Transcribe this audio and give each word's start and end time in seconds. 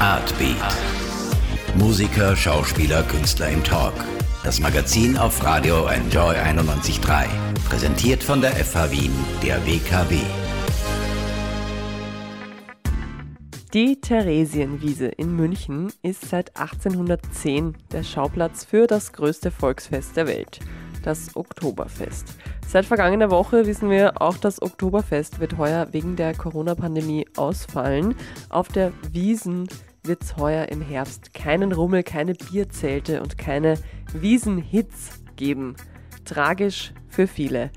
Artbeat. 0.00 0.54
Musiker, 1.74 2.36
Schauspieler, 2.36 3.02
Künstler 3.02 3.48
im 3.48 3.64
Talk. 3.64 3.94
Das 4.44 4.60
Magazin 4.60 5.18
auf 5.18 5.44
Radio 5.44 5.86
Enjoy 5.86 6.36
91.3. 6.36 7.26
Präsentiert 7.68 8.22
von 8.22 8.40
der 8.40 8.52
FH 8.52 8.92
Wien, 8.92 9.12
der 9.42 9.56
WKW. 9.66 10.20
Die 13.74 14.00
Theresienwiese 14.00 15.06
in 15.06 15.34
München 15.34 15.92
ist 16.02 16.28
seit 16.28 16.56
1810 16.56 17.76
der 17.90 18.04
Schauplatz 18.04 18.64
für 18.64 18.86
das 18.86 19.12
größte 19.12 19.50
Volksfest 19.50 20.16
der 20.16 20.28
Welt, 20.28 20.60
das 21.02 21.34
Oktoberfest. 21.34 22.36
Seit 22.68 22.84
vergangener 22.84 23.30
Woche 23.30 23.66
wissen 23.66 23.90
wir, 23.90 24.22
auch 24.22 24.36
das 24.36 24.62
Oktoberfest 24.62 25.40
wird 25.40 25.56
heuer 25.58 25.88
wegen 25.90 26.14
der 26.14 26.34
Corona-Pandemie 26.34 27.26
ausfallen. 27.36 28.14
Auf 28.50 28.68
der 28.68 28.92
Wiesen 29.10 29.66
wird 30.08 30.22
es 30.22 30.36
heuer 30.36 30.68
im 30.70 30.80
Herbst 30.80 31.34
keinen 31.34 31.72
Rummel, 31.72 32.02
keine 32.02 32.34
Bierzelte 32.34 33.22
und 33.22 33.38
keine 33.38 33.78
Wiesenhits 34.12 35.20
geben. 35.36 35.76
Tragisch 36.24 36.92
für 37.08 37.26
viele. 37.26 37.70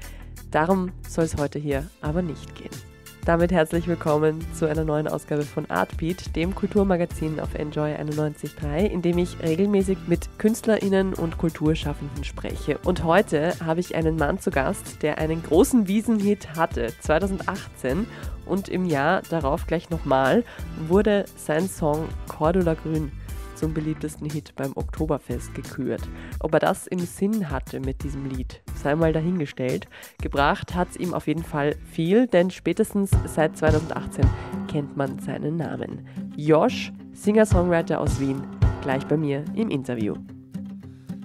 Darum 0.50 0.92
soll 1.08 1.26
es 1.26 1.38
heute 1.38 1.60
hier 1.60 1.88
aber 2.02 2.22
nicht 2.22 2.56
gehen. 2.56 2.91
Damit 3.24 3.52
herzlich 3.52 3.88
willkommen 3.88 4.44
zu 4.56 4.68
einer 4.68 4.84
neuen 4.84 5.08
Ausgabe 5.08 5.44
von 5.44 5.70
Artbeat, 5.70 6.36
dem 6.36 6.56
Kulturmagazin 6.56 7.40
auf 7.40 7.54
Enjoy 7.54 7.94
91.3, 7.94 8.86
in 8.86 9.04
dem 9.04 9.20
ich 9.20 9.40
regelmäßig 9.40 10.00
mit 10.08 10.40
KünstlerInnen 10.40 11.14
und 11.14 11.38
Kulturschaffenden 11.38 12.24
spreche. 12.24 12.80
Und 12.80 13.04
heute 13.04 13.54
habe 13.64 13.80
ich 13.80 13.94
einen 13.94 14.16
Mann 14.16 14.40
zu 14.40 14.50
Gast, 14.50 15.04
der 15.04 15.20
einen 15.20 15.44
großen 15.44 15.88
Wiesenhit 15.88 16.56
hatte, 16.56 16.94
2018 17.00 18.08
und 18.48 18.70
im 18.70 18.86
Jahr 18.86 19.22
darauf 19.30 19.68
gleich 19.68 19.92
nochmal 19.92 20.44
wurde 20.88 21.26
sein 21.36 21.70
Song 21.70 22.10
Cordula 22.28 22.74
Grün 22.74 23.12
zum 23.54 23.76
beliebtesten 23.76 24.28
Hit 24.32 24.56
beim 24.56 24.72
Oktoberfest 24.76 25.54
gekürt. 25.54 26.02
Ob 26.40 26.56
er 26.56 26.60
das 26.60 26.88
im 26.88 27.00
Sinn 27.00 27.52
hatte 27.52 27.80
mit 27.80 28.04
diesem 28.04 28.26
Lied, 28.26 28.62
sei 28.82 28.96
mal 28.96 29.14
dahingestellt. 29.14 29.88
Gebracht 30.22 30.76
hat 30.76 30.90
es 30.92 30.98
ihm 30.98 31.14
auf 31.14 31.28
jeden 31.28 31.44
Fall 31.44 31.76
viel, 31.92 32.28
denn 32.28 32.52
spätestens 32.52 33.12
seit 33.26 33.58
2018 33.58 34.26
kennt 34.68 34.98
man 34.98 35.20
seinen 35.20 35.58
Namen. 35.58 36.08
Josh, 36.36 36.92
Singer-Songwriter 37.14 38.00
aus 38.00 38.20
Wien, 38.20 38.42
gleich 38.82 39.06
bei 39.06 39.18
mir 39.18 39.46
im 39.56 39.70
Interview. 39.70 40.16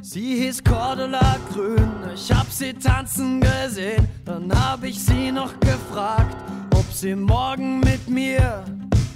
Sie 0.02 0.36
hieß 0.42 0.62
Cordula 0.62 1.36
Grün, 1.52 1.90
ich 2.14 2.30
hab 2.32 2.46
sie 2.48 2.72
tanzen 2.72 3.40
gesehen. 3.40 4.08
Dann 4.24 4.52
hab 4.52 4.84
ich 4.84 5.02
sie 5.02 5.32
noch 5.32 5.58
gefragt, 5.58 6.36
ob 6.74 6.84
sie 6.92 7.16
morgen 7.16 7.80
mit 7.80 8.08
mir 8.08 8.64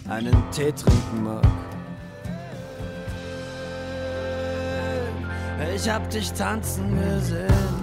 einen 0.09 0.37
Tee 0.51 0.73
trinken 0.73 1.23
mag. 1.23 1.47
Ich 5.75 5.89
hab 5.89 6.11
dich 6.11 6.33
tanzen 6.33 6.99
gesehen. 6.99 7.80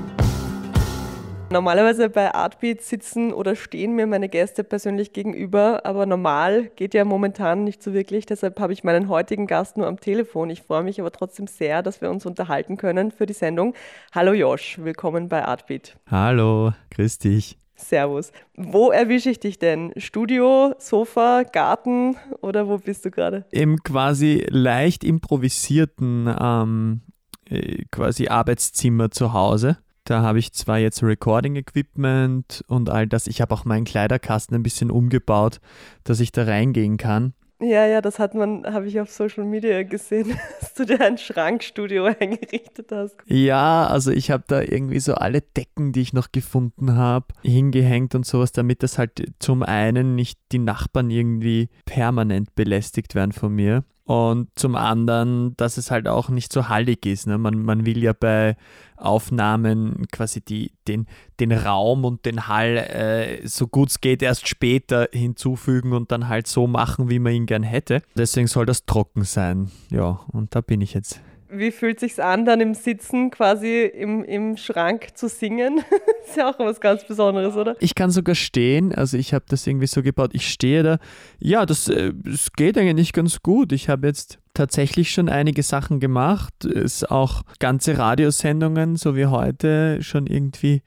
Normalerweise 1.49 2.09
bei 2.09 2.35
Artbeat 2.35 2.81
sitzen 2.81 3.31
oder 3.31 3.55
stehen 3.55 3.95
mir 3.95 4.05
meine 4.05 4.27
Gäste 4.27 4.65
persönlich 4.65 5.13
gegenüber, 5.13 5.85
aber 5.85 6.05
normal 6.05 6.69
geht 6.75 6.93
ja 6.93 7.05
momentan 7.05 7.63
nicht 7.63 7.81
so 7.81 7.93
wirklich. 7.93 8.25
Deshalb 8.25 8.59
habe 8.59 8.73
ich 8.73 8.83
meinen 8.83 9.07
heutigen 9.07 9.47
Gast 9.47 9.77
nur 9.77 9.87
am 9.87 9.97
Telefon. 9.97 10.49
Ich 10.49 10.61
freue 10.61 10.83
mich 10.83 10.99
aber 10.99 11.11
trotzdem 11.11 11.47
sehr, 11.47 11.83
dass 11.83 12.01
wir 12.01 12.09
uns 12.09 12.25
unterhalten 12.25 12.75
können 12.75 13.11
für 13.11 13.25
die 13.25 13.33
Sendung. 13.33 13.75
Hallo 14.13 14.33
Josh, 14.33 14.77
willkommen 14.79 15.29
bei 15.29 15.45
Artbeat. 15.45 15.95
Hallo, 16.11 16.73
grüß 16.91 17.19
dich. 17.19 17.57
Servus. 17.75 18.33
Wo 18.57 18.91
erwische 18.91 19.29
ich 19.29 19.39
dich 19.39 19.57
denn? 19.57 19.93
Studio, 19.95 20.75
Sofa, 20.79 21.43
Garten 21.43 22.17
oder 22.41 22.67
wo 22.67 22.77
bist 22.77 23.05
du 23.05 23.11
gerade? 23.11 23.45
Im 23.51 23.77
quasi 23.83 24.45
leicht 24.49 25.05
improvisierten 25.05 26.29
ähm, 26.41 27.01
äh, 27.49 27.85
quasi 27.89 28.27
Arbeitszimmer 28.27 29.11
zu 29.11 29.31
Hause. 29.31 29.77
Da 30.07 30.21
habe 30.21 30.39
ich 30.39 30.53
zwar 30.53 30.77
jetzt 30.77 31.03
Recording-Equipment 31.03 32.63
und 32.69 32.89
all 32.89 33.07
das. 33.07 33.27
Ich 33.27 33.41
habe 33.41 33.53
auch 33.53 33.65
meinen 33.65 33.83
Kleiderkasten 33.83 34.55
ein 34.55 34.63
bisschen 34.63 34.89
umgebaut, 34.89 35.59
dass 36.05 36.21
ich 36.21 36.31
da 36.31 36.45
reingehen 36.45 36.95
kann. 36.95 37.33
Ja, 37.59 37.85
ja, 37.85 37.99
das 37.99 38.17
hat 38.17 38.33
man, 38.33 38.65
habe 38.65 38.87
ich 38.87 39.01
auf 39.01 39.11
Social 39.11 39.43
Media 39.43 39.83
gesehen, 39.83 40.37
dass 40.61 40.75
du 40.75 40.85
dir 40.85 41.01
ein 41.01 41.17
Schrankstudio 41.17 42.05
eingerichtet 42.19 42.89
hast. 42.89 43.17
Ja, 43.25 43.85
also 43.87 44.11
ich 44.11 44.31
habe 44.31 44.45
da 44.47 44.61
irgendwie 44.61 45.01
so 45.01 45.13
alle 45.15 45.41
Decken, 45.41 45.91
die 45.91 46.01
ich 46.01 46.13
noch 46.13 46.31
gefunden 46.31 46.95
habe, 46.95 47.25
hingehängt 47.43 48.15
und 48.15 48.25
sowas, 48.25 48.53
damit 48.53 48.83
das 48.83 48.97
halt 48.97 49.33
zum 49.39 49.61
einen 49.61 50.15
nicht 50.15 50.39
die 50.53 50.59
Nachbarn 50.59 51.09
irgendwie 51.09 51.67
permanent 51.83 52.55
belästigt 52.55 53.13
werden 53.13 53.33
von 53.33 53.53
mir 53.53 53.83
und 54.07 54.47
zum 54.55 54.77
anderen, 54.77 55.57
dass 55.57 55.75
es 55.75 55.91
halt 55.91 56.07
auch 56.07 56.29
nicht 56.29 56.53
so 56.53 56.69
hallig 56.69 57.05
ist. 57.05 57.27
Ne? 57.27 57.37
Man, 57.37 57.61
man 57.61 57.85
will 57.85 58.01
ja 58.01 58.13
bei 58.13 58.55
Aufnahmen 58.95 60.07
quasi 60.13 60.39
die, 60.39 60.71
den, 60.87 61.07
den 61.41 61.51
Raum 61.51 62.05
und 62.05 62.25
den 62.25 62.47
Hall 62.47 62.77
äh, 62.77 63.45
so 63.45 63.67
gut 63.67 63.89
es 63.89 63.99
geht 63.99 64.23
erst 64.23 64.47
später 64.47 65.09
hinzufügen 65.11 65.91
und 65.91 66.13
dann 66.13 66.29
halt 66.29 66.47
so 66.47 66.67
machen, 66.67 67.09
wie 67.09 67.19
man 67.19 67.33
ihn 67.33 67.45
gern 67.47 67.63
hätte. 67.63 68.01
Deswegen 68.15 68.47
soll 68.47 68.65
das 68.65 68.85
trocken 68.85 69.25
sein. 69.25 69.71
Ja, 69.89 70.21
und 70.31 70.55
da 70.55 70.61
bin 70.61 70.79
ich 70.79 70.93
jetzt 70.93 71.19
wie 71.49 71.71
fühlt 71.71 71.99
sich's 71.99 72.19
an, 72.19 72.45
dann 72.45 72.61
im 72.61 72.73
Sitzen 72.73 73.31
quasi 73.31 73.83
im, 73.85 74.23
im 74.23 74.57
Schrank 74.57 75.09
zu 75.15 75.29
singen? 75.29 75.79
ist 76.27 76.37
ja 76.37 76.49
auch 76.49 76.59
was 76.59 76.81
ganz 76.81 77.05
Besonderes, 77.05 77.55
oder? 77.55 77.75
Ich 77.79 77.95
kann 77.95 78.11
sogar 78.11 78.35
stehen, 78.35 78.93
also 78.93 79.17
ich 79.17 79.33
habe 79.33 79.45
das 79.47 79.65
irgendwie 79.65 79.87
so 79.87 80.01
gebaut, 80.01 80.31
ich 80.33 80.49
stehe 80.49 80.83
da. 80.83 80.99
Ja, 81.39 81.65
das, 81.65 81.87
äh, 81.87 82.13
das 82.15 82.51
geht 82.53 82.77
eigentlich 82.77 83.13
ganz 83.13 83.41
gut. 83.41 83.71
Ich 83.71 83.89
habe 83.89 84.07
jetzt 84.07 84.39
tatsächlich 84.53 85.11
schon 85.11 85.29
einige 85.29 85.63
Sachen 85.63 85.99
gemacht, 85.99 86.65
ist 86.65 87.09
auch 87.09 87.43
ganze 87.59 87.97
Radiosendungen, 87.97 88.95
so 88.95 89.15
wie 89.15 89.27
heute, 89.27 90.01
schon 90.01 90.27
irgendwie 90.27 90.81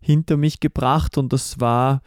hinter 0.00 0.36
mich 0.36 0.60
gebracht 0.60 1.16
und 1.16 1.32
das 1.32 1.60
war 1.60 2.02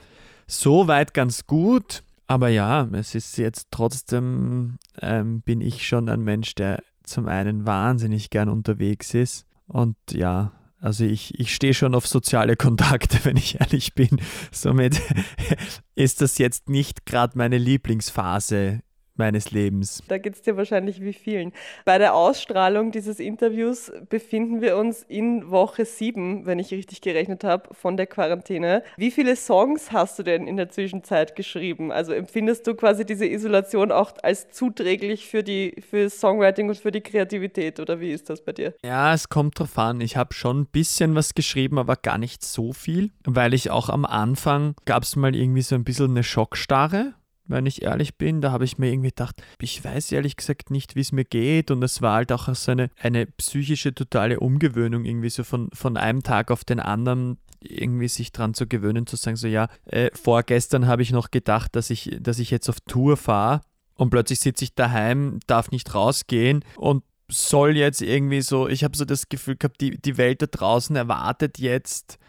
soweit 0.45 1.13
ganz 1.13 1.47
gut. 1.47 2.03
Aber 2.27 2.49
ja, 2.49 2.87
es 2.91 3.15
ist 3.15 3.37
jetzt 3.37 3.67
trotzdem, 3.71 4.77
ähm, 5.01 5.41
bin 5.41 5.61
ich 5.61 5.87
schon 5.87 6.09
ein 6.09 6.21
Mensch, 6.21 6.55
der 6.55 6.83
zum 7.07 7.27
einen 7.27 7.65
wahnsinnig 7.65 8.29
gern 8.29 8.49
unterwegs 8.49 9.13
ist 9.13 9.45
und 9.67 9.95
ja, 10.11 10.51
also 10.79 11.03
ich, 11.03 11.39
ich 11.39 11.53
stehe 11.53 11.73
schon 11.73 11.95
auf 11.95 12.07
soziale 12.07 12.55
Kontakte, 12.55 13.19
wenn 13.23 13.37
ich 13.37 13.59
ehrlich 13.59 13.95
bin. 13.95 14.21
Somit 14.51 15.01
ist 15.95 16.21
das 16.21 16.37
jetzt 16.37 16.69
nicht 16.69 17.05
gerade 17.05 17.37
meine 17.37 17.57
Lieblingsphase 17.57 18.81
meines 19.17 19.51
Lebens. 19.51 20.03
Da 20.07 20.17
geht 20.17 20.35
es 20.35 20.41
dir 20.41 20.57
wahrscheinlich 20.57 21.01
wie 21.01 21.13
vielen. 21.13 21.53
Bei 21.85 21.97
der 21.97 22.13
Ausstrahlung 22.13 22.91
dieses 22.91 23.19
Interviews 23.19 23.91
befinden 24.09 24.61
wir 24.61 24.77
uns 24.77 25.03
in 25.07 25.49
Woche 25.49 25.85
7, 25.85 26.45
wenn 26.45 26.59
ich 26.59 26.71
richtig 26.71 27.01
gerechnet 27.01 27.43
habe, 27.43 27.73
von 27.73 27.97
der 27.97 28.07
Quarantäne. 28.07 28.83
Wie 28.97 29.11
viele 29.11 29.35
Songs 29.35 29.91
hast 29.91 30.19
du 30.19 30.23
denn 30.23 30.47
in 30.47 30.57
der 30.57 30.69
Zwischenzeit 30.69 31.35
geschrieben? 31.35 31.91
Also 31.91 32.13
empfindest 32.13 32.67
du 32.67 32.75
quasi 32.75 33.05
diese 33.05 33.25
Isolation 33.25 33.91
auch 33.91 34.13
als 34.23 34.49
zuträglich 34.51 35.27
für 35.27 35.43
die 35.43 35.75
für 35.89 36.09
Songwriting 36.09 36.69
und 36.69 36.77
für 36.77 36.91
die 36.91 37.01
Kreativität 37.01 37.79
oder 37.79 37.99
wie 37.99 38.11
ist 38.11 38.29
das 38.29 38.43
bei 38.43 38.53
dir? 38.53 38.73
Ja, 38.83 39.13
es 39.13 39.29
kommt 39.29 39.59
drauf 39.59 39.77
an. 39.77 40.01
Ich 40.01 40.17
habe 40.17 40.33
schon 40.33 40.61
ein 40.61 40.65
bisschen 40.67 41.15
was 41.15 41.33
geschrieben, 41.33 41.77
aber 41.77 41.95
gar 41.95 42.17
nicht 42.17 42.43
so 42.43 42.73
viel, 42.73 43.11
weil 43.25 43.53
ich 43.53 43.69
auch 43.69 43.89
am 43.89 44.05
Anfang 44.05 44.75
gab 44.85 45.03
es 45.03 45.15
mal 45.15 45.35
irgendwie 45.35 45.61
so 45.61 45.75
ein 45.75 45.83
bisschen 45.83 46.11
eine 46.11 46.23
Schockstarre 46.23 47.13
wenn 47.47 47.65
ich 47.65 47.81
ehrlich 47.81 48.15
bin. 48.15 48.41
Da 48.41 48.51
habe 48.51 48.65
ich 48.65 48.77
mir 48.77 48.91
irgendwie 48.91 49.09
gedacht, 49.09 49.41
ich 49.59 49.83
weiß 49.83 50.11
ehrlich 50.11 50.35
gesagt 50.35 50.71
nicht, 50.71 50.95
wie 50.95 51.01
es 51.01 51.11
mir 51.11 51.25
geht. 51.25 51.71
Und 51.71 51.83
es 51.83 52.01
war 52.01 52.15
halt 52.15 52.31
auch 52.31 52.53
so 52.53 52.71
eine, 52.71 52.89
eine 52.99 53.25
psychische 53.25 53.93
totale 53.93 54.39
Umgewöhnung, 54.39 55.05
irgendwie 55.05 55.29
so 55.29 55.43
von, 55.43 55.69
von 55.73 55.97
einem 55.97 56.23
Tag 56.23 56.51
auf 56.51 56.63
den 56.63 56.79
anderen 56.79 57.37
irgendwie 57.59 58.07
sich 58.07 58.31
dran 58.31 58.53
zu 58.53 58.67
gewöhnen, 58.67 59.07
zu 59.07 59.15
sagen, 59.15 59.35
so 59.35 59.47
ja, 59.47 59.67
äh, 59.85 60.09
vorgestern 60.13 60.87
habe 60.87 61.01
ich 61.01 61.11
noch 61.11 61.31
gedacht, 61.31 61.75
dass 61.75 61.89
ich, 61.89 62.15
dass 62.19 62.39
ich 62.39 62.51
jetzt 62.51 62.69
auf 62.69 62.79
Tour 62.81 63.17
fahre 63.17 63.61
und 63.95 64.11
plötzlich 64.11 64.39
sitze 64.39 64.63
ich 64.63 64.75
daheim, 64.75 65.39
darf 65.47 65.71
nicht 65.71 65.93
rausgehen 65.93 66.63
und 66.75 67.03
soll 67.29 67.75
jetzt 67.75 68.01
irgendwie 68.01 68.41
so, 68.41 68.67
ich 68.67 68.83
habe 68.83 68.95
so 68.95 69.05
das 69.05 69.27
Gefühl 69.27 69.57
gehabt, 69.57 69.81
die, 69.81 69.99
die 69.99 70.17
Welt 70.17 70.41
da 70.41 70.45
draußen 70.45 70.95
erwartet 70.95 71.57
jetzt 71.57 72.19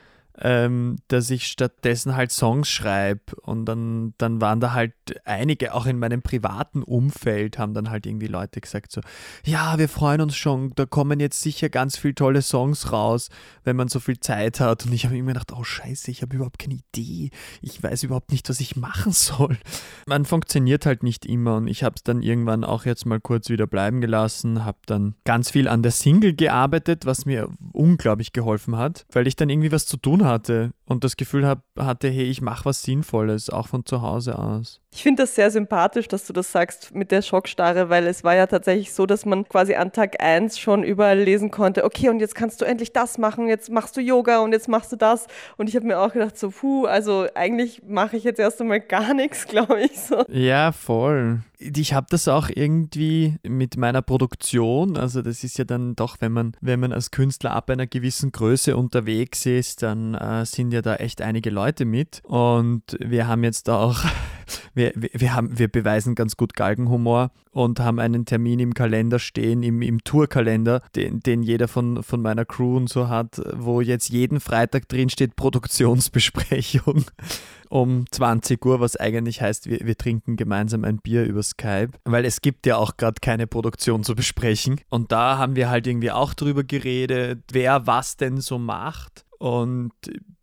ähm, 0.40 0.96
dass 1.08 1.31
ich 1.31 1.46
stattdessen 1.46 2.14
halt 2.14 2.31
Songs 2.31 2.69
schreibe. 2.69 3.35
Und 3.43 3.64
dann, 3.67 4.14
dann 4.19 4.40
waren 4.40 4.61
da 4.61 4.73
halt 4.73 4.94
einige, 5.25 5.75
auch 5.75 5.87
in 5.87 5.99
meinem 5.99 6.23
privaten 6.23 6.82
Umfeld, 6.82 7.58
haben 7.58 7.75
dann 7.75 7.90
halt 7.90 8.06
irgendwie 8.06 8.29
Leute 8.29 8.61
gesagt 8.61 8.93
so, 8.93 9.00
ja, 9.44 9.79
wir 9.79 9.88
freuen 9.88 10.20
uns 10.20 10.37
schon, 10.37 10.73
da 10.76 10.87
kommen 10.87 11.20
jetzt 11.20 11.40
sicher 11.40 11.69
ganz 11.69 11.96
viele 11.96 12.14
tolle 12.14 12.43
Songs 12.43 12.93
raus, 12.93 13.31
wenn 13.64 13.76
man 13.76 13.88
so 13.88 14.00
viel 14.00 14.20
Zeit 14.20 14.61
hat. 14.61 14.87
Und 14.87 14.93
ich 14.93 15.05
habe 15.05 15.17
mir 15.17 15.32
gedacht, 15.32 15.52
oh 15.52 15.64
scheiße, 15.64 16.11
ich 16.11 16.23
habe 16.23 16.37
überhaupt 16.37 16.58
keine 16.58 16.79
Idee. 16.94 17.31
Ich 17.61 17.82
weiß 17.82 18.05
überhaupt 18.05 18.31
nicht, 18.31 18.49
was 18.49 18.61
ich 18.61 18.76
machen 18.76 19.12
soll. 19.12 19.58
Man 20.06 20.25
funktioniert 20.25 20.87
halt 20.87 21.02
nicht 21.02 21.26
immer 21.26 21.56
und 21.56 21.67
ich 21.67 21.82
habe 21.82 21.96
es 21.96 22.05
dann 22.05 22.23
irgendwann 22.23 22.64
auch 22.64 22.84
jetzt 22.84 23.06
mal 23.06 23.20
kurz 23.20 23.49
wieder 23.49 23.67
bleiben 23.67 24.00
gelassen, 24.00 24.64
habe 24.64 24.79
dann 24.87 25.14
ganz 25.25 25.50
viel 25.50 25.67
an 25.67 25.82
der 25.82 25.93
Single 25.93 26.34
gearbeitet, 26.34 27.06
was 27.06 27.26
mir 27.26 27.49
unglaublich 27.73 28.32
geholfen 28.32 28.76
hat, 28.76 29.06
weil 29.12 29.26
ich 29.26 29.34
dann 29.34 29.49
irgendwie 29.49 29.73
was 29.73 29.87
zu 29.87 29.96
tun 29.96 30.25
hatte 30.25 30.27
hatte 30.28 30.70
und 30.88 31.05
das 31.05 31.17
Gefühl 31.17 31.46
hab, 31.46 31.62
hatte, 31.79 32.08
hey, 32.08 32.25
ich 32.25 32.40
mache 32.40 32.64
was 32.64 32.82
Sinnvolles, 32.82 33.50
auch 33.50 33.69
von 33.69 33.85
zu 33.85 34.00
Hause 34.00 34.38
aus. 34.38 34.81
Ich 34.90 35.02
finde 35.02 35.23
das 35.23 35.35
sehr 35.35 35.50
sympathisch, 35.50 36.08
dass 36.08 36.26
du 36.26 36.32
das 36.32 36.50
sagst 36.50 36.94
mit 36.94 37.11
der 37.11 37.20
Schockstarre, 37.20 37.90
weil 37.90 38.06
es 38.06 38.25
war 38.25 38.35
ja 38.35 38.46
tatsächlich 38.46 38.93
so, 38.94 39.05
dass 39.05 39.26
man 39.26 39.46
quasi 39.46 39.75
an 39.75 39.93
Tag 39.93 40.23
1 40.23 40.58
schon 40.58 40.82
überall 40.82 41.19
lesen 41.19 41.50
konnte, 41.50 41.85
okay, 41.85 42.08
und 42.08 42.20
jetzt 42.20 42.35
kannst 42.35 42.62
du 42.62 42.64
endlich 42.64 42.93
das 42.94 43.19
machen, 43.19 43.49
jetzt 43.49 43.70
machst 43.70 43.96
du 43.99 44.00
Yoga 44.00 44.38
und 44.38 44.52
jetzt 44.52 44.67
machst 44.67 44.90
du 44.90 44.96
das. 44.96 45.26
Und 45.58 45.69
ich 45.69 45.76
habe 45.76 45.87
mir 45.87 46.00
auch 46.00 46.14
gedacht, 46.14 46.38
so, 46.38 46.50
puh, 46.50 46.87
also 46.87 47.26
eigentlich 47.34 47.82
mache 47.87 48.17
ich 48.17 48.25
jetzt 48.25 48.41
erst 48.41 48.61
einmal 48.62 48.81
gar 48.81 49.12
nichts, 49.14 49.46
glaube 49.46 49.82
ich 49.82 50.00
so. 50.00 50.25
Ja, 50.29 50.73
voll. 50.73 51.43
Ich 51.61 51.93
habe 51.93 52.06
das 52.08 52.29
auch 52.29 52.49
irgendwie 52.55 53.37
mit 53.43 53.76
meiner 53.76 54.00
Produktion, 54.00 54.96
also 54.96 55.23
das 55.23 55.43
ist 55.43 55.58
ja 55.58 55.64
dann 55.64 55.96
doch, 55.96 56.17
wenn 56.20 56.32
man, 56.32 56.52
wenn 56.61 56.79
man 56.79 56.93
als 56.93 57.11
Künstler 57.11 57.50
ab 57.50 57.69
einer 57.69 57.88
gewissen 57.88 58.31
Größe 58.31 58.76
unterwegs 58.76 59.44
ist, 59.44 59.82
dann 59.82 60.14
äh, 60.14 60.46
sind 60.46 60.73
ja 60.73 60.77
da 60.82 60.96
echt 60.96 61.22
einige 61.22 61.50
Leute 61.50 61.84
mit. 61.84 62.20
Und 62.25 62.96
wir 63.00 63.26
haben 63.26 63.44
jetzt 63.44 63.69
auch 63.70 64.04
wir, 64.75 64.92
wir, 64.94 65.34
haben, 65.34 65.58
wir 65.58 65.69
beweisen 65.69 66.14
ganz 66.14 66.36
gut 66.36 66.54
Galgenhumor 66.54 67.30
und 67.50 67.80
haben 67.80 67.98
einen 67.98 68.25
Termin 68.25 68.60
im 68.60 68.75
Kalender 68.75 69.19
stehen, 69.19 69.62
im, 69.62 69.82
im 69.82 70.02
Tourkalender, 70.04 70.82
den, 70.94 71.20
den 71.20 71.42
jeder 71.42 71.69
von, 71.69 72.02
von 72.02 72.22
meiner 72.22 72.44
Crew 72.44 72.76
und 72.76 72.88
so 72.88 73.08
hat, 73.08 73.40
wo 73.54 73.80
jetzt 73.80 74.08
jeden 74.10 74.40
Freitag 74.40 74.88
drin 74.88 75.10
steht 75.10 75.36
Produktionsbesprechung 75.36 77.04
um 77.69 78.04
20 78.10 78.64
Uhr, 78.64 78.81
was 78.81 78.96
eigentlich 78.96 79.42
heißt, 79.42 79.69
wir, 79.69 79.81
wir 79.82 79.96
trinken 79.96 80.36
gemeinsam 80.36 80.84
ein 80.84 80.98
Bier 80.98 81.24
über 81.24 81.42
Skype, 81.42 81.90
weil 82.04 82.24
es 82.24 82.40
gibt 82.40 82.66
ja 82.66 82.76
auch 82.76 82.96
gerade 82.96 83.20
keine 83.20 83.46
Produktion 83.46 84.04
zu 84.04 84.14
besprechen. 84.14 84.81
Und 84.88 85.12
da 85.12 85.38
haben 85.38 85.56
wir 85.56 85.69
halt 85.69 85.86
irgendwie 85.86 86.12
auch 86.12 86.34
drüber 86.34 86.64
geredet, 86.64 87.42
wer 87.52 87.86
was 87.86 88.16
denn 88.16 88.40
so 88.40 88.58
macht. 88.58 89.24
Und 89.38 89.92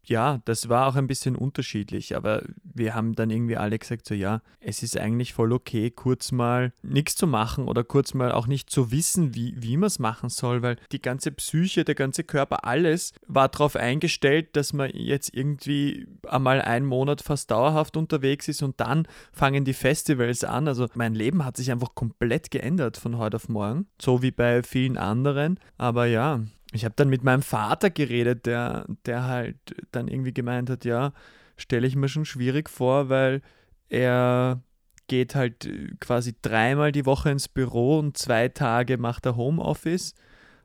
ja, 0.09 0.41
das 0.45 0.69
war 0.69 0.87
auch 0.87 0.95
ein 0.95 1.07
bisschen 1.07 1.35
unterschiedlich, 1.35 2.15
aber 2.15 2.43
wir 2.63 2.95
haben 2.95 3.15
dann 3.15 3.29
irgendwie 3.29 3.57
alle 3.57 3.77
gesagt, 3.77 4.07
so 4.07 4.13
ja, 4.13 4.41
es 4.59 4.83
ist 4.83 4.97
eigentlich 4.97 5.33
voll 5.33 5.53
okay, 5.53 5.91
kurz 5.91 6.31
mal 6.31 6.73
nichts 6.81 7.15
zu 7.15 7.27
machen 7.27 7.67
oder 7.67 7.83
kurz 7.83 8.13
mal 8.13 8.31
auch 8.31 8.47
nicht 8.47 8.69
zu 8.69 8.91
wissen, 8.91 9.35
wie, 9.35 9.53
wie 9.57 9.77
man 9.77 9.87
es 9.87 9.99
machen 9.99 10.29
soll, 10.29 10.61
weil 10.61 10.77
die 10.91 11.01
ganze 11.01 11.31
Psyche, 11.31 11.83
der 11.83 11.95
ganze 11.95 12.23
Körper, 12.23 12.65
alles 12.65 13.13
war 13.27 13.49
darauf 13.49 13.75
eingestellt, 13.75 14.55
dass 14.55 14.73
man 14.73 14.91
jetzt 14.93 15.33
irgendwie 15.33 16.07
einmal 16.27 16.61
einen 16.61 16.85
Monat 16.85 17.21
fast 17.21 17.51
dauerhaft 17.51 17.97
unterwegs 17.97 18.47
ist 18.47 18.61
und 18.61 18.79
dann 18.79 19.07
fangen 19.31 19.65
die 19.65 19.73
Festivals 19.73 20.43
an. 20.43 20.67
Also 20.67 20.87
mein 20.95 21.15
Leben 21.15 21.45
hat 21.45 21.57
sich 21.57 21.71
einfach 21.71 21.95
komplett 21.95 22.51
geändert 22.51 22.97
von 22.97 23.17
heute 23.17 23.37
auf 23.37 23.49
morgen, 23.49 23.87
so 24.01 24.21
wie 24.21 24.31
bei 24.31 24.63
vielen 24.63 24.97
anderen. 24.97 25.59
Aber 25.77 26.05
ja, 26.05 26.41
ich 26.75 26.85
habe 26.85 26.95
dann 26.95 27.09
mit 27.09 27.23
meinem 27.23 27.41
Vater 27.41 27.89
geredet, 27.89 28.45
der, 28.45 28.85
der 29.05 29.23
halt 29.23 29.57
dann 29.91 30.07
irgendwie 30.07 30.33
gemeint 30.33 30.69
hat, 30.69 30.85
ja, 30.85 31.13
stelle 31.57 31.87
ich 31.87 31.95
mir 31.95 32.09
schon 32.09 32.25
schwierig 32.25 32.69
vor, 32.69 33.09
weil 33.09 33.41
er 33.89 34.61
geht 35.07 35.35
halt 35.35 35.69
quasi 35.99 36.35
dreimal 36.41 36.91
die 36.91 37.05
Woche 37.05 37.29
ins 37.29 37.47
Büro 37.47 37.99
und 37.99 38.17
zwei 38.17 38.49
Tage 38.49 38.97
macht 38.97 39.25
er 39.25 39.35
Homeoffice. 39.35 40.15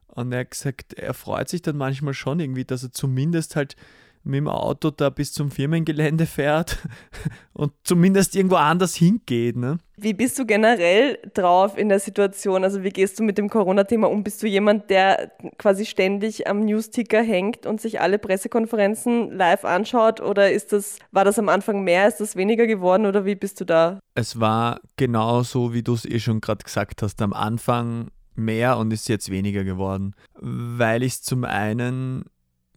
Und 0.07 0.33
er 0.33 0.41
hat 0.41 0.51
gesagt, 0.51 0.95
er 0.95 1.15
freut 1.15 1.49
sich 1.49 1.62
dann 1.62 1.77
manchmal 1.77 2.15
schon 2.15 2.41
irgendwie, 2.41 2.65
dass 2.65 2.83
er 2.83 2.93
zumindest 2.93 3.55
halt 3.55 3.77
mit 4.22 4.37
dem 4.37 4.49
Auto 4.49 4.90
da 4.90 5.11
bis 5.11 5.32
zum 5.32 5.50
Firmengelände 5.50 6.26
fährt 6.26 6.78
und 7.52 7.72
zumindest 7.84 8.37
irgendwo 8.37 8.56
anders 8.56 8.94
hingeht. 8.94 9.56
Ne? 9.56 9.78
Wie 9.96 10.14
bist 10.14 10.38
du 10.38 10.46
generell 10.46 11.19
drauf 11.34 11.76
in 11.76 11.88
der 11.88 12.00
Situation? 12.00 12.64
Also 12.64 12.82
wie 12.82 12.90
gehst 12.90 13.19
du 13.19 13.22
mit 13.22 13.38
dem 13.38 13.49
Corona-Thema 13.49 14.08
um? 14.08 14.22
Bist 14.22 14.43
du 14.43 14.46
jemand, 14.46 14.90
der 14.90 15.32
quasi 15.58 15.87
ständig 15.87 16.46
am 16.46 16.61
Newsticker 16.61 17.22
hängt 17.22 17.67
und 17.67 17.81
sich 17.81 18.00
alle 18.00 18.19
Pressekonferenzen 18.19 19.31
live 19.31 19.64
anschaut? 19.64 20.20
Oder 20.20 20.52
ist 20.52 20.73
das, 20.73 20.99
war 21.12 21.25
das 21.25 21.38
am 21.38 21.49
Anfang 21.49 21.82
mehr, 21.82 22.08
ist 22.08 22.20
das 22.20 22.37
weniger 22.37 22.66
geworden 22.66 23.06
oder 23.06 23.25
wie 23.25 23.34
bist 23.34 23.61
du 23.61 23.64
da? 23.64 24.00
Es 24.14 24.38
war 24.40 24.81
genau 24.96 25.43
so, 25.43 25.73
wie 25.73 25.82
du 25.82 25.94
es 25.94 26.05
eh 26.05 26.19
schon 26.19 26.40
gerade 26.40 26.64
gesagt 26.64 27.02
hast. 27.02 27.20
Am 27.23 27.32
Anfang 27.32 28.11
mehr 28.34 28.78
und 28.78 28.93
ist 28.93 29.08
jetzt 29.08 29.31
weniger 29.31 29.64
geworden, 29.64 30.14
weil 30.40 31.02
ich 31.02 31.14
es 31.14 31.23
zum 31.23 31.44
einen 31.44 32.25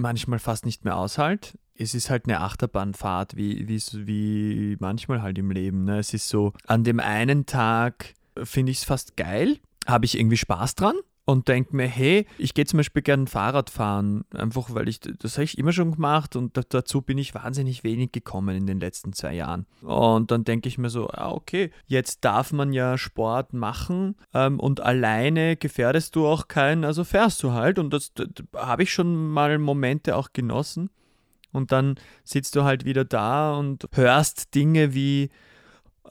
manchmal 0.04 0.38
fast 0.38 0.66
nicht 0.66 0.86
mehr 0.86 0.96
aushalt. 0.96 1.58
Es 1.76 1.96
ist 1.96 2.12
halt 2.12 2.26
eine 2.26 2.42
Achterbahnfahrt, 2.42 3.36
wie, 3.36 3.68
wie, 3.68 3.82
wie 4.06 4.78
manchmal 4.80 5.24
halt 5.24 5.40
im 5.40 5.50
Leben. 5.50 5.86
Ne? 5.86 5.98
Es 5.98 6.14
ist 6.14 6.30
so, 6.30 6.54
an 6.68 6.84
dem 6.84 7.00
einen 7.00 7.48
Tag 7.48 8.14
finde 8.44 8.72
ich 8.72 8.80
es 8.80 8.84
fast 8.84 9.18
geil, 9.18 9.58
habe 9.88 10.06
ich 10.06 10.20
irgendwie 10.20 10.38
Spaß 10.38 10.76
dran 10.76 10.96
und 11.26 11.48
denke 11.48 11.76
mir, 11.76 11.88
hey, 11.88 12.28
ich 12.38 12.54
gehe 12.54 12.66
zum 12.66 12.78
Beispiel 12.78 13.02
gerne 13.02 13.28
Fahrrad 13.28 13.70
fahren, 13.70 14.26
einfach 14.34 14.74
weil 14.74 14.90
ich, 14.90 15.00
das 15.00 15.36
habe 15.36 15.46
ich 15.46 15.58
immer 15.58 15.72
schon 15.72 15.94
gemacht 15.94 16.36
und 16.36 16.60
dazu 16.70 17.02
bin 17.02 17.18
ich 17.18 17.34
wahnsinnig 17.34 17.84
wenig 17.84 18.12
gekommen 18.12 18.58
in 18.58 18.68
den 18.68 18.80
letzten 18.80 19.14
zwei 19.14 19.34
Jahren. 19.34 19.66
Und 19.82 20.32
dann 20.32 20.44
denke 20.44 20.68
ich 20.68 20.78
mir 20.78 20.90
so, 20.90 21.10
ah, 21.10 21.32
okay, 21.32 21.72
jetzt 21.88 22.26
darf 22.26 22.52
man 22.52 22.74
ja 22.74 22.98
Sport 22.98 23.54
machen 23.54 24.16
ähm, 24.34 24.60
und 24.60 24.82
alleine 24.82 25.56
gefährdest 25.56 26.16
du 26.16 26.28
auch 26.28 26.48
keinen, 26.50 26.84
also 26.84 27.04
fährst 27.04 27.42
du 27.44 27.52
halt 27.52 27.80
und 27.80 27.94
das, 27.94 28.14
das 28.14 28.28
habe 28.56 28.84
ich 28.84 28.92
schon 28.92 29.30
mal 29.30 29.58
Momente 29.60 30.18
auch 30.18 30.34
genossen. 30.34 30.90
Und 31.54 31.72
dann 31.72 31.96
sitzt 32.24 32.56
du 32.56 32.64
halt 32.64 32.84
wieder 32.84 33.06
da 33.06 33.56
und 33.56 33.88
hörst 33.94 34.56
Dinge 34.56 34.96
wie 34.96 35.30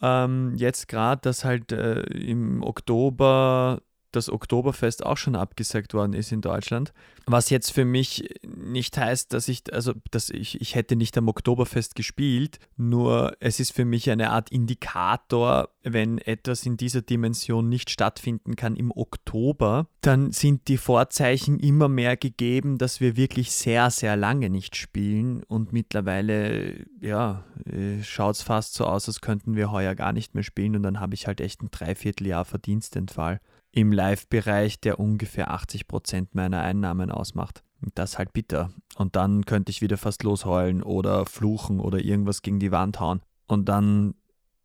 ähm, 0.00 0.54
jetzt 0.56 0.86
gerade, 0.86 1.20
dass 1.20 1.44
halt 1.44 1.72
äh, 1.72 2.02
im 2.02 2.62
Oktober 2.62 3.82
das 4.12 4.30
Oktoberfest 4.30 5.04
auch 5.04 5.16
schon 5.16 5.36
abgesagt 5.36 5.94
worden 5.94 6.12
ist 6.12 6.32
in 6.32 6.40
Deutschland. 6.40 6.92
Was 7.26 7.50
jetzt 7.50 7.72
für 7.72 7.84
mich 7.84 8.28
nicht 8.46 8.96
heißt, 8.96 9.32
dass 9.32 9.48
ich, 9.48 9.72
also 9.72 9.92
dass 10.10 10.28
ich, 10.30 10.60
ich 10.60 10.74
hätte 10.74 10.96
nicht 10.96 11.16
am 11.16 11.28
Oktoberfest 11.28 11.94
gespielt, 11.94 12.58
nur 12.76 13.36
es 13.40 13.60
ist 13.60 13.72
für 13.72 13.84
mich 13.84 14.10
eine 14.10 14.30
Art 14.30 14.50
Indikator, 14.50 15.68
wenn 15.82 16.18
etwas 16.18 16.66
in 16.66 16.76
dieser 16.76 17.02
Dimension 17.02 17.68
nicht 17.68 17.90
stattfinden 17.90 18.56
kann 18.56 18.76
im 18.76 18.90
Oktober, 18.90 19.86
dann 20.00 20.32
sind 20.32 20.68
die 20.68 20.76
Vorzeichen 20.76 21.58
immer 21.58 21.88
mehr 21.88 22.16
gegeben, 22.16 22.78
dass 22.78 23.00
wir 23.00 23.16
wirklich 23.16 23.52
sehr, 23.52 23.90
sehr 23.90 24.16
lange 24.16 24.50
nicht 24.50 24.76
spielen 24.76 25.42
und 25.44 25.72
mittlerweile, 25.72 26.86
ja, 27.00 27.44
äh, 27.66 28.02
schaut 28.02 28.36
es 28.36 28.42
fast 28.42 28.74
so 28.74 28.84
aus, 28.84 29.06
als 29.06 29.20
könnten 29.20 29.54
wir 29.54 29.70
heuer 29.70 29.94
gar 29.94 30.12
nicht 30.12 30.34
mehr 30.34 30.44
spielen 30.44 30.76
und 30.76 30.82
dann 30.82 31.00
habe 31.00 31.14
ich 31.14 31.26
halt 31.26 31.40
echt 31.40 31.62
ein 31.62 31.70
Dreivierteljahr 31.70 32.44
Verdienstentfall 32.44 33.40
im 33.72 33.90
Live-Bereich, 33.90 34.80
der 34.80 35.00
ungefähr 35.00 35.50
80 35.50 35.88
Prozent 35.88 36.34
meiner 36.34 36.60
Einnahmen 36.62 37.10
ausmacht. 37.10 37.64
Das 37.94 38.12
ist 38.12 38.18
halt 38.18 38.32
bitter. 38.32 38.70
Und 38.96 39.16
dann 39.16 39.44
könnte 39.44 39.70
ich 39.70 39.82
wieder 39.82 39.96
fast 39.96 40.22
losheulen 40.22 40.82
oder 40.82 41.26
fluchen 41.26 41.80
oder 41.80 41.98
irgendwas 41.98 42.42
gegen 42.42 42.60
die 42.60 42.70
Wand 42.70 43.00
hauen. 43.00 43.22
Und 43.48 43.68
dann 43.68 44.14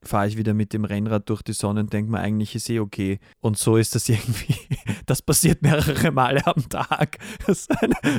fahre 0.07 0.27
ich 0.27 0.37
wieder 0.37 0.53
mit 0.53 0.73
dem 0.73 0.85
Rennrad 0.85 1.29
durch 1.29 1.41
die 1.41 1.53
Sonne 1.53 1.81
und 1.81 1.93
denke 1.93 2.11
mir, 2.11 2.19
eigentlich 2.19 2.55
ist 2.55 2.69
eh 2.69 2.79
okay. 2.79 3.19
Und 3.39 3.57
so 3.57 3.77
ist 3.77 3.93
das 3.95 4.09
irgendwie, 4.09 4.55
das 5.05 5.21
passiert 5.21 5.61
mehrere 5.61 6.11
Male 6.11 6.45
am 6.47 6.67
Tag. 6.69 7.17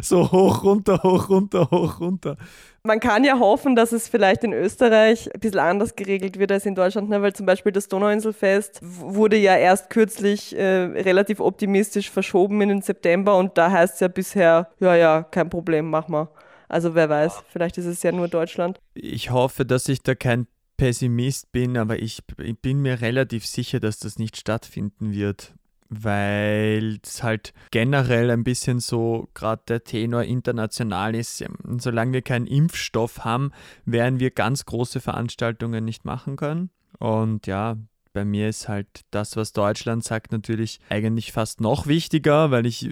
so 0.03 0.31
hoch, 0.31 0.63
runter, 0.63 1.03
hoch, 1.03 1.29
runter, 1.29 1.69
hoch, 1.71 2.01
runter. 2.01 2.37
Man 2.85 3.01
kann 3.01 3.25
ja 3.25 3.39
hoffen, 3.39 3.75
dass 3.75 3.93
es 3.93 4.09
vielleicht 4.09 4.45
in 4.45 4.53
Österreich 4.53 5.29
ein 5.35 5.41
bisschen 5.41 5.59
anders 5.59 5.97
geregelt 5.97 6.39
wird 6.39 6.53
als 6.53 6.65
in 6.65 6.75
Deutschland, 6.75 7.09
ne? 7.09 7.21
weil 7.21 7.33
zum 7.33 7.45
Beispiel 7.45 7.73
das 7.73 7.89
Donauinselfest 7.89 8.81
wurde 8.83 9.37
ja 9.37 9.57
erst 9.57 9.91
kürzlich 9.91 10.57
äh, 10.57 10.63
relativ 10.63 11.41
optimistisch 11.41 12.11
verschoben 12.11 12.61
in 12.61 12.69
den 12.69 12.83
September 12.83 13.37
und 13.37 13.59
da 13.59 13.71
heißt 13.71 13.95
es 13.95 14.01
ja 14.01 14.09
bisher, 14.09 14.71
ja, 14.79 14.95
ja, 14.95 15.23
kein 15.23 15.51
Problem, 15.51 15.91
mach 15.91 16.09
mal. 16.09 16.29
Also 16.69 16.95
wer 16.95 17.09
weiß, 17.09 17.43
vielleicht 17.51 17.79
ist 17.79 17.87
es 17.87 18.03
ja 18.03 18.13
nur 18.13 18.29
Deutschland. 18.29 18.79
Ich 18.95 19.31
hoffe, 19.31 19.65
dass 19.65 19.89
ich 19.89 20.03
da 20.03 20.15
kein 20.15 20.47
Pessimist 20.79 21.53
bin, 21.53 21.77
aber 21.77 22.01
ich, 22.01 22.21
ich 22.39 22.59
bin 22.59 22.81
mir 22.81 23.03
relativ 23.03 23.45
sicher, 23.45 23.81
dass 23.81 23.99
das 23.99 24.19
nicht 24.19 24.39
stattfinden 24.39 25.13
wird 25.13 25.53
weil 25.91 26.99
es 27.03 27.23
halt 27.23 27.55
generell 27.71 28.31
ein 28.31 28.45
bisschen 28.45 28.81
so 28.81 29.29
gerade 29.35 29.63
der 29.69 29.85
Tenor 29.85 30.23
international 30.23 31.15
ist. 31.15 31.43
Solange 31.79 32.13
wir 32.13 32.23
keinen 32.23 32.47
Impfstoff 32.47 33.25
haben, 33.25 33.53
werden 33.85 34.21
wir 34.21 34.31
ganz 34.31 34.67
große 34.67 35.01
Veranstaltungen 35.01 35.85
nicht 35.85 36.05
machen 36.05 36.37
können. 36.37 36.71
Und 36.99 37.47
ja, 37.47 37.79
bei 38.13 38.25
mir 38.25 38.49
ist 38.49 38.69
halt 38.69 38.89
das, 39.11 39.37
was 39.37 39.53
Deutschland 39.53 40.05
sagt, 40.05 40.33
natürlich 40.33 40.81
eigentlich 40.89 41.33
fast 41.33 41.61
noch 41.61 41.87
wichtiger, 41.87 42.51
weil 42.51 42.67
ich 42.67 42.91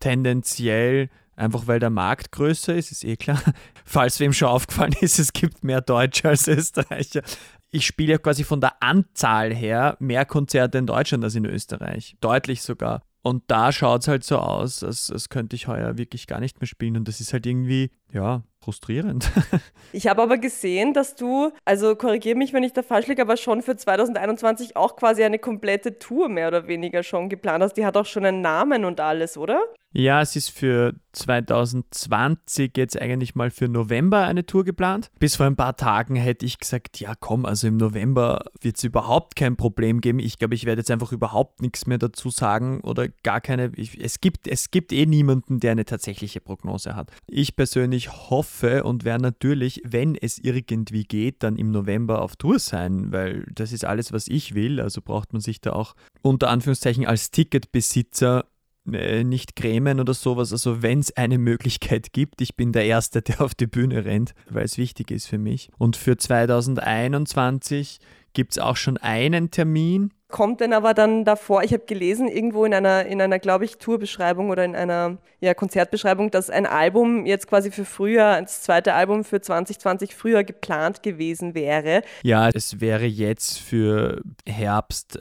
tendenziell 0.00 1.10
Einfach 1.36 1.66
weil 1.66 1.80
der 1.80 1.90
Markt 1.90 2.32
größer 2.32 2.74
ist, 2.74 2.92
ist 2.92 3.04
eh 3.04 3.16
klar. 3.16 3.40
Falls 3.84 4.20
wem 4.20 4.32
schon 4.32 4.48
aufgefallen 4.48 4.94
ist, 5.00 5.18
es 5.18 5.32
gibt 5.32 5.64
mehr 5.64 5.80
Deutsche 5.80 6.28
als 6.28 6.48
Österreicher. 6.48 7.22
Ich 7.70 7.86
spiele 7.86 8.12
ja 8.12 8.18
quasi 8.18 8.44
von 8.44 8.60
der 8.60 8.82
Anzahl 8.82 9.52
her 9.52 9.96
mehr 9.98 10.24
Konzerte 10.24 10.78
in 10.78 10.86
Deutschland 10.86 11.24
als 11.24 11.34
in 11.34 11.44
Österreich. 11.44 12.16
Deutlich 12.20 12.62
sogar. 12.62 13.02
Und 13.24 13.42
da 13.46 13.72
schaut 13.72 14.02
es 14.02 14.08
halt 14.08 14.22
so 14.22 14.36
aus, 14.36 14.84
als, 14.84 15.10
als 15.10 15.30
könnte 15.30 15.56
ich 15.56 15.66
heuer 15.66 15.96
wirklich 15.96 16.26
gar 16.26 16.40
nicht 16.40 16.60
mehr 16.60 16.68
spielen. 16.68 16.98
Und 16.98 17.08
das 17.08 17.20
ist 17.20 17.32
halt 17.32 17.46
irgendwie, 17.46 17.90
ja, 18.12 18.42
frustrierend. 18.62 19.30
ich 19.92 20.06
habe 20.08 20.22
aber 20.22 20.36
gesehen, 20.36 20.92
dass 20.92 21.16
du, 21.16 21.50
also 21.64 21.96
korrigiere 21.96 22.36
mich, 22.36 22.52
wenn 22.52 22.64
ich 22.64 22.74
da 22.74 22.82
falsch 22.82 23.06
liege, 23.06 23.22
aber 23.22 23.38
schon 23.38 23.62
für 23.62 23.76
2021 23.76 24.76
auch 24.76 24.96
quasi 24.96 25.24
eine 25.24 25.38
komplette 25.38 25.98
Tour 25.98 26.28
mehr 26.28 26.48
oder 26.48 26.68
weniger 26.68 27.02
schon 27.02 27.30
geplant 27.30 27.64
hast. 27.64 27.78
Die 27.78 27.86
hat 27.86 27.96
auch 27.96 28.04
schon 28.04 28.26
einen 28.26 28.42
Namen 28.42 28.84
und 28.84 29.00
alles, 29.00 29.38
oder? 29.38 29.62
Ja, 29.96 30.20
es 30.20 30.34
ist 30.34 30.50
für 30.50 30.94
2020 31.12 32.76
jetzt 32.76 33.00
eigentlich 33.00 33.36
mal 33.36 33.52
für 33.52 33.68
November 33.68 34.24
eine 34.24 34.44
Tour 34.44 34.64
geplant. 34.64 35.12
Bis 35.20 35.36
vor 35.36 35.46
ein 35.46 35.54
paar 35.54 35.76
Tagen 35.76 36.16
hätte 36.16 36.44
ich 36.44 36.58
gesagt, 36.58 36.98
ja 36.98 37.14
komm, 37.14 37.46
also 37.46 37.68
im 37.68 37.76
November 37.76 38.44
wird 38.60 38.76
es 38.76 38.82
überhaupt 38.82 39.36
kein 39.36 39.54
Problem 39.56 40.00
geben. 40.00 40.18
Ich 40.18 40.40
glaube, 40.40 40.56
ich 40.56 40.66
werde 40.66 40.80
jetzt 40.80 40.90
einfach 40.90 41.12
überhaupt 41.12 41.62
nichts 41.62 41.86
mehr 41.86 41.98
dazu 41.98 42.30
sagen 42.30 42.80
oder 42.80 43.06
gar 43.22 43.40
keine. 43.40 43.70
Ich, 43.76 43.96
es, 44.02 44.20
gibt, 44.20 44.48
es 44.48 44.72
gibt 44.72 44.92
eh 44.92 45.06
niemanden, 45.06 45.60
der 45.60 45.70
eine 45.70 45.84
tatsächliche 45.84 46.40
Prognose 46.40 46.96
hat. 46.96 47.12
Ich 47.28 47.54
persönlich 47.54 48.10
hoffe 48.30 48.82
und 48.82 49.04
werde 49.04 49.22
natürlich, 49.22 49.80
wenn 49.84 50.16
es 50.16 50.38
irgendwie 50.38 51.04
geht, 51.04 51.44
dann 51.44 51.54
im 51.54 51.70
November 51.70 52.20
auf 52.20 52.34
Tour 52.34 52.58
sein, 52.58 53.12
weil 53.12 53.46
das 53.54 53.70
ist 53.70 53.84
alles, 53.84 54.12
was 54.12 54.26
ich 54.26 54.56
will. 54.56 54.80
Also 54.80 55.00
braucht 55.02 55.32
man 55.32 55.40
sich 55.40 55.60
da 55.60 55.72
auch 55.72 55.94
unter 56.22 56.48
Anführungszeichen 56.50 57.06
als 57.06 57.30
Ticketbesitzer 57.30 58.46
äh, 58.92 59.24
nicht 59.24 59.56
grämen 59.56 60.00
oder 60.00 60.14
sowas. 60.14 60.52
Also 60.52 60.82
wenn 60.82 61.00
es 61.00 61.16
eine 61.16 61.38
Möglichkeit 61.38 62.12
gibt, 62.12 62.40
ich 62.40 62.56
bin 62.56 62.72
der 62.72 62.84
Erste, 62.84 63.22
der 63.22 63.40
auf 63.40 63.54
die 63.54 63.66
Bühne 63.66 64.04
rennt, 64.04 64.34
weil 64.50 64.64
es 64.64 64.78
wichtig 64.78 65.10
ist 65.10 65.26
für 65.26 65.38
mich. 65.38 65.70
Und 65.78 65.96
für 65.96 66.16
2021 66.16 67.98
gibt 68.34 68.52
es 68.52 68.58
auch 68.58 68.76
schon 68.76 68.98
einen 68.98 69.50
Termin. 69.50 70.12
Kommt 70.28 70.60
denn 70.60 70.72
aber 70.72 70.94
dann 70.94 71.24
davor, 71.24 71.62
ich 71.62 71.72
habe 71.72 71.84
gelesen, 71.86 72.26
irgendwo 72.26 72.64
in 72.64 72.74
einer, 72.74 73.06
in 73.06 73.22
einer 73.22 73.38
glaube 73.38 73.64
ich, 73.64 73.78
Tourbeschreibung 73.78 74.50
oder 74.50 74.64
in 74.64 74.74
einer 74.74 75.18
ja, 75.40 75.54
Konzertbeschreibung, 75.54 76.32
dass 76.32 76.50
ein 76.50 76.66
Album 76.66 77.24
jetzt 77.24 77.46
quasi 77.46 77.70
für 77.70 77.84
Frühjahr, 77.84 78.42
das 78.42 78.62
zweite 78.62 78.94
Album 78.94 79.22
für 79.22 79.40
2020 79.40 80.16
früher 80.16 80.42
geplant 80.42 81.04
gewesen 81.04 81.54
wäre. 81.54 82.02
Ja, 82.24 82.48
es 82.48 82.80
wäre 82.80 83.06
jetzt 83.06 83.60
für 83.60 84.22
Herbst 84.44 85.16
äh, 85.16 85.20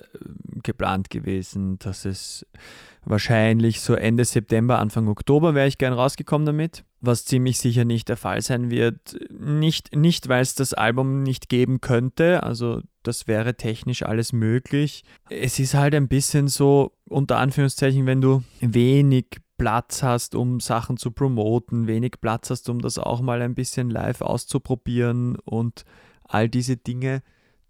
geplant 0.63 1.11
gewesen, 1.11 1.77
dass 1.77 2.05
es 2.05 2.47
wahrscheinlich 3.05 3.81
so 3.81 3.93
Ende 3.93 4.25
September, 4.25 4.79
Anfang 4.79 5.07
Oktober 5.07 5.55
wäre 5.55 5.67
ich 5.67 5.77
gern 5.77 5.93
rausgekommen 5.93 6.45
damit, 6.45 6.83
was 7.01 7.25
ziemlich 7.25 7.57
sicher 7.57 7.85
nicht 7.85 8.09
der 8.09 8.17
Fall 8.17 8.41
sein 8.41 8.69
wird. 8.69 9.17
Nicht, 9.29 9.95
nicht 9.95 10.29
weil 10.29 10.41
es 10.41 10.55
das 10.55 10.73
Album 10.73 11.23
nicht 11.23 11.49
geben 11.49 11.81
könnte, 11.81 12.43
also 12.43 12.81
das 13.03 13.27
wäre 13.27 13.55
technisch 13.55 14.03
alles 14.03 14.33
möglich. 14.33 15.03
Es 15.29 15.59
ist 15.59 15.73
halt 15.73 15.93
ein 15.95 16.07
bisschen 16.07 16.47
so, 16.47 16.93
unter 17.09 17.37
Anführungszeichen, 17.37 18.05
wenn 18.05 18.21
du 18.21 18.43
wenig 18.61 19.25
Platz 19.57 20.03
hast, 20.03 20.35
um 20.35 20.59
Sachen 20.59 20.97
zu 20.97 21.11
promoten, 21.11 21.87
wenig 21.87 22.19
Platz 22.21 22.49
hast, 22.49 22.69
um 22.69 22.79
das 22.79 22.97
auch 22.97 23.21
mal 23.21 23.41
ein 23.41 23.55
bisschen 23.55 23.89
live 23.89 24.21
auszuprobieren 24.21 25.37
und 25.37 25.85
all 26.23 26.49
diese 26.49 26.77
Dinge, 26.77 27.21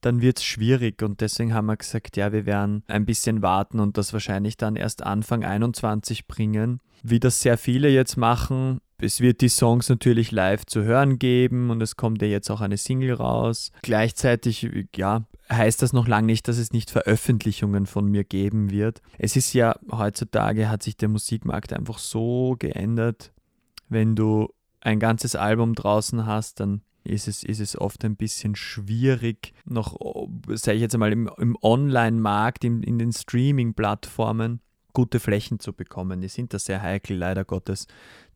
dann 0.05 0.21
wird 0.21 0.39
es 0.39 0.43
schwierig. 0.43 1.01
Und 1.01 1.21
deswegen 1.21 1.53
haben 1.53 1.67
wir 1.67 1.77
gesagt, 1.77 2.17
ja, 2.17 2.31
wir 2.31 2.45
werden 2.45 2.83
ein 2.87 3.05
bisschen 3.05 3.41
warten 3.41 3.79
und 3.79 3.97
das 3.97 4.13
wahrscheinlich 4.13 4.57
dann 4.57 4.75
erst 4.75 5.03
Anfang 5.03 5.43
21 5.43 6.27
bringen. 6.27 6.79
Wie 7.03 7.19
das 7.19 7.41
sehr 7.41 7.57
viele 7.57 7.89
jetzt 7.89 8.17
machen, 8.17 8.79
es 9.03 9.19
wird 9.19 9.41
die 9.41 9.49
Songs 9.49 9.89
natürlich 9.89 10.31
live 10.31 10.65
zu 10.65 10.83
hören 10.83 11.19
geben 11.19 11.69
und 11.69 11.81
es 11.81 11.97
kommt 11.97 12.21
ja 12.21 12.27
jetzt 12.27 12.49
auch 12.49 12.61
eine 12.61 12.77
Single 12.77 13.13
raus. 13.13 13.71
Gleichzeitig, 13.81 14.69
ja, 14.95 15.25
heißt 15.51 15.81
das 15.81 15.93
noch 15.93 16.07
lange 16.07 16.27
nicht, 16.27 16.47
dass 16.47 16.57
es 16.57 16.71
nicht 16.71 16.89
Veröffentlichungen 16.89 17.85
von 17.85 18.05
mir 18.05 18.23
geben 18.23 18.71
wird. 18.71 19.01
Es 19.17 19.35
ist 19.35 19.53
ja 19.53 19.75
heutzutage 19.91 20.69
hat 20.69 20.83
sich 20.83 20.95
der 20.95 21.09
Musikmarkt 21.09 21.73
einfach 21.73 21.97
so 21.97 22.55
geändert. 22.57 23.33
Wenn 23.89 24.15
du 24.15 24.53
ein 24.79 24.99
ganzes 24.99 25.35
Album 25.35 25.75
draußen 25.75 26.25
hast, 26.25 26.59
dann 26.59 26.81
ist 27.03 27.27
es, 27.27 27.43
ist 27.43 27.59
es 27.59 27.79
oft 27.79 28.03
ein 28.05 28.15
bisschen 28.15 28.55
schwierig, 28.55 29.53
noch, 29.65 29.97
sage 30.47 30.75
ich 30.75 30.81
jetzt 30.81 30.93
einmal, 30.93 31.11
im, 31.11 31.29
im 31.37 31.57
Online-Markt, 31.61 32.63
in, 32.63 32.83
in 32.83 32.97
den 32.97 33.11
Streaming-Plattformen 33.11 34.61
gute 34.93 35.19
Flächen 35.19 35.59
zu 35.59 35.73
bekommen. 35.73 36.21
Die 36.21 36.27
sind 36.27 36.53
da 36.53 36.59
sehr 36.59 36.81
heikel, 36.81 37.17
leider 37.17 37.43
Gottes. 37.43 37.87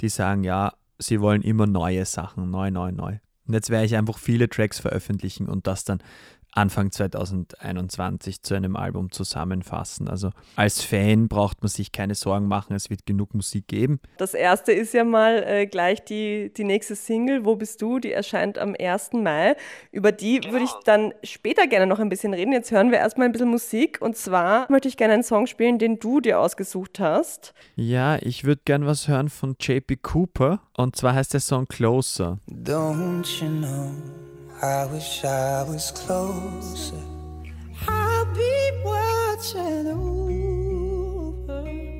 Die 0.01 0.09
sagen, 0.09 0.43
ja, 0.43 0.73
sie 0.97 1.21
wollen 1.21 1.43
immer 1.43 1.67
neue 1.67 2.05
Sachen, 2.05 2.49
neu, 2.49 2.71
neu, 2.71 2.91
neu. 2.91 3.17
Und 3.47 3.53
jetzt 3.53 3.69
werde 3.69 3.85
ich 3.85 3.95
einfach 3.95 4.17
viele 4.17 4.49
Tracks 4.49 4.79
veröffentlichen 4.79 5.47
und 5.47 5.67
das 5.67 5.85
dann 5.85 5.99
Anfang 6.57 6.91
2021 6.91 8.41
zu 8.41 8.55
einem 8.55 8.75
Album 8.75 9.11
zusammenfassen. 9.11 10.07
Also 10.07 10.31
als 10.55 10.81
Fan 10.81 11.27
braucht 11.27 11.61
man 11.61 11.69
sich 11.69 11.91
keine 11.91 12.15
Sorgen 12.15 12.47
machen, 12.47 12.75
es 12.75 12.89
wird 12.89 13.05
genug 13.05 13.35
Musik 13.35 13.67
geben. 13.67 13.99
Das 14.17 14.33
erste 14.33 14.71
ist 14.71 14.93
ja 14.95 15.03
mal 15.03 15.43
äh, 15.45 15.67
gleich 15.67 16.03
die, 16.03 16.51
die 16.51 16.63
nächste 16.63 16.95
Single, 16.95 17.45
Wo 17.45 17.55
bist 17.55 17.81
du? 17.81 17.99
Die 17.99 18.11
erscheint 18.11 18.57
am 18.57 18.75
1. 18.77 19.13
Mai. 19.13 19.55
Über 19.91 20.11
die 20.11 20.39
genau. 20.39 20.53
würde 20.53 20.65
ich 20.65 20.73
dann 20.83 21.13
später 21.23 21.67
gerne 21.67 21.85
noch 21.85 21.99
ein 21.99 22.09
bisschen 22.09 22.33
reden. 22.33 22.51
Jetzt 22.51 22.71
hören 22.71 22.89
wir 22.89 22.97
erstmal 22.97 23.27
ein 23.27 23.31
bisschen 23.31 23.49
Musik 23.49 23.99
und 24.01 24.17
zwar 24.17 24.65
möchte 24.71 24.87
ich 24.87 24.97
gerne 24.97 25.13
einen 25.13 25.23
Song 25.23 25.45
spielen, 25.45 25.77
den 25.77 25.99
du 25.99 26.21
dir 26.21 26.39
ausgesucht 26.39 26.99
hast. 26.99 27.53
Ja, 27.75 28.17
ich 28.21 28.45
würde 28.45 28.61
gerne 28.65 28.87
was 28.87 29.07
hören 29.07 29.29
von 29.29 29.55
JP 29.59 29.97
Cooper 29.97 30.61
und 30.75 30.95
zwar 30.95 31.13
heißt 31.13 31.33
der 31.33 31.39
Song 31.39 31.67
Closer. 31.67 32.39
Don't 32.49 33.43
you 33.43 33.47
know? 33.47 33.91
I 34.61 34.87
wish 34.91 35.23
I 35.23 35.63
was 35.67 35.93
closer. 35.93 36.97
I'll 37.87 38.25
be 38.33 38.71
watching 38.83 39.85
over. 39.85 40.17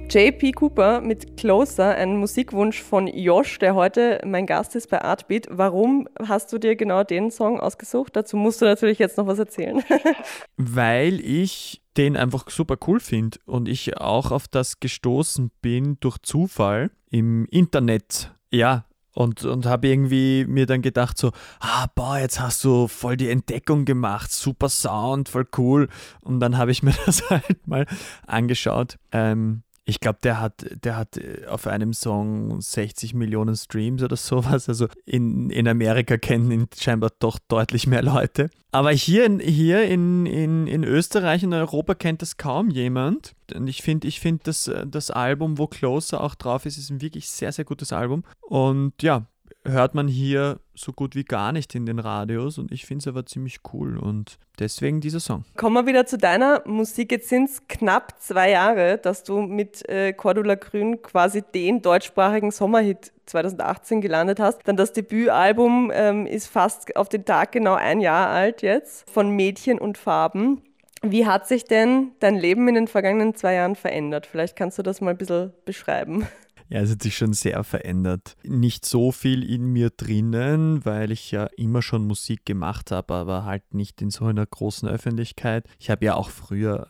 JP 0.10 0.54
Cooper 0.56 1.02
mit 1.02 1.38
Closer, 1.38 1.94
ein 1.94 2.18
Musikwunsch 2.18 2.82
von 2.82 3.06
Josh, 3.06 3.60
der 3.60 3.76
heute 3.76 4.20
mein 4.26 4.48
Gast 4.48 4.76
ist 4.76 4.90
bei 4.90 5.00
Artbeat. 5.04 5.48
Warum 5.52 6.10
hast 6.20 6.52
du 6.52 6.58
dir 6.58 6.76
genau 6.76 7.04
den 7.04 7.30
Song 7.30 7.60
ausgesucht? 7.60 8.16
Dazu 8.16 8.38
musst 8.38 8.60
du 8.62 8.66
natürlich 8.66 8.98
jetzt 8.98 9.18
noch 9.18 9.28
was 9.28 9.38
erzählen. 9.38 9.84
Weil 10.58 11.20
ich 11.20 11.84
den 11.96 12.18
einfach 12.18 12.50
super 12.50 12.78
cool 12.88 13.00
finde 13.00 13.38
und 13.46 13.68
ich 13.70 13.98
auch 13.98 14.32
auf 14.32 14.48
das 14.48 14.80
gestoßen 14.80 15.52
bin 15.62 15.98
durch 16.00 16.18
Zufall 16.24 16.90
im 17.12 17.46
Internet. 17.52 18.34
Ja, 18.50 18.86
und, 19.18 19.44
und 19.46 19.66
habe 19.66 19.88
irgendwie 19.88 20.46
mir 20.48 20.68
dann 20.68 20.84
gedacht 20.84 21.18
so, 21.18 21.32
ah, 21.60 21.88
boah, 21.96 22.20
jetzt 22.20 22.40
hast 22.40 22.64
du 22.64 22.88
voll 22.88 23.18
die 23.18 23.32
Entdeckung 23.32 23.84
gemacht, 23.84 24.32
super 24.32 24.70
Sound, 24.70 25.28
voll 25.28 25.48
cool. 25.58 25.90
Und 26.22 26.40
dann 26.40 26.56
habe 26.56 26.70
ich 26.70 26.84
mir 26.84 26.94
das 27.08 27.28
halt 27.32 27.66
mal 27.66 27.88
angeschaut. 28.28 29.00
Ähm, 29.12 29.64
ich 29.90 30.02
glaube, 30.02 30.20
der 30.22 30.42
hat, 30.42 30.66
der 30.84 30.98
hat 30.98 31.18
äh, 31.18 31.46
auf 31.48 31.66
einem 31.66 31.94
Song 31.94 32.60
60 32.60 33.14
Millionen 33.14 33.56
Streams 33.56 34.04
oder 34.04 34.18
sowas. 34.18 34.68
Also 34.68 34.88
in, 35.06 35.50
in 35.50 35.66
Amerika 35.68 36.18
kennen 36.18 36.52
ihn 36.52 36.68
scheinbar 36.78 37.12
doch 37.20 37.40
deutlich 37.48 37.88
mehr 37.88 38.04
Leute. 38.04 38.50
Aber 38.74 38.92
hier, 38.92 39.26
in, 39.26 39.40
hier 39.40 39.86
in, 39.86 40.26
in, 40.26 40.68
in 40.68 40.84
Österreich 40.84 41.46
und 41.46 41.54
Europa 41.54 41.96
kennt 41.96 42.22
das 42.22 42.36
kaum 42.36 42.70
jemand. 42.70 43.34
Und 43.56 43.68
ich 43.68 43.82
finde, 43.82 44.10
ich 44.10 44.20
find 44.20 44.46
das, 44.46 44.68
äh, 44.68 44.86
das 44.86 45.10
Album, 45.10 45.58
wo 45.58 45.68
Closer 45.68 46.22
auch 46.22 46.36
drauf 46.36 46.66
ist, 46.66 46.78
ist 46.78 46.90
ein 46.90 47.02
wirklich 47.02 47.30
sehr, 47.30 47.54
sehr 47.54 47.64
gutes 47.64 47.94
Album. 47.94 48.26
Und 48.42 49.02
ja, 49.02 49.26
hört 49.68 49.96
man 49.96 50.08
hier 50.08 50.60
so 50.76 50.94
gut 50.94 51.16
wie 51.16 51.24
gar 51.24 51.52
nicht 51.52 51.76
in 51.76 51.86
den 51.86 52.00
Radios 52.00 52.58
und 52.58 52.72
ich 52.72 52.86
finde 52.86 53.04
es 53.04 53.08
aber 53.08 53.26
ziemlich 53.26 53.60
cool 53.74 53.98
und 53.98 54.38
deswegen 54.60 55.02
dieser 55.02 55.20
Song. 55.20 55.46
Kommen 55.56 55.76
wir 55.76 55.86
wieder 55.86 56.06
zu 56.06 56.18
deiner 56.18 56.62
Musik. 56.66 57.12
Jetzt 57.12 57.30
sind 57.30 57.50
es 57.50 57.68
knapp 57.68 58.20
zwei 58.20 58.52
Jahre, 58.52 58.98
dass 58.98 59.24
du 59.24 59.42
mit 59.42 59.88
äh, 59.90 60.14
Cordula 60.14 60.56
Grün 60.56 61.02
quasi 61.02 61.42
den 61.42 61.82
deutschsprachigen 61.82 62.52
Sommerhit 62.52 63.12
2018 63.26 64.02
gelandet 64.02 64.40
hast. 64.40 64.60
Dann 64.66 64.78
das 64.78 64.94
Debütalbum 64.94 65.92
ähm, 65.94 66.26
ist 66.26 66.48
fast 66.48 66.96
auf 66.96 67.10
den 67.10 67.26
Tag 67.26 67.52
genau 67.52 67.74
ein 67.74 68.00
Jahr 68.00 68.30
alt 68.30 68.62
jetzt 68.62 69.10
von 69.10 69.30
Mädchen 69.30 69.80
und 69.80 69.98
Farben. 69.98 70.62
Wie 71.04 71.26
hat 71.26 71.48
sich 71.48 71.66
denn 71.66 72.12
dein 72.20 72.36
Leben 72.36 72.68
in 72.68 72.76
den 72.76 72.88
vergangenen 72.88 73.36
zwei 73.36 73.54
Jahren 73.54 73.76
verändert? 73.76 74.26
Vielleicht 74.26 74.56
kannst 74.56 74.80
du 74.80 74.84
das 74.84 75.02
mal 75.02 75.12
ein 75.12 75.18
bisschen 75.18 75.54
beschreiben. 75.66 76.28
Ja, 76.70 76.82
es 76.82 76.92
hat 76.92 77.02
sich 77.02 77.16
schon 77.16 77.34
sehr 77.34 77.64
verändert. 77.64 78.36
Nicht 78.44 78.86
so 78.86 79.12
viel 79.12 79.50
in 79.50 79.66
mir 79.68 79.90
drinnen, 79.90 80.84
weil 80.86 81.12
ich 81.12 81.32
ja 81.32 81.46
immer 81.56 81.82
schon 81.82 82.06
Musik 82.06 82.46
gemacht 82.46 82.92
habe, 82.92 83.14
aber 83.14 83.46
halt 83.46 83.74
nicht 83.74 84.02
in 84.02 84.10
so 84.10 84.26
einer 84.26 84.46
großen 84.46 84.88
Öffentlichkeit. 84.88 85.66
Ich 85.80 85.90
habe 85.90 86.06
ja 86.06 86.16
auch 86.16 86.30
früher 86.30 86.88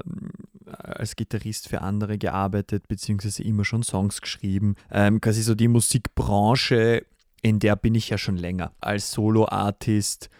äh, 0.66 0.72
als 0.72 1.16
Gitarrist 1.16 1.70
für 1.70 1.82
andere 1.82 2.18
gearbeitet, 2.18 2.88
beziehungsweise 2.88 3.44
immer 3.44 3.66
schon 3.66 3.84
Songs 3.84 4.22
geschrieben. 4.22 4.76
Ähm, 4.92 5.22
quasi 5.22 5.44
so 5.44 5.54
die 5.54 5.68
Musikbranche, 5.68 7.06
in 7.44 7.60
der 7.60 7.76
bin 7.76 7.94
ich 7.94 8.10
ja 8.10 8.18
schon 8.18 8.38
länger. 8.38 8.72
Als 8.82 9.12
Solo-Artist 9.12 10.32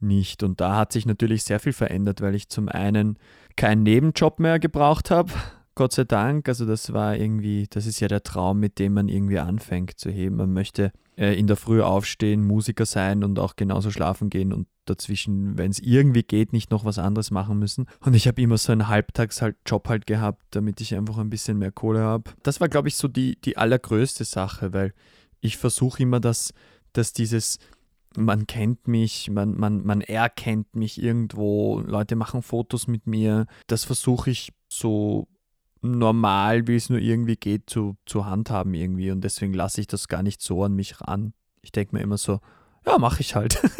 nicht. 0.00 0.42
Und 0.42 0.60
da 0.60 0.76
hat 0.76 0.92
sich 0.92 1.06
natürlich 1.06 1.44
sehr 1.44 1.60
viel 1.60 1.72
verändert, 1.72 2.20
weil 2.22 2.34
ich 2.34 2.48
zum 2.48 2.68
einen 2.68 3.18
keinen 3.54 3.84
Nebenjob 3.84 4.40
mehr 4.40 4.58
gebraucht 4.58 5.12
habe 5.12 5.32
Gott 5.80 5.94
sei 5.94 6.04
Dank. 6.04 6.46
Also 6.46 6.66
das 6.66 6.92
war 6.92 7.16
irgendwie, 7.16 7.66
das 7.70 7.86
ist 7.86 8.00
ja 8.00 8.08
der 8.08 8.22
Traum, 8.22 8.60
mit 8.60 8.78
dem 8.78 8.92
man 8.92 9.08
irgendwie 9.08 9.38
anfängt 9.38 9.98
zu 9.98 10.10
heben. 10.10 10.36
Man 10.36 10.52
möchte 10.52 10.92
äh, 11.16 11.32
in 11.38 11.46
der 11.46 11.56
Früh 11.56 11.80
aufstehen, 11.80 12.46
Musiker 12.46 12.84
sein 12.84 13.24
und 13.24 13.38
auch 13.38 13.56
genauso 13.56 13.90
schlafen 13.90 14.28
gehen 14.28 14.52
und 14.52 14.68
dazwischen, 14.84 15.56
wenn 15.56 15.70
es 15.70 15.78
irgendwie 15.78 16.22
geht, 16.22 16.52
nicht 16.52 16.70
noch 16.70 16.84
was 16.84 16.98
anderes 16.98 17.30
machen 17.30 17.58
müssen. 17.58 17.86
Und 18.00 18.12
ich 18.12 18.28
habe 18.28 18.42
immer 18.42 18.58
so 18.58 18.72
einen 18.72 18.88
Halbtags-Job 18.88 19.88
halt 19.88 20.06
gehabt, 20.06 20.42
damit 20.50 20.82
ich 20.82 20.94
einfach 20.94 21.16
ein 21.16 21.30
bisschen 21.30 21.56
mehr 21.56 21.72
Kohle 21.72 22.00
habe. 22.00 22.30
Das 22.42 22.60
war, 22.60 22.68
glaube 22.68 22.88
ich, 22.88 22.96
so 22.96 23.08
die, 23.08 23.40
die 23.40 23.56
allergrößte 23.56 24.26
Sache, 24.26 24.74
weil 24.74 24.92
ich 25.40 25.56
versuche 25.56 26.02
immer, 26.02 26.20
dass, 26.20 26.52
dass 26.92 27.14
dieses 27.14 27.58
man 28.18 28.46
kennt 28.46 28.86
mich, 28.86 29.30
man, 29.30 29.56
man, 29.56 29.82
man 29.82 30.02
erkennt 30.02 30.76
mich 30.76 31.02
irgendwo, 31.02 31.80
Leute 31.80 32.16
machen 32.16 32.42
Fotos 32.42 32.86
mit 32.86 33.06
mir. 33.06 33.46
Das 33.66 33.84
versuche 33.86 34.30
ich 34.30 34.52
so 34.68 35.26
normal, 35.82 36.66
wie 36.66 36.76
es 36.76 36.90
nur 36.90 36.98
irgendwie 36.98 37.36
geht, 37.36 37.68
zu, 37.70 37.96
zu 38.06 38.26
handhaben 38.26 38.74
irgendwie. 38.74 39.10
Und 39.10 39.22
deswegen 39.22 39.54
lasse 39.54 39.80
ich 39.80 39.86
das 39.86 40.08
gar 40.08 40.22
nicht 40.22 40.42
so 40.42 40.64
an 40.64 40.74
mich 40.74 41.00
ran. 41.00 41.32
Ich 41.62 41.72
denke 41.72 41.96
mir 41.96 42.02
immer 42.02 42.18
so, 42.18 42.40
ja, 42.86 42.98
mache 42.98 43.20
ich 43.20 43.34
halt. 43.34 43.60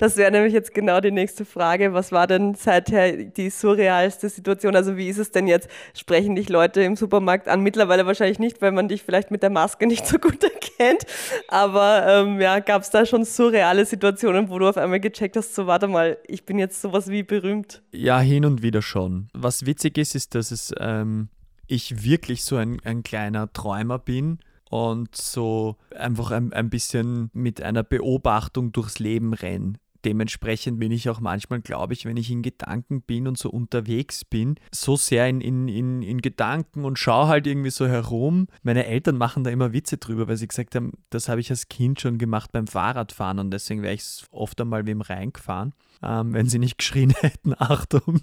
Das 0.00 0.16
wäre 0.16 0.30
nämlich 0.30 0.54
jetzt 0.54 0.72
genau 0.72 0.98
die 1.02 1.10
nächste 1.10 1.44
Frage. 1.44 1.92
Was 1.92 2.10
war 2.10 2.26
denn 2.26 2.54
seither 2.54 3.12
die 3.18 3.50
surrealste 3.50 4.30
Situation? 4.30 4.74
Also 4.74 4.96
wie 4.96 5.10
ist 5.10 5.18
es 5.18 5.30
denn 5.30 5.46
jetzt? 5.46 5.68
Sprechen 5.92 6.34
dich 6.36 6.48
Leute 6.48 6.80
im 6.80 6.96
Supermarkt 6.96 7.48
an? 7.48 7.60
Mittlerweile 7.60 8.06
wahrscheinlich 8.06 8.38
nicht, 8.38 8.62
weil 8.62 8.72
man 8.72 8.88
dich 8.88 9.02
vielleicht 9.02 9.30
mit 9.30 9.42
der 9.42 9.50
Maske 9.50 9.86
nicht 9.86 10.06
so 10.06 10.18
gut 10.18 10.42
erkennt. 10.78 11.04
Aber 11.48 12.06
ähm, 12.08 12.40
ja, 12.40 12.60
gab 12.60 12.80
es 12.80 12.88
da 12.88 13.04
schon 13.04 13.26
surreale 13.26 13.84
Situationen, 13.84 14.48
wo 14.48 14.58
du 14.58 14.70
auf 14.70 14.78
einmal 14.78 15.00
gecheckt 15.00 15.36
hast, 15.36 15.54
so 15.54 15.66
warte 15.66 15.86
mal, 15.86 16.16
ich 16.26 16.46
bin 16.46 16.58
jetzt 16.58 16.80
sowas 16.80 17.08
wie 17.08 17.22
berühmt? 17.22 17.82
Ja, 17.92 18.20
hin 18.20 18.46
und 18.46 18.62
wieder 18.62 18.80
schon. 18.80 19.28
Was 19.34 19.66
witzig 19.66 19.98
ist, 19.98 20.14
ist, 20.14 20.34
dass 20.34 20.50
es 20.50 20.72
ähm, 20.80 21.28
ich 21.70 22.04
wirklich 22.04 22.44
so 22.44 22.56
ein, 22.56 22.80
ein 22.84 23.02
kleiner 23.02 23.52
Träumer 23.52 23.98
bin 23.98 24.38
und 24.68 25.14
so 25.16 25.76
einfach 25.96 26.30
ein, 26.30 26.52
ein 26.52 26.70
bisschen 26.70 27.30
mit 27.32 27.62
einer 27.62 27.82
Beobachtung 27.82 28.72
durchs 28.72 28.98
Leben 28.98 29.32
renne 29.34 29.74
dementsprechend 30.04 30.78
bin 30.78 30.92
ich 30.92 31.08
auch 31.08 31.20
manchmal, 31.20 31.60
glaube 31.60 31.92
ich, 31.92 32.04
wenn 32.04 32.16
ich 32.16 32.30
in 32.30 32.42
Gedanken 32.42 33.02
bin 33.02 33.26
und 33.26 33.38
so 33.38 33.50
unterwegs 33.50 34.24
bin, 34.24 34.56
so 34.72 34.96
sehr 34.96 35.28
in, 35.28 35.40
in, 35.40 35.68
in, 35.68 36.02
in 36.02 36.20
Gedanken 36.20 36.84
und 36.84 36.98
schaue 36.98 37.28
halt 37.28 37.46
irgendwie 37.46 37.70
so 37.70 37.86
herum. 37.86 38.48
Meine 38.62 38.86
Eltern 38.86 39.18
machen 39.18 39.44
da 39.44 39.50
immer 39.50 39.72
Witze 39.72 39.98
drüber, 39.98 40.28
weil 40.28 40.36
sie 40.36 40.48
gesagt 40.48 40.74
haben, 40.74 40.92
das 41.10 41.28
habe 41.28 41.40
ich 41.40 41.50
als 41.50 41.68
Kind 41.68 42.00
schon 42.00 42.18
gemacht 42.18 42.52
beim 42.52 42.66
Fahrradfahren 42.66 43.38
und 43.38 43.50
deswegen 43.50 43.82
wäre 43.82 43.94
ich 43.94 44.24
oft 44.30 44.60
einmal 44.60 44.86
wem 44.86 45.00
reingefahren, 45.00 45.74
ähm, 46.02 46.32
wenn 46.32 46.46
sie 46.46 46.58
nicht 46.58 46.78
geschrien 46.78 47.10
hätten, 47.20 47.54
Achtung. 47.58 48.20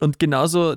Und 0.00 0.18
genauso 0.18 0.76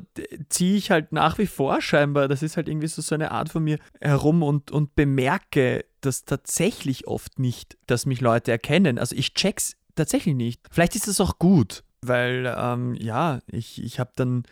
ziehe 0.50 0.75
ich 0.75 0.92
halt 0.92 1.13
nach 1.13 1.38
wie 1.38 1.48
vor 1.48 1.82
scheinbar, 1.82 2.27
das 2.27 2.44
ist 2.44 2.58
halt 2.58 2.68
irgendwie 2.68 2.88
so, 2.88 3.01
so 3.01 3.15
eine 3.15 3.32
Art 3.32 3.50
von 3.50 3.63
mir 3.63 3.80
herum 4.01 4.44
und, 4.44 4.70
und 4.70 4.96
bemerke 4.96 5.86
das 6.01 6.25
tatsächlich 6.25 7.08
oft 7.08 7.39
nicht, 7.39 7.77
dass 7.88 8.06
mich 8.06 8.20
Leute 8.20 8.51
erkennen. 8.51 9.00
Also 9.00 9.15
ich 9.15 9.34
check's 9.34 9.77
tatsächlich 9.96 10.36
nicht. 10.36 10.62
Vielleicht 10.70 10.96
ist 10.96 11.08
das 11.08 11.22
auch 11.22 11.39
gut, 11.39 11.84
weil 12.01 12.53
ähm, 12.58 12.96
ja, 12.96 13.39
ich, 13.48 13.82
ich 13.82 13.98
habe 13.98 14.12
dann 14.18 14.44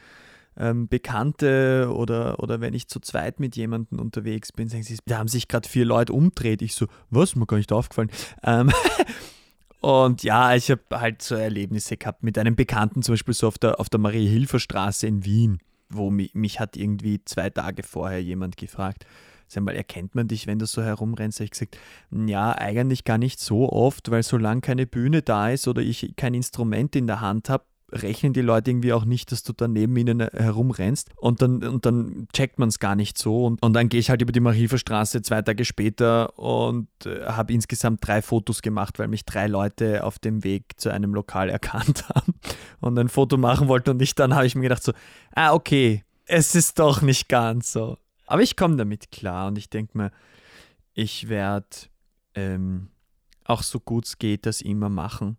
ähm, 0.58 0.88
Bekannte 0.88 1.92
oder, 1.94 2.40
oder 2.40 2.62
wenn 2.62 2.74
ich 2.74 2.88
zu 2.88 3.01
zweit 3.01 3.42
mit 3.42 3.58
jemandem 3.58 4.00
unterwegs 4.00 4.54
bin, 4.54 4.70
sagen 4.70 4.84
sie, 4.84 4.98
da 5.06 5.18
haben 5.18 5.28
sich 5.28 5.50
gerade 5.50 5.68
vier 5.68 5.86
Leute 5.86 6.13
umdreht. 6.13 6.62
Ich 6.62 6.75
so, 6.75 6.88
was, 7.10 7.36
mir 7.36 7.46
gar 7.46 7.58
nicht 7.58 7.74
aufgefallen. 7.74 8.12
Ähm, 8.44 8.72
und 9.82 10.24
ja, 10.24 10.56
ich 10.56 10.70
habe 10.70 10.82
halt 10.92 11.22
so 11.22 11.36
Erlebnisse 11.36 11.98
gehabt 11.98 12.24
mit 12.24 12.38
einem 12.38 12.56
Bekannten, 12.56 13.02
zum 13.02 13.14
Beispiel 13.14 13.34
so 13.34 13.48
auf 13.48 13.58
der, 13.58 13.80
auf 13.80 13.90
der 13.90 14.00
Marie-Hilfer-Straße 14.00 15.08
in 15.08 15.26
Wien, 15.26 15.60
wo 15.90 16.12
mich, 16.12 16.34
mich 16.36 16.60
hat 16.60 16.78
irgendwie 16.78 17.24
zwei 17.26 17.50
Tage 17.50 17.84
vorher 17.84 18.22
jemand 18.22 18.58
gefragt, 18.58 19.06
sag 19.48 19.64
mal, 19.64 19.76
erkennt 19.76 20.16
man 20.16 20.28
dich, 20.28 20.48
wenn 20.48 20.60
du 20.60 20.66
so 20.66 20.82
herumrennst? 20.82 21.40
Habe 21.40 21.46
ich 21.46 21.52
gesagt, 21.52 21.78
ja, 22.12 22.56
eigentlich 22.56 23.04
gar 23.04 23.18
nicht 23.18 23.40
so 23.40 23.70
oft, 23.70 24.10
weil 24.12 24.24
solange 24.24 24.62
keine 24.62 24.86
Bühne 24.86 25.24
da 25.24 25.50
ist 25.50 25.68
oder 25.68 25.82
ich 25.82 26.14
kein 26.16 26.34
Instrument 26.34 26.96
in 26.96 27.08
der 27.08 27.20
Hand 27.20 27.50
habe, 27.50 27.66
rechnen 27.92 28.34
die 28.34 28.42
Leute 28.42 28.72
irgendwie 28.72 28.94
auch 28.94 29.06
nicht, 29.06 29.32
dass 29.32 29.44
du 29.44 29.54
dann 29.54 29.74
neben 29.74 29.96
ihnen 29.98 30.20
herumrennst 30.20 31.10
und 31.18 31.42
dann, 31.42 31.64
und 31.64 31.86
dann 31.86 32.28
checkt 32.34 32.60
man 32.60 32.70
es 32.70 32.80
gar 32.80 32.96
nicht 32.96 33.18
so 33.18 33.46
und, 33.46 33.62
und 33.62 33.74
dann 33.74 33.90
gehe 33.90 34.00
ich 34.00 34.10
halt 34.10 34.22
über 34.22 34.32
die 34.32 34.40
Mariferstraße 34.40 35.22
zwei 35.22 35.42
Tage 35.42 35.66
später 35.66 36.38
und 36.40 36.88
äh, 37.06 37.26
habe 37.26 37.54
insgesamt 37.54 38.06
drei 38.06 38.22
Fotos 38.22 38.62
gemacht, 38.62 39.00
weil 39.00 39.08
mich 39.08 39.26
drei 39.26 39.48
Leute 39.48 40.04
auf 40.04 40.20
dem 40.20 40.44
Weg 40.44 40.80
zu 40.80 40.90
einem 40.90 41.14
Lokal 41.14 41.50
erkannt 41.50 42.08
haben 42.16 42.34
und 42.80 42.98
ein 42.98 43.10
Foto 43.10 43.38
machen 43.38 43.68
wollten 43.68 43.92
und 43.92 44.02
ich 44.02 44.16
dann 44.16 44.34
habe 44.34 44.46
ich 44.46 44.56
mir 44.56 44.64
gedacht 44.64 44.84
so, 44.84 44.94
ah 45.36 45.54
okay, 45.54 46.04
es 46.26 46.56
ist 46.56 46.80
doch 46.80 47.02
nicht 47.02 47.28
ganz 47.28 47.72
so. 47.72 47.98
Aber 48.26 48.42
ich 48.42 48.56
komme 48.56 48.78
damit 48.78 49.12
klar 49.12 49.48
und 49.48 49.58
ich 49.58 49.70
denke 49.70 49.98
mir, 49.98 50.12
ich 50.94 51.28
werde 51.28 51.68
ähm, 52.36 52.88
auch 53.44 53.64
so 53.64 53.80
gut 53.80 54.06
es 54.06 54.18
geht 54.18 54.46
das 54.46 54.62
immer 54.62 54.90
machen, 54.90 55.38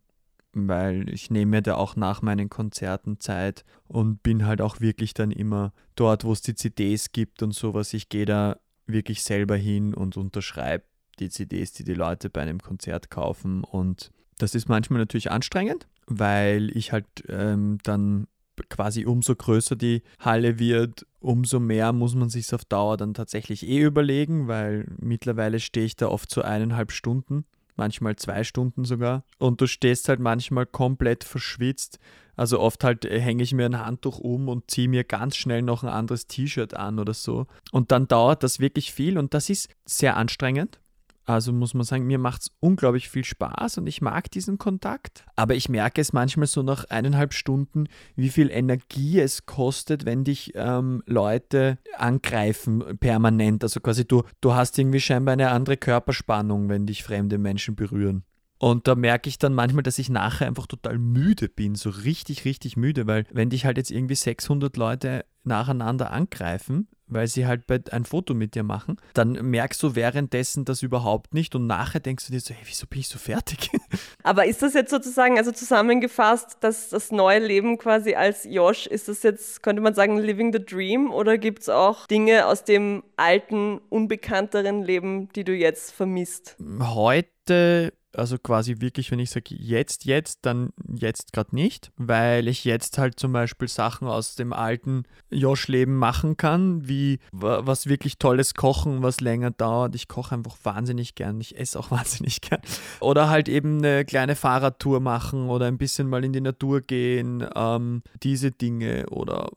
weil 0.55 1.09
ich 1.09 1.31
nehme 1.31 1.51
mir 1.51 1.63
da 1.63 1.75
auch 1.75 1.97
nach 1.97 2.23
meinen 2.23 2.51
Konzerten 2.51 3.21
Zeit 3.21 3.65
und 3.89 4.23
bin 4.23 4.47
halt 4.47 4.61
auch 4.61 4.81
wirklich 4.81 5.15
dann 5.15 5.31
immer 5.31 5.73
dort, 5.97 6.25
wo 6.25 6.33
es 6.33 6.43
die 6.43 6.55
CDs 6.55 7.13
gibt 7.13 7.43
und 7.43 7.55
sowas. 7.55 7.93
Ich 7.95 8.09
gehe 8.09 8.27
da 8.27 8.59
wirklich 8.87 9.23
selber 9.23 9.57
hin 9.57 9.95
und 9.95 10.17
unterschreibe 10.17 10.85
die 11.19 11.31
CDs, 11.31 11.73
die 11.73 11.85
die 11.85 11.95
Leute 11.95 12.31
bei 12.31 12.43
einem 12.43 12.61
Konzert 12.61 13.11
kaufen 13.11 13.65
und 13.65 14.11
das 14.39 14.55
ist 14.55 14.69
manchmal 14.69 14.99
natürlich 14.99 15.31
anstrengend, 15.31 15.87
weil 16.07 16.77
ich 16.77 16.91
halt 16.91 17.07
ähm, 17.29 17.79
dann 17.85 18.27
quasi 18.69 19.05
umso 19.05 19.35
größer 19.35 19.77
die 19.77 20.03
Halle 20.19 20.59
wird, 20.59 21.07
umso 21.21 21.61
mehr 21.61 21.93
muss 21.93 22.15
man 22.15 22.29
sich 22.29 22.53
auf 22.55 22.65
Dauer 22.65 22.97
dann 22.97 23.15
tatsächlich 23.15 23.67
eh 23.67 23.83
überlegen, 23.83 24.49
weil 24.49 24.87
mittlerweile 25.01 25.61
stehe 25.61 25.87
ich 25.87 25.97
da 25.97 26.09
oft 26.09 26.31
so 26.31 26.43
eineinhalb 26.43 26.93
Stunden, 26.93 27.45
manchmal 27.77 28.17
zwei 28.17 28.45
Stunden 28.45 28.85
sogar. 28.85 29.25
Und 29.39 29.61
du 29.61 29.67
stehst 29.67 30.09
halt 30.09 30.21
manchmal 30.21 30.67
komplett 30.67 31.25
verschwitzt. 31.25 31.99
Also 32.37 32.61
oft 32.61 32.83
halt 32.85 33.05
äh, 33.05 33.21
hänge 33.21 33.43
ich 33.43 33.53
mir 33.53 33.67
ein 33.67 33.79
Handtuch 33.79 34.19
um 34.19 34.49
und 34.49 34.71
ziehe 34.71 34.89
mir 34.89 35.05
ganz 35.05 35.37
schnell 35.37 35.63
noch 35.63 35.83
ein 35.83 35.89
anderes 35.89 36.27
T-Shirt 36.27 36.75
an 36.75 36.99
oder 36.99 37.15
so. 37.15 37.47
Und 37.71 37.93
dann 37.93 38.09
dauert 38.09 38.43
das 38.43 38.59
wirklich 38.59 38.93
viel 38.93 39.19
und 39.19 39.35
das 39.35 39.51
ist 39.51 39.69
sehr 39.85 40.17
anstrengend. 40.17 40.81
Also 41.25 41.53
muss 41.53 41.75
man 41.75 41.85
sagen, 41.85 42.07
mir 42.07 42.19
macht 42.19 42.43
es 42.43 42.51
unglaublich 42.61 43.09
viel 43.09 43.25
Spaß 43.25 43.79
und 43.79 43.87
ich 43.87 44.03
mag 44.03 44.31
diesen 44.31 44.59
Kontakt. 44.59 45.25
Aber 45.37 45.55
ich 45.55 45.69
merke 45.69 46.01
es 46.01 46.13
manchmal 46.13 46.49
so 46.49 46.63
nach 46.63 46.85
eineinhalb 46.87 47.33
Stunden, 47.33 47.87
wie 48.17 48.29
viel 48.29 48.51
Energie 48.51 49.21
es 49.21 49.47
kostet, 49.47 50.05
wenn 50.05 50.25
dich 50.25 50.53
ähm, 50.57 51.03
Leute 51.07 51.79
angreifen 51.97 52.99
permanent. 52.99 53.63
Also 53.63 53.81
quasi 53.81 54.07
du, 54.07 54.25
du 54.41 54.55
hast 54.55 54.79
irgendwie 54.79 55.01
scheinbar 55.01 55.35
eine 55.35 55.51
andere 55.51 55.77
Körperspannung, 55.77 56.69
wenn 56.69 56.87
dich 56.87 57.05
fremde 57.05 57.39
Menschen 57.39 57.77
berühren. 57.77 58.25
Und 58.59 58.87
da 58.87 58.95
merke 58.95 59.29
ich 59.29 59.39
dann 59.39 59.55
manchmal, 59.55 59.83
dass 59.83 59.99
ich 59.99 60.09
nachher 60.09 60.47
einfach 60.47 60.69
total 60.69 60.97
müde 60.97 61.49
bin, 61.49 61.75
so 61.75 61.91
richtig, 61.91 62.45
richtig 62.45 62.77
müde, 62.77 63.09
weil 63.09 63.27
wenn 63.33 63.51
dich 63.51 63.65
halt 63.65 63.77
jetzt 63.77 63.91
irgendwie 63.91 64.15
600 64.15 64.77
Leute 64.77 65.25
nacheinander 65.45 66.11
angreifen, 66.11 66.89
weil 67.07 67.27
sie 67.27 67.47
halt 67.47 67.93
ein 67.93 68.05
Foto 68.05 68.35
mit 68.35 68.55
dir 68.55 68.63
machen, 68.63 68.97
dann 69.15 69.33
merkst 69.33 69.83
du 69.83 69.95
währenddessen 69.95 70.65
das 70.65 70.83
überhaupt 70.83 71.35
nicht 71.35 71.55
und 71.55 71.67
nachher 71.67 72.01
denkst 72.01 72.27
du 72.27 72.33
dir 72.33 72.41
so, 72.41 72.55
hey, 72.55 72.65
wieso 72.65 72.87
bin 72.87 73.01
ich 73.01 73.09
so 73.09 73.19
fertig? 73.19 73.71
Aber 74.23 74.47
ist 74.47 74.63
das 74.63 74.75
jetzt 74.75 74.91
sozusagen, 74.91 75.39
also 75.39 75.53
zusammengefasst, 75.53 76.59
dass 76.61 76.89
das 76.89 77.11
neue 77.13 77.41
Leben 77.41 77.79
quasi 77.79 78.15
als 78.15 78.45
Josh, 78.45 78.87
ist 78.87 79.09
das 79.09 79.23
jetzt, 79.23 79.63
könnte 79.63 79.83
man 79.83 79.95
sagen, 79.95 80.19
living 80.19 80.53
the 80.53 80.65
dream 80.65 81.13
oder 81.13 81.39
gibt 81.39 81.63
es 81.63 81.69
auch 81.69 82.07
Dinge 82.07 82.47
aus 82.47 82.65
dem 82.65 83.03
alten, 83.17 83.79
unbekannteren 83.89 84.83
Leben, 84.83 85.29
die 85.35 85.45
du 85.45 85.53
jetzt 85.53 85.93
vermisst? 85.93 86.57
Heute 86.81 87.93
also 88.15 88.39
quasi 88.39 88.81
wirklich, 88.81 89.11
wenn 89.11 89.19
ich 89.19 89.31
sage 89.31 89.55
jetzt, 89.55 90.05
jetzt, 90.05 90.41
dann 90.43 90.71
jetzt 90.95 91.33
gerade 91.33 91.55
nicht, 91.55 91.93
weil 91.97 92.49
ich 92.49 92.65
jetzt 92.65 92.99
halt 92.99 93.19
zum 93.19 93.33
Beispiel 93.33 93.69
Sachen 93.69 94.09
aus 94.09 94.35
dem 94.35 94.53
alten 94.53 95.05
Josh-Leben 95.31 95.97
machen 95.97 96.37
kann, 96.37 96.89
wie 96.89 97.19
was 97.33 97.87
wirklich 97.87 98.19
tolles 98.19 98.55
Kochen, 98.55 99.03
was 99.03 99.21
länger 99.21 99.51
dauert. 99.51 99.95
Ich 99.95 100.09
koche 100.09 100.35
einfach 100.35 100.57
wahnsinnig 100.63 101.15
gern, 101.15 101.41
ich 101.41 101.59
esse 101.59 101.79
auch 101.79 101.91
wahnsinnig 101.91 102.41
gern. 102.41 102.61
Oder 103.01 103.29
halt 103.29 103.49
eben 103.49 103.79
eine 103.79 104.05
kleine 104.05 104.37
Fahrradtour 104.37 105.01
machen 105.01 105.49
oder 105.49 105.67
ein 105.67 105.79
bisschen 105.79 106.09
mal 106.09 106.25
in 106.25 106.33
die 106.33 106.41
Natur 106.41 106.81
gehen, 106.81 107.47
ähm, 107.55 108.03
diese 108.23 108.51
Dinge 108.51 109.07
oder 109.11 109.51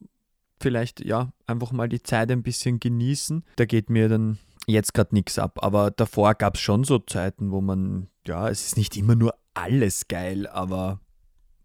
vielleicht 0.60 1.04
ja 1.04 1.32
einfach 1.48 1.72
mal 1.72 1.90
die 1.90 2.02
Zeit 2.02 2.32
ein 2.32 2.44
bisschen 2.44 2.80
genießen. 2.80 3.44
Da 3.58 3.66
geht 3.66 3.90
mir 3.90 4.10
dann 4.10 4.40
jetzt 4.68 4.94
gerade 4.94 5.14
nichts 5.14 5.40
ab. 5.40 5.60
Aber 5.62 5.92
davor 5.92 6.34
gab 6.36 6.56
es 6.56 6.62
schon 6.62 6.84
so 6.84 7.00
Zeiten, 7.00 7.52
wo 7.52 7.62
man, 7.62 8.08
ja, 8.28 8.50
es 8.50 8.66
ist 8.68 8.78
nicht 8.78 8.98
immer 8.98 9.16
nur 9.16 9.36
alles 9.54 10.08
geil, 10.08 10.48
aber 10.48 11.00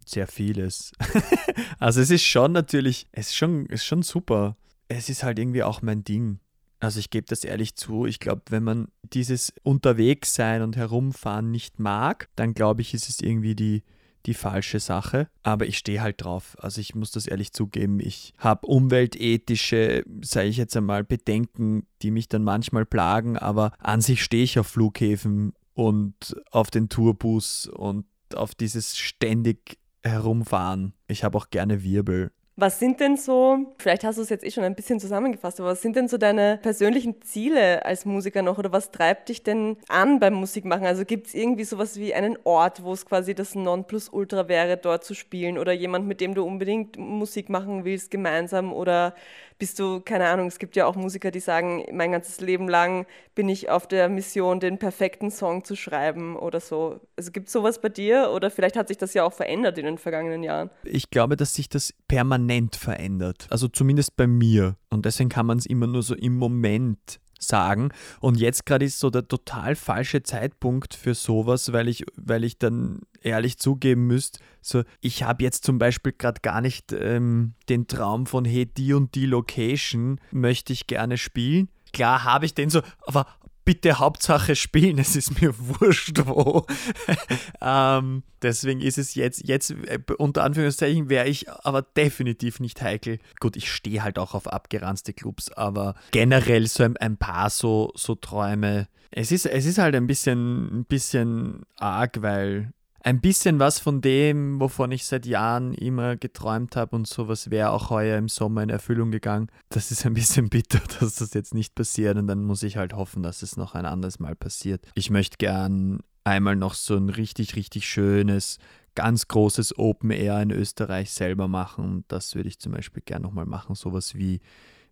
sehr 0.05 0.27
vieles. 0.27 0.92
also 1.79 2.01
es 2.01 2.11
ist 2.11 2.25
schon 2.25 2.53
natürlich, 2.53 3.07
es 3.12 3.29
ist 3.29 3.37
schon, 3.37 3.66
ist 3.66 3.85
schon 3.85 4.03
super. 4.03 4.57
Es 4.88 5.09
ist 5.09 5.23
halt 5.23 5.38
irgendwie 5.38 5.62
auch 5.62 5.83
mein 5.83 6.05
Ding. 6.05 6.40
Also 6.81 6.99
ich 6.99 7.11
gebe 7.11 7.27
das 7.27 7.44
ehrlich 7.44 7.77
zu, 7.77 8.07
ich 8.07 8.20
glaube, 8.20 8.42
wenn 8.49 8.64
man 8.64 8.88
dieses 9.03 9.53
Unterwegssein 9.62 10.62
und 10.62 10.77
Herumfahren 10.77 11.51
nicht 11.51 11.79
mag, 11.79 12.29
dann 12.37 12.55
glaube 12.55 12.81
ich, 12.81 12.94
ist 12.94 13.09
es 13.09 13.20
irgendwie 13.20 13.55
die, 13.55 13.85
die 14.27 14.35
falsche 14.35 14.81
Sache. 14.81 15.29
Aber 15.42 15.66
ich 15.66 15.77
stehe 15.77 16.01
halt 16.01 16.25
drauf. 16.25 16.57
Also 16.59 16.81
ich 16.81 16.94
muss 16.94 17.11
das 17.11 17.27
ehrlich 17.27 17.53
zugeben. 17.53 18.01
Ich 18.01 18.33
habe 18.38 18.66
umweltethische, 18.66 20.05
sage 20.23 20.49
ich 20.49 20.57
jetzt 20.57 20.77
einmal, 20.77 21.05
Bedenken, 21.05 21.87
die 22.03 22.11
mich 22.11 22.29
dann 22.29 22.44
manchmal 22.44 22.87
plagen. 22.87 23.37
Aber 23.37 23.73
an 23.79 24.01
sich 24.01 24.25
stehe 24.25 24.44
ich 24.44 24.59
auf 24.59 24.66
Flughäfen 24.66 25.53
und 25.81 26.37
auf 26.51 26.71
den 26.71 26.90
Tourbus 26.90 27.66
und 27.66 28.05
auf 28.35 28.55
dieses 28.55 28.99
ständig 28.99 29.79
herumfahren. 30.05 30.93
Ich 31.09 31.25
habe 31.25 31.38
auch 31.38 31.49
gerne 31.49 31.83
Wirbel. 31.83 32.33
Was 32.57 32.79
sind 32.79 33.01
denn 33.01 33.16
so, 33.16 33.75
vielleicht 33.79 34.05
hast 34.05 34.19
du 34.19 34.23
es 34.23 34.29
jetzt 34.29 34.45
eh 34.45 34.51
schon 34.51 34.64
ein 34.64 34.75
bisschen 34.75 35.01
zusammengefasst, 35.01 35.59
aber 35.59 35.71
was 35.71 35.81
sind 35.81 35.97
denn 35.97 36.09
so 36.09 36.19
deine 36.19 36.59
persönlichen 36.61 37.23
Ziele 37.23 37.87
als 37.87 38.05
Musiker 38.05 38.43
noch 38.43 38.59
oder 38.59 38.71
was 38.71 38.90
treibt 38.90 39.31
dich 39.31 39.43
denn 39.43 39.79
an 39.88 40.21
beim 40.21 40.35
Musikmachen? 40.35 40.85
Also 40.85 41.07
gibt 41.07 41.29
es 41.29 41.35
irgendwie 41.35 41.64
sowas 41.64 41.99
wie 41.99 42.12
einen 42.12 42.37
Ort, 42.45 42.83
wo 42.83 42.93
es 42.93 43.07
quasi 43.07 43.35
das 43.35 43.55
Nonplusultra 43.55 44.49
wäre, 44.49 44.77
dort 44.77 45.05
zu 45.05 45.14
spielen 45.14 45.57
oder 45.57 45.73
jemand, 45.73 46.07
mit 46.07 46.21
dem 46.21 46.35
du 46.35 46.45
unbedingt 46.45 46.99
Musik 46.99 47.49
machen 47.49 47.87
willst, 47.87 48.11
gemeinsam 48.11 48.75
oder 48.75 49.14
bist 49.61 49.79
du, 49.79 50.01
keine 50.01 50.27
Ahnung, 50.27 50.49
es 50.49 50.59
gibt 50.59 50.75
ja 50.75 50.87
auch 50.87 50.96
Musiker, 50.96 51.31
die 51.31 51.38
sagen, 51.38 51.85
mein 51.92 52.11
ganzes 52.11 52.40
Leben 52.40 52.68
lang 52.68 53.07
bin 53.37 53.49
ich 53.49 53.68
auf 53.68 53.87
der 53.87 54.09
Mission, 54.09 54.59
den 54.59 54.79
perfekten 54.79 55.31
Song 55.31 55.64
zu 55.64 55.77
schreiben 55.77 56.35
oder 56.35 56.59
so. 56.59 56.99
Also 57.16 57.31
gibt 57.31 57.46
es 57.46 57.53
sowas 57.53 57.81
bei 57.81 57.90
dir 57.90 58.31
oder 58.35 58.51
vielleicht 58.51 58.77
hat 58.77 58.88
sich 58.88 58.96
das 58.96 59.14
ja 59.14 59.23
auch 59.23 59.35
verändert 59.35 59.79
in 59.79 59.85
den 59.85 59.99
vergangenen 59.99 60.42
Jahren? 60.42 60.70
Ich 60.83 61.11
glaube, 61.11 61.37
dass 61.37 61.55
sich 61.55 61.68
das 61.68 61.94
permanent 62.09 62.75
verändert. 62.75 63.46
Also 63.51 63.68
zumindest 63.68 64.16
bei 64.16 64.27
mir. 64.27 64.77
Und 64.88 65.05
deswegen 65.05 65.29
kann 65.29 65.46
man 65.46 65.59
es 65.59 65.66
immer 65.66 65.87
nur 65.87 66.03
so 66.03 66.14
im 66.14 66.37
Moment 66.37 67.20
sagen. 67.40 67.90
Und 68.20 68.38
jetzt 68.38 68.66
gerade 68.66 68.85
ist 68.85 69.00
so 69.00 69.11
der 69.11 69.26
total 69.26 69.74
falsche 69.74 70.22
Zeitpunkt 70.22 70.94
für 70.94 71.14
sowas, 71.14 71.72
weil 71.72 71.88
ich, 71.88 72.05
weil 72.16 72.44
ich 72.44 72.59
dann 72.59 73.00
ehrlich 73.22 73.59
zugeben 73.59 74.07
müsste, 74.07 74.40
so 74.62 74.83
ich 75.00 75.22
habe 75.22 75.42
jetzt 75.42 75.64
zum 75.64 75.79
Beispiel 75.79 76.12
gerade 76.12 76.40
gar 76.42 76.61
nicht 76.61 76.92
ähm, 76.92 77.55
den 77.68 77.87
Traum 77.87 78.26
von 78.26 78.44
hey, 78.44 78.66
die 78.66 78.92
und 78.92 79.14
die 79.14 79.26
Location 79.26 80.20
möchte 80.31 80.72
ich 80.72 80.87
gerne 80.87 81.18
spielen. 81.18 81.68
Klar 81.92 82.24
habe 82.24 82.46
ich 82.46 82.55
den 82.55 82.70
so, 82.70 82.83
aber 83.07 83.26
bitte 83.64 83.99
Hauptsache 83.99 84.57
spielen, 84.57 84.99
es 84.99 85.16
ist 85.16 85.40
mir 85.40 85.55
wurscht 85.57 86.20
wo. 86.25 86.66
ähm, 87.61 88.23
deswegen 88.42 88.81
ist 88.81 88.99
es 88.99 89.14
jetzt, 89.14 89.46
jetzt 89.46 89.70
äh, 89.70 89.99
unter 90.18 90.44
Anführungszeichen 90.44 91.09
wäre 91.09 91.29
ich 91.29 91.51
aber 91.51 91.83
definitiv 91.83 92.61
nicht 92.61 92.83
heikel. 92.83 93.18
Gut, 93.38 93.57
ich 93.57 93.70
stehe 93.70 94.03
halt 94.03 94.18
auch 94.18 94.35
auf 94.35 94.46
abgeranzte 94.46 95.12
Clubs, 95.12 95.51
aber 95.53 95.94
generell 96.11 96.66
so 96.66 96.83
ein, 96.83 96.96
ein 96.96 97.16
paar 97.16 97.51
so, 97.51 97.92
so 97.94 98.14
Träume. 98.14 98.88
Es 99.11 99.33
ist, 99.33 99.46
es 99.46 99.66
ist 99.66 99.79
halt 99.79 99.94
ein 99.94 100.07
bisschen, 100.07 100.81
ein 100.81 100.85
bisschen 100.85 101.62
arg, 101.77 102.23
weil 102.23 102.73
ein 103.03 103.21
bisschen 103.21 103.59
was 103.59 103.79
von 103.79 104.01
dem, 104.01 104.61
wovon 104.61 104.93
ich 104.93 105.05
seit 105.05 105.27
Jahren 105.27 105.73
immer 105.75 106.17
geträumt 106.17 106.77
habe 106.77 106.97
und 106.97 107.07
sowas 107.07 107.51
wäre 107.51 107.71
auch 107.71 107.91
heuer 107.91 108.19
im 108.19 108.29
Sommer 108.29 108.63
in 108.63 108.71
Erfüllung 108.71 109.11
gegangen. 109.11 109.49
Das 109.71 109.91
ist 109.91 110.05
ein 110.07 110.15
bisschen 110.21 110.49
bitter, 110.49 110.81
dass 110.99 111.17
das 111.17 111.35
jetzt 111.35 111.55
nicht 111.55 111.75
passiert 111.75 112.17
und 112.19 112.27
dann 112.27 112.45
muss 112.45 112.63
ich 112.63 112.77
halt 112.77 112.93
hoffen, 112.93 113.23
dass 113.23 113.43
es 113.43 113.57
noch 113.57 113.75
ein 113.75 113.87
anderes 113.87 114.19
Mal 114.19 114.37
passiert. 114.37 114.87
Ich 114.95 115.11
möchte 115.11 115.39
gern 115.39 116.01
einmal 116.25 116.57
noch 116.57 116.75
so 116.75 116.97
ein 116.97 117.09
richtig, 117.09 117.57
richtig 117.57 117.89
schönes, 117.89 118.59
ganz 118.95 119.29
großes 119.29 119.79
Open 119.79 120.11
Air 120.11 120.43
in 120.43 120.51
Österreich 120.51 121.11
selber 121.11 121.49
machen. 121.49 122.05
Das 122.09 122.35
würde 122.35 122.49
ich 122.49 122.59
zum 122.59 122.73
Beispiel 122.73 123.03
gern 123.05 123.23
nochmal 123.23 123.47
machen, 123.47 123.75
sowas 123.75 124.15
wie 124.15 124.41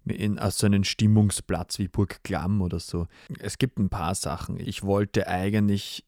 in 0.05 0.39
also 0.39 0.67
einen 0.67 0.85
Stimmungsplatz 0.85 1.79
wie 1.79 1.89
Burg 1.89 2.23
Klamm 2.23 2.63
oder 2.63 2.79
so. 2.79 3.07
Es 3.39 3.59
gibt 3.59 3.79
ein 3.79 3.91
paar 3.91 4.15
Sachen. 4.15 4.59
Ich 4.59 4.83
wollte 4.83 5.29
eigentlich 5.29 6.05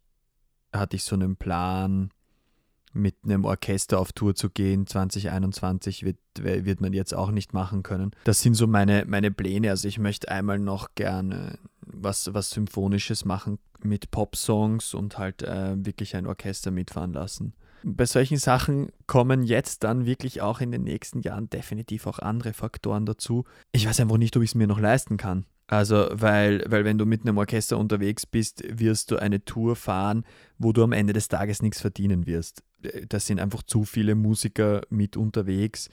hatte 0.72 0.96
ich 0.96 1.04
so 1.04 1.16
einen 1.16 1.36
Plan, 1.36 2.10
mit 2.92 3.16
einem 3.24 3.44
Orchester 3.44 3.98
auf 3.98 4.12
Tour 4.12 4.34
zu 4.34 4.50
gehen. 4.50 4.86
2021 4.86 6.04
wird, 6.04 6.18
wird 6.38 6.80
man 6.80 6.92
jetzt 6.92 7.14
auch 7.14 7.30
nicht 7.30 7.52
machen 7.52 7.82
können. 7.82 8.10
Das 8.24 8.40
sind 8.40 8.54
so 8.54 8.66
meine, 8.66 9.04
meine 9.06 9.30
Pläne. 9.30 9.70
Also 9.70 9.88
ich 9.88 9.98
möchte 9.98 10.30
einmal 10.30 10.58
noch 10.58 10.94
gerne 10.94 11.58
was, 11.80 12.32
was 12.34 12.50
Symphonisches 12.50 13.24
machen 13.24 13.58
mit 13.82 14.10
Pop-Songs 14.10 14.94
und 14.94 15.18
halt 15.18 15.42
äh, 15.42 15.84
wirklich 15.84 16.16
ein 16.16 16.26
Orchester 16.26 16.70
mitfahren 16.70 17.12
lassen. 17.12 17.54
Bei 17.82 18.04
solchen 18.04 18.36
Sachen 18.36 18.90
kommen 19.06 19.42
jetzt 19.42 19.84
dann 19.84 20.04
wirklich 20.04 20.42
auch 20.42 20.60
in 20.60 20.70
den 20.70 20.82
nächsten 20.82 21.20
Jahren 21.20 21.48
definitiv 21.48 22.06
auch 22.06 22.18
andere 22.18 22.52
Faktoren 22.52 23.06
dazu. 23.06 23.44
Ich 23.72 23.88
weiß 23.88 24.00
einfach 24.00 24.18
nicht, 24.18 24.36
ob 24.36 24.42
ich 24.42 24.50
es 24.50 24.54
mir 24.54 24.66
noch 24.66 24.80
leisten 24.80 25.16
kann. 25.16 25.46
Also, 25.70 26.08
weil, 26.10 26.64
weil 26.66 26.84
wenn 26.84 26.98
du 26.98 27.06
mit 27.06 27.20
einem 27.20 27.38
Orchester 27.38 27.78
unterwegs 27.78 28.26
bist, 28.26 28.64
wirst 28.68 29.12
du 29.12 29.18
eine 29.18 29.44
Tour 29.44 29.76
fahren, 29.76 30.24
wo 30.58 30.72
du 30.72 30.82
am 30.82 30.90
Ende 30.90 31.12
des 31.12 31.28
Tages 31.28 31.62
nichts 31.62 31.80
verdienen 31.80 32.26
wirst. 32.26 32.64
Da 33.08 33.20
sind 33.20 33.38
einfach 33.38 33.62
zu 33.62 33.84
viele 33.84 34.16
Musiker 34.16 34.80
mit 34.90 35.16
unterwegs, 35.16 35.88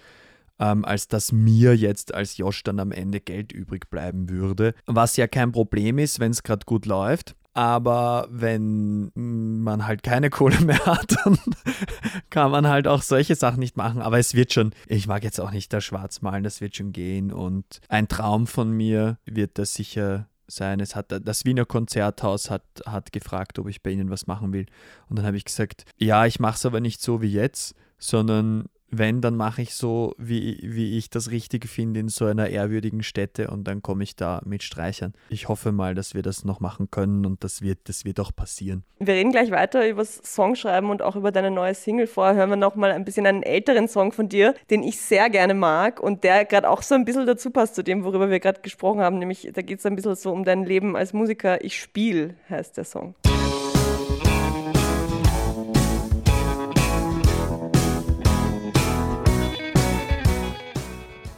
ähm, 0.58 0.84
als 0.84 1.10
dass 1.10 1.32
mir 1.32 1.76
jetzt 1.76 2.12
als 2.12 2.38
Josh 2.38 2.64
dann 2.64 2.80
am 2.80 2.92
Ende 2.92 3.20
Geld 3.20 3.52
übrig 3.52 3.88
bleiben 3.92 4.30
würde. 4.30 4.74
Was 4.88 5.16
ja 5.16 5.28
kein 5.28 5.52
Problem 5.52 6.00
ist, 6.00 6.20
wenn 6.20 6.32
es 6.32 6.42
gerade 6.42 6.66
gut 6.66 6.88
läuft. 6.88 7.36
Aber 7.58 8.28
wenn 8.30 9.12
man 9.16 9.88
halt 9.88 10.04
keine 10.04 10.30
Kohle 10.30 10.60
mehr 10.62 10.86
hat, 10.86 11.16
dann 11.26 11.40
kann 12.30 12.52
man 12.52 12.68
halt 12.68 12.88
auch 12.88 13.02
solche 13.02 13.34
Sachen 13.34 13.58
nicht 13.62 13.76
machen. 13.76 14.00
Aber 14.00 14.20
es 14.20 14.36
wird 14.36 14.54
schon, 14.54 14.74
ich 14.86 15.08
mag 15.08 15.24
jetzt 15.24 15.42
auch 15.42 15.50
nicht 15.50 15.74
da 15.74 15.82
schwarz 15.82 16.22
malen, 16.22 16.44
das 16.44 16.62
wird 16.62 16.76
schon 16.76 16.92
gehen. 16.92 17.34
Und 17.34 17.82
ein 17.90 18.08
Traum 18.08 18.46
von 18.46 18.70
mir 18.70 19.18
wird 19.26 19.58
das 19.58 19.74
sicher 19.74 20.28
sein. 20.46 20.80
Es 20.80 20.96
hat 20.96 21.08
das 21.10 21.46
Wiener 21.46 21.66
Konzerthaus 21.66 22.52
hat, 22.52 22.62
hat 22.86 23.12
gefragt, 23.12 23.58
ob 23.58 23.68
ich 23.70 23.82
bei 23.82 23.90
ihnen 23.90 24.12
was 24.12 24.28
machen 24.28 24.54
will. 24.54 24.68
Und 25.10 25.18
dann 25.18 25.26
habe 25.26 25.38
ich 25.38 25.46
gesagt, 25.46 25.86
ja, 25.98 26.28
ich 26.28 26.40
mache 26.40 26.58
es 26.58 26.66
aber 26.68 26.80
nicht 26.80 27.02
so 27.02 27.24
wie 27.24 27.32
jetzt, 27.32 27.74
sondern 27.98 28.66
wenn, 28.90 29.22
dann 29.22 29.36
mache 29.36 29.62
ich 29.62 29.76
so, 29.76 30.16
wie, 30.18 30.60
wie 30.64 30.98
ich 30.98 31.10
das 31.10 31.32
richtig 31.32 31.68
finde, 31.68 32.00
in 32.00 32.10
so 32.10 32.26
einer 32.26 32.50
ehrwürdigen 32.50 33.04
Stätte 33.04 33.50
und 33.50 33.66
dann 33.66 33.82
komme 33.82 34.04
ich 34.04 34.16
da 34.16 34.42
mit 34.46 34.64
Streichern. 34.64 35.14
Ich 35.30 35.48
hoffe 35.48 35.72
mal, 35.72 35.96
dass 35.96 36.14
wir 36.14 36.22
das 36.22 36.46
noch 36.46 36.60
machen 36.60 36.90
können 36.90 37.26
und 37.26 37.44
das 37.44 37.62
wird, 37.62 37.80
das 37.86 38.06
wird 38.06 38.20
auch 38.20 38.36
passieren. 38.36 38.84
Wir 39.00 39.14
reden 39.14 39.32
gleich 39.32 39.52
weiter 39.52 39.88
über 39.88 40.04
Songschreiben 40.06 40.90
und 40.90 41.02
auch 41.02 41.16
über 41.16 41.32
deine 41.32 41.52
neue 41.52 41.76
Single. 41.76 42.08
Vorher 42.08 42.36
hören 42.36 42.50
wir 42.50 42.56
noch 42.56 42.76
mal 42.76 42.92
ein 42.92 43.06
bisschen 43.06 43.26
einen 43.26 43.44
älteren 43.44 43.88
Song 43.88 44.12
von 44.12 44.30
dir, 44.30 44.56
den 44.70 44.84
ich 44.84 45.00
sehr 45.00 45.30
gerne 45.30 45.54
mag 45.54 46.00
und 46.00 46.24
der 46.24 46.46
gerade 46.46 46.70
auch 46.70 46.82
so 46.82 46.96
ein 46.96 47.06
bisschen 47.06 47.26
dazu 47.26 47.52
passt 47.52 47.76
zu 47.76 47.84
dem, 47.84 48.04
worüber 48.04 48.30
wir 48.30 48.40
gerade 48.40 48.62
gesprochen 48.62 49.02
haben. 49.02 49.20
Nämlich, 49.20 49.50
da 49.54 49.62
geht 49.62 49.80
es 49.80 49.86
ein 49.86 49.96
bisschen 49.96 50.16
so 50.16 50.32
um 50.32 50.44
dein 50.44 50.64
Leben 50.66 50.96
als 50.96 51.14
Musiker. 51.14 51.64
Ich 51.64 51.80
spiele, 51.80 52.36
heißt 52.50 52.78
der 52.78 52.86
Song. 52.86 53.16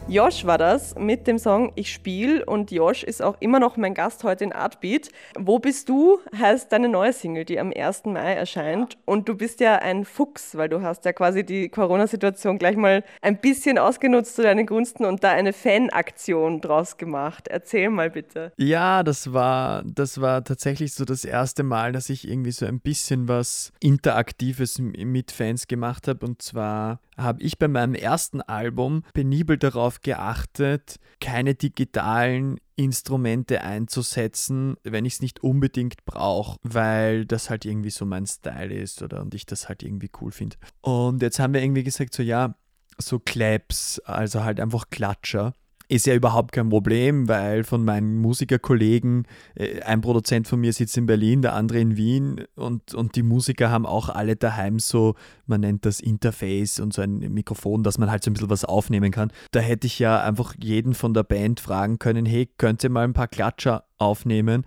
Josh 0.10 0.44
war 0.44 0.58
das 0.58 0.96
mit 0.96 1.28
dem 1.28 1.38
Song 1.38 1.72
Ich 1.76 1.94
spiel 1.94 2.42
und 2.42 2.72
Josh 2.72 3.04
ist 3.04 3.22
auch 3.22 3.38
immer 3.42 3.60
noch 3.60 3.78
mein 3.78 3.94
Gast 3.94 4.24
heute 4.24 4.44
in 4.44 4.52
Artbeat. 4.52 5.10
Wo 5.38 5.60
bist 5.60 5.88
du 5.88 6.20
heißt 6.36 6.72
deine 6.72 6.90
neue 6.90 7.14
Single, 7.14 7.46
die 7.46 7.60
am 7.60 7.72
1. 7.72 8.06
Mai 8.06 8.34
erscheint 8.34 8.98
und 9.06 9.30
du 9.30 9.36
bist 9.36 9.60
ja 9.60 9.76
ein 9.76 10.06
Fuchs, 10.06 10.58
weil 10.58 10.68
du 10.68 10.82
hast 10.82 11.06
ja 11.06 11.14
quasi 11.14 11.46
die 11.46 11.70
Corona-Situation 11.70 12.58
gleich 12.58 12.76
mal 12.76 13.04
ein 13.22 13.40
bisschen 13.40 13.78
ausgenutzt 13.78 14.36
zu 14.36 14.42
deinen 14.42 14.66
Gunsten 14.66 15.06
und 15.06 15.24
da 15.24 15.30
eine 15.30 15.54
Fanaktion 15.54 16.60
draus 16.60 16.98
gemacht. 16.98 17.48
Erzähl 17.48 17.92
mal 17.92 18.10
bitte. 18.10 18.52
Ja, 18.58 19.04
das 19.04 19.32
war, 19.32 19.84
das 19.86 20.20
war 20.20 20.44
tatsächlich 20.44 20.96
so 20.96 21.06
das 21.06 21.24
erste 21.24 21.62
Mal, 21.62 21.92
dass 21.92 22.10
ich 22.10 22.28
irgendwie 22.28 22.52
so 22.52 22.66
ein 22.66 22.80
bisschen 22.80 23.28
was 23.28 23.74
Interaktives 23.80 24.80
mit 24.80 25.32
Fans 25.32 25.68
gemacht 25.68 26.08
habe 26.08 26.26
und 26.26 26.42
zwar 26.42 27.00
habe 27.22 27.42
ich 27.42 27.58
bei 27.58 27.68
meinem 27.68 27.96
ersten 27.96 28.42
Album 28.42 29.04
penibel 29.14 29.58
darauf 29.58 30.02
geachtet, 30.02 31.00
keine 31.20 31.56
digitalen 31.56 32.60
Instrumente 32.76 33.62
einzusetzen, 33.62 34.78
wenn 34.84 35.06
ich 35.06 35.16
es 35.16 35.22
nicht 35.22 35.44
unbedingt 35.44 36.06
brauche, 36.06 36.58
weil 36.64 37.26
das 37.26 37.50
halt 37.50 37.66
irgendwie 37.66 37.90
so 37.90 38.06
mein 38.06 38.26
Style 38.26 38.74
ist 38.74 39.02
oder 39.02 39.22
und 39.22 39.36
ich 39.36 39.46
das 39.46 39.68
halt 39.68 39.84
irgendwie 39.84 40.10
cool 40.22 40.32
finde. 40.32 40.56
Und 40.82 41.22
jetzt 41.22 41.40
haben 41.40 41.54
wir 41.54 41.62
irgendwie 41.62 41.84
gesagt, 41.84 42.14
so 42.14 42.24
ja, 42.24 42.56
so 42.98 43.20
Claps, 43.20 44.00
also 44.00 44.44
halt 44.44 44.60
einfach 44.60 44.90
Klatscher 44.90 45.54
ist 45.90 46.06
ja 46.06 46.14
überhaupt 46.14 46.52
kein 46.52 46.70
Problem, 46.70 47.28
weil 47.28 47.64
von 47.64 47.84
meinen 47.84 48.20
Musikerkollegen, 48.20 49.28
äh, 49.56 49.82
ein 49.82 50.02
Produzent 50.02 50.48
von 50.48 50.60
mir 50.60 50.72
sitzt 50.72 50.96
in 50.98 51.08
Berlin, 51.08 51.42
der 51.42 51.56
andere 51.56 51.80
in 51.80 51.98
Wien 51.98 52.46
und, 52.56 52.94
und 52.94 53.16
die 53.16 53.24
Musiker 53.24 53.72
haben 53.72 53.88
auch 53.88 54.08
alle 54.08 54.36
daheim 54.36 54.78
so, 54.78 55.16
man 55.48 55.62
nennt 55.62 55.86
das 55.86 56.00
Interface 56.00 56.80
und 56.80 56.94
so 56.94 57.02
ein 57.02 57.18
Mikrofon, 57.18 57.84
dass 57.84 57.98
man 57.98 58.12
halt 58.12 58.24
so 58.24 58.30
ein 58.30 58.34
bisschen 58.34 58.52
was 58.52 58.66
aufnehmen 58.66 59.12
kann. 59.12 59.32
Da 59.52 59.60
hätte 59.60 59.88
ich 59.88 59.98
ja 59.98 60.22
einfach 60.22 60.54
jeden 60.62 60.94
von 60.94 61.16
der 61.16 61.24
Band 61.24 61.60
fragen 61.60 61.98
können, 61.98 62.26
hey, 62.26 62.48
könnt 62.58 62.84
ihr 62.84 62.92
mal 62.92 63.04
ein 63.04 63.14
paar 63.14 63.28
Klatscher 63.28 63.84
aufnehmen? 63.98 64.66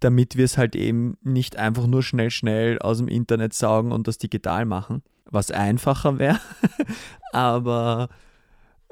damit 0.00 0.36
wir 0.36 0.44
es 0.44 0.58
halt 0.58 0.74
eben 0.74 1.16
nicht 1.22 1.54
einfach 1.54 1.86
nur 1.86 2.02
schnell, 2.02 2.32
schnell 2.32 2.80
aus 2.80 2.98
dem 2.98 3.06
Internet 3.06 3.54
saugen 3.54 3.92
und 3.92 4.08
das 4.08 4.18
digital 4.18 4.64
machen, 4.64 5.04
was 5.30 5.52
einfacher 5.52 6.18
wäre. 6.18 6.40
Aber 7.32 8.08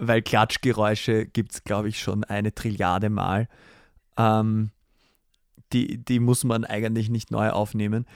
weil 0.00 0.22
Klatschgeräusche 0.22 1.26
gibt 1.26 1.52
es, 1.52 1.64
glaube 1.64 1.88
ich, 1.88 2.00
schon 2.00 2.24
eine 2.24 2.54
Trilliarde 2.54 3.10
Mal. 3.10 3.48
Ähm, 4.16 4.70
die, 5.72 5.98
die 5.98 6.18
muss 6.18 6.42
man 6.42 6.64
eigentlich 6.64 7.10
nicht 7.10 7.30
neu 7.30 7.50
aufnehmen. 7.50 8.06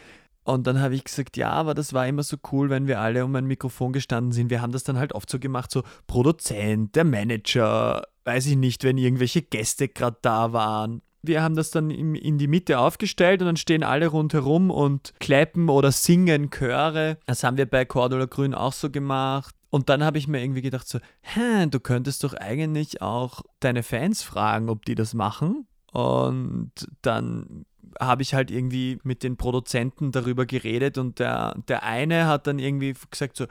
Und 0.44 0.66
dann 0.66 0.80
habe 0.80 0.94
ich 0.94 1.04
gesagt, 1.04 1.36
ja, 1.36 1.50
aber 1.50 1.74
das 1.74 1.94
war 1.94 2.06
immer 2.06 2.22
so 2.22 2.36
cool, 2.52 2.68
wenn 2.68 2.86
wir 2.86 3.00
alle 3.00 3.24
um 3.24 3.34
ein 3.34 3.46
Mikrofon 3.46 3.92
gestanden 3.92 4.32
sind. 4.32 4.50
Wir 4.50 4.60
haben 4.60 4.72
das 4.72 4.84
dann 4.84 4.98
halt 4.98 5.14
oft 5.14 5.30
so 5.30 5.38
gemacht, 5.38 5.70
so 5.70 5.82
Produzent, 6.06 6.94
der 6.96 7.04
Manager, 7.04 8.02
weiß 8.24 8.46
ich 8.46 8.56
nicht, 8.56 8.84
wenn 8.84 8.98
irgendwelche 8.98 9.40
Gäste 9.40 9.88
gerade 9.88 10.18
da 10.20 10.52
waren. 10.52 11.00
Wir 11.22 11.42
haben 11.42 11.56
das 11.56 11.70
dann 11.70 11.90
in 11.90 12.36
die 12.36 12.46
Mitte 12.48 12.78
aufgestellt 12.78 13.40
und 13.40 13.46
dann 13.46 13.56
stehen 13.56 13.82
alle 13.82 14.08
rundherum 14.08 14.70
und 14.70 15.14
klappen 15.20 15.70
oder 15.70 15.90
singen 15.90 16.50
Chöre. 16.50 17.16
Das 17.24 17.42
haben 17.42 17.56
wir 17.56 17.64
bei 17.64 17.86
Cordula 17.86 18.26
Grün 18.26 18.52
auch 18.52 18.74
so 18.74 18.90
gemacht. 18.90 19.54
Und 19.74 19.88
dann 19.88 20.04
habe 20.04 20.18
ich 20.18 20.28
mir 20.28 20.40
irgendwie 20.40 20.62
gedacht, 20.62 20.86
so, 20.86 21.00
hä, 21.22 21.66
du 21.66 21.80
könntest 21.80 22.22
doch 22.22 22.32
eigentlich 22.34 23.02
auch 23.02 23.42
deine 23.58 23.82
Fans 23.82 24.22
fragen, 24.22 24.70
ob 24.70 24.84
die 24.84 24.94
das 24.94 25.14
machen. 25.14 25.66
Und 25.90 26.70
dann 27.02 27.66
habe 27.98 28.22
ich 28.22 28.34
halt 28.34 28.52
irgendwie 28.52 29.00
mit 29.02 29.24
den 29.24 29.36
Produzenten 29.36 30.12
darüber 30.12 30.46
geredet 30.46 30.96
und 30.96 31.18
der, 31.18 31.56
der 31.66 31.82
eine 31.82 32.28
hat 32.28 32.46
dann 32.46 32.60
irgendwie 32.60 32.94
gesagt 33.10 33.36
so, 33.36 33.46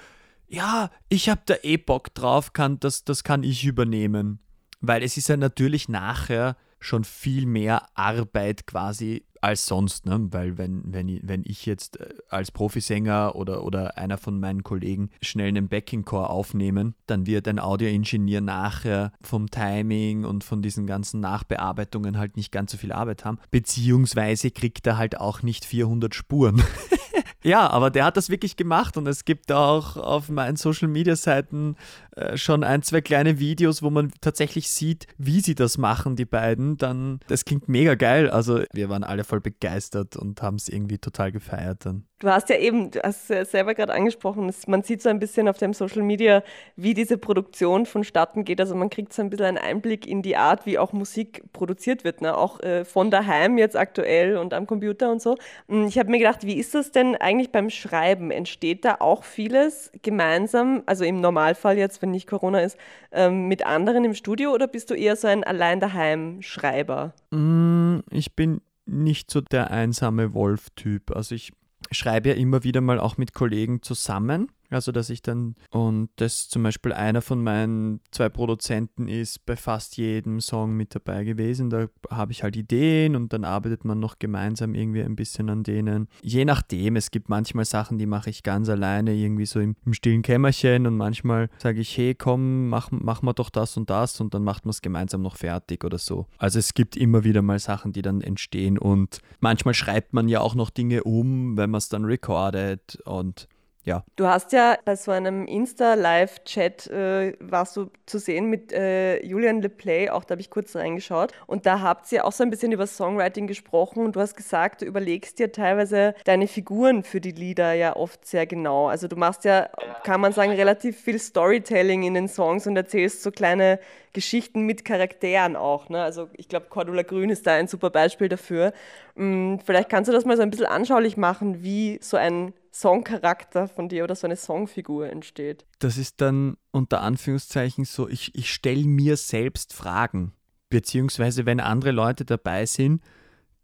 ja, 0.48 0.92
ich 1.10 1.28
habe 1.28 1.42
da 1.46 1.56
eh 1.62 1.76
Bock 1.76 2.14
drauf, 2.14 2.54
kann, 2.54 2.80
das, 2.80 3.04
das 3.04 3.26
kann 3.26 3.44
ich 3.44 3.66
übernehmen. 3.66 4.40
Weil 4.80 5.04
es 5.04 5.18
ist 5.18 5.28
ja 5.28 5.36
natürlich 5.36 5.90
nachher 5.90 6.56
schon 6.80 7.04
viel 7.04 7.46
mehr 7.46 7.90
Arbeit 7.96 8.66
quasi 8.66 9.26
als 9.44 9.66
sonst, 9.66 10.06
ne? 10.06 10.28
weil 10.32 10.58
wenn, 10.58 10.82
wenn, 10.86 11.20
wenn 11.22 11.44
ich 11.46 11.66
jetzt 11.66 12.00
äh, 12.00 12.14
als 12.30 12.50
Profisänger 12.52 13.36
oder, 13.36 13.66
oder 13.66 13.98
einer 13.98 14.18
von 14.18 14.40
meinen 14.40 14.64
Kollegen 14.64 15.10
schnell 15.22 15.50
einen 15.50 15.68
Backing-Core 15.68 16.30
aufnehmen, 16.30 16.96
dann 17.08 17.28
wird 17.28 17.50
ein 17.50 17.60
Audioingenieur 17.60 18.40
nachher 18.40 19.12
vom 19.22 19.52
Timing 19.52 20.24
und 20.24 20.46
von 20.46 20.62
diesen 20.62 20.88
ganzen 20.88 21.20
Nachbearbeitungen 21.20 22.18
halt 22.18 22.38
nicht 22.38 22.54
ganz 22.54 22.72
so 22.72 22.78
viel 22.78 22.94
Arbeit 22.94 23.26
haben, 23.26 23.38
beziehungsweise 23.52 24.50
kriegt 24.50 24.88
er 24.88 24.98
halt 24.98 25.20
auch 25.20 25.42
nicht 25.44 25.66
400 25.66 26.16
Spuren. 26.16 26.64
Ja, 27.44 27.70
aber 27.70 27.90
der 27.90 28.06
hat 28.06 28.18
das 28.18 28.30
wirklich 28.30 28.56
gemacht 28.56 28.98
und 28.98 29.08
es 29.08 29.26
gibt 29.26 29.52
auch 29.52 29.98
auf 29.98 30.30
meinen 30.30 30.56
Social 30.56 30.88
Media 30.88 31.16
Seiten 31.16 31.76
äh, 32.16 32.38
schon 32.38 32.64
ein, 32.64 32.82
zwei 32.84 33.02
kleine 33.02 33.40
Videos, 33.40 33.84
wo 33.84 33.90
man 33.90 34.12
tatsächlich 34.22 34.70
sieht, 34.70 35.08
wie 35.18 35.42
sie 35.42 35.56
das 35.56 35.78
machen, 35.78 36.16
die 36.16 36.26
beiden. 36.26 36.78
Dann, 36.78 37.20
das 37.28 37.46
klingt 37.46 37.68
mega 37.68 37.96
geil. 37.96 38.30
Also, 38.30 38.64
wir 38.72 38.90
waren 38.90 39.04
alle 39.04 39.24
voll 39.24 39.42
begeistert 39.42 40.16
und 40.16 40.42
haben 40.42 40.56
es 40.56 40.70
irgendwie 40.70 40.98
total 40.98 41.32
gefeiert 41.32 41.86
dann. 41.86 42.06
Du 42.24 42.30
hast 42.30 42.48
ja 42.48 42.56
eben, 42.56 42.90
du 42.90 43.02
hast 43.04 43.30
ja 43.30 43.44
selber 43.44 43.76
gerade 43.76 43.94
angesprochen, 43.94 44.50
man 44.68 44.84
sieht 44.84 45.02
so 45.02 45.10
ein 45.10 45.20
bisschen 45.20 45.50
auf 45.50 45.58
dem 45.58 45.74
Social 45.74 46.04
Media, 46.04 46.42
wie 46.78 46.94
diese 46.94 47.18
Produktion 47.18 47.86
vonstatten 47.86 48.46
geht. 48.46 48.62
Also 48.62 48.76
man 48.76 48.90
kriegt 48.90 49.12
so 49.12 49.22
ein 49.22 49.30
bisschen 49.30 49.46
einen 49.46 49.58
Einblick 49.58 50.08
in 50.08 50.22
die 50.22 50.38
Art, 50.38 50.66
wie 50.66 50.80
auch 50.80 50.94
Musik 50.94 51.44
produziert 51.52 52.06
wird, 52.06 52.22
ne? 52.22 52.38
auch 52.38 52.62
äh, 52.62 52.86
von 52.86 53.12
daheim 53.12 53.58
jetzt 53.58 53.76
aktuell 53.76 54.38
und 54.38 54.54
am 54.54 54.68
Computer 54.68 55.12
und 55.12 55.22
so. 55.22 55.36
Hm, 55.68 55.86
ich 55.86 56.00
habe 56.00 56.12
mir 56.12 56.18
gedacht, 56.18 56.46
wie 56.46 56.54
ist 56.54 56.74
das 56.74 56.94
denn 56.94 57.18
eigentlich 57.18 57.52
beim 57.52 57.70
Schreiben? 57.70 58.32
Entsteht 58.32 58.86
da 58.86 58.96
auch 59.02 59.26
vieles 59.26 59.92
gemeinsam, 60.02 60.84
also 60.86 61.04
im 61.04 61.20
Normalfall 61.20 61.78
jetzt, 61.78 62.02
wenn 62.02 62.12
nicht 62.12 62.28
Corona 62.28 62.62
ist, 62.62 62.78
ähm, 63.12 63.50
mit 63.50 63.66
anderen 63.66 64.06
im 64.06 64.14
Studio 64.14 64.54
oder 64.54 64.68
bist 64.68 64.90
du 64.92 64.94
eher 64.94 65.18
so 65.18 65.28
ein 65.28 65.44
allein 65.44 65.82
daheim 65.82 66.42
Schreiber? 66.42 67.12
Mm, 67.32 67.98
ich 68.12 68.34
bin 68.34 68.62
nicht 68.86 69.30
so 69.30 69.42
der 69.42 69.72
einsame 69.72 70.34
Wolf-Typ. 70.34 71.12
Also 71.14 71.36
ich 71.36 71.52
schreibe 71.94 72.30
ja 72.30 72.36
immer 72.36 72.64
wieder 72.64 72.82
mal 72.82 73.00
auch 73.00 73.18
mit 73.18 73.34
Kollegen 73.34 73.82
zusammen. 73.82 74.50
Also, 74.74 74.92
dass 74.92 75.10
ich 75.10 75.22
dann, 75.22 75.56
und 75.72 76.10
das 76.16 76.50
zum 76.50 76.64
Beispiel 76.64 76.94
einer 76.94 77.22
von 77.22 77.44
meinen 77.44 78.00
zwei 78.12 78.30
Produzenten 78.30 79.08
ist 79.08 79.46
bei 79.46 79.56
fast 79.56 79.98
jedem 79.98 80.42
Song 80.42 80.76
mit 80.76 80.96
dabei 80.96 81.24
gewesen. 81.24 81.70
Da 81.70 81.88
habe 82.10 82.32
ich 82.32 82.44
halt 82.44 82.56
Ideen 82.56 83.16
und 83.16 83.34
dann 83.34 83.44
arbeitet 83.44 83.86
man 83.86 84.00
noch 84.00 84.20
gemeinsam 84.20 84.74
irgendwie 84.76 85.04
ein 85.04 85.16
bisschen 85.16 85.50
an 85.50 85.64
denen. 85.64 86.08
Je 86.22 86.46
nachdem, 86.46 86.96
es 86.96 87.12
gibt 87.12 87.30
manchmal 87.30 87.66
Sachen, 87.66 87.98
die 87.98 88.06
mache 88.06 88.30
ich 88.30 88.44
ganz 88.44 88.70
alleine, 88.70 89.14
irgendwie 89.14 89.46
so 89.46 89.60
im, 89.60 89.76
im 89.86 89.94
stillen 89.94 90.22
Kämmerchen 90.22 90.88
und 90.88 90.98
manchmal 90.98 91.50
sage 91.58 91.80
ich, 91.80 91.96
hey, 91.98 92.16
komm, 92.16 92.70
mach, 92.70 92.90
mach 92.92 93.22
mal 93.22 93.34
doch 93.34 93.50
das 93.50 93.78
und 93.78 93.90
das 93.90 94.20
und 94.20 94.34
dann 94.34 94.44
macht 94.44 94.66
man 94.66 94.72
es 94.72 94.82
gemeinsam 94.82 95.22
noch 95.22 95.38
fertig 95.38 95.84
oder 95.84 95.98
so. 95.98 96.28
Also 96.38 96.60
es 96.60 96.74
gibt 96.74 96.98
immer 96.98 97.24
wieder 97.24 97.42
mal 97.42 97.60
Sachen, 97.60 97.94
die 97.94 98.02
dann 98.02 98.22
entstehen 98.22 98.78
und 98.78 99.20
manchmal 99.40 99.74
schreibt 99.74 100.14
man 100.14 100.28
ja 100.28 100.42
auch 100.42 100.56
noch 100.56 100.70
Dinge 100.70 101.04
um, 101.04 101.58
wenn 101.58 101.70
man 101.70 101.78
es 101.78 101.90
dann 101.90 102.06
recordet 102.06 103.00
und 103.06 103.48
ja. 103.86 104.04
Du 104.16 104.28
hast 104.28 104.54
ja 104.54 104.78
bei 104.86 104.96
so 104.96 105.12
einem 105.12 105.46
Insta-Live-Chat 105.46 106.88
äh, 106.88 107.34
warst 107.40 107.76
du 107.76 107.90
zu 108.06 108.18
sehen 108.18 108.50
mit 108.50 108.72
äh, 108.72 109.22
Julian 109.26 109.62
LePlay, 109.62 110.10
auch 110.10 110.24
da 110.24 110.34
habe 110.34 110.42
ich 110.42 110.50
kurz 110.50 110.76
reingeschaut. 110.76 111.34
Und 111.48 111.66
da 111.66 111.82
habt 111.82 112.10
ihr 112.14 112.26
auch 112.26 112.32
so 112.32 112.44
ein 112.44 112.50
bisschen 112.50 112.72
über 112.72 112.88
Songwriting 112.88 113.46
gesprochen 113.46 114.06
und 114.06 114.16
du 114.16 114.22
hast 114.22 114.36
gesagt, 114.36 114.82
du 114.82 114.86
überlegst 114.86 115.38
dir 115.38 115.52
teilweise 115.52 116.16
deine 116.24 116.48
Figuren 116.48 117.04
für 117.04 117.20
die 117.20 117.32
Lieder 117.32 117.74
ja 117.74 117.96
oft 117.96 118.26
sehr 118.26 118.48
genau. 118.48 118.88
Also 118.88 119.10
du 119.10 119.18
machst 119.18 119.44
ja, 119.44 119.70
kann 120.04 120.22
man 120.22 120.32
sagen, 120.32 120.52
relativ 120.52 121.00
viel 121.02 121.20
Storytelling 121.20 122.04
in 122.04 122.14
den 122.14 122.30
Songs 122.30 122.66
und 122.66 122.78
erzählst 122.78 123.22
so 123.22 123.32
kleine 123.32 123.80
Geschichten 124.14 124.62
mit 124.62 124.86
Charakteren 124.86 125.58
auch. 125.58 125.90
Ne? 125.90 126.02
Also 126.02 126.30
ich 126.38 126.48
glaube, 126.48 126.68
Cordula 126.70 127.02
Grün 127.02 127.30
ist 127.30 127.46
da 127.48 127.56
ein 127.56 127.68
super 127.68 127.90
Beispiel 127.90 128.30
dafür. 128.30 128.72
Hm, 129.18 129.60
vielleicht 129.66 129.90
kannst 129.90 130.08
du 130.08 130.14
das 130.14 130.24
mal 130.24 130.38
so 130.38 130.44
ein 130.44 130.52
bisschen 130.52 130.68
anschaulich 130.68 131.18
machen, 131.18 131.64
wie 131.64 132.00
so 132.02 132.16
ein 132.16 132.54
Songcharakter 132.74 133.68
von 133.68 133.88
dir 133.88 134.04
oder 134.04 134.16
so 134.16 134.26
eine 134.26 134.36
Songfigur 134.36 135.10
entsteht. 135.10 135.66
Das 135.80 135.98
ist 135.98 136.22
dann 136.22 136.58
unter 136.72 137.02
Anführungszeichen 137.02 137.86
so, 137.86 138.10
ich, 138.10 138.34
ich 138.36 138.52
stelle 138.52 138.86
mir 138.86 139.16
selbst 139.16 139.74
Fragen. 139.74 140.34
Beziehungsweise 140.70 141.46
wenn 141.46 141.60
andere 141.60 141.92
Leute 141.92 142.26
dabei 142.26 142.66
sind, 142.66 143.04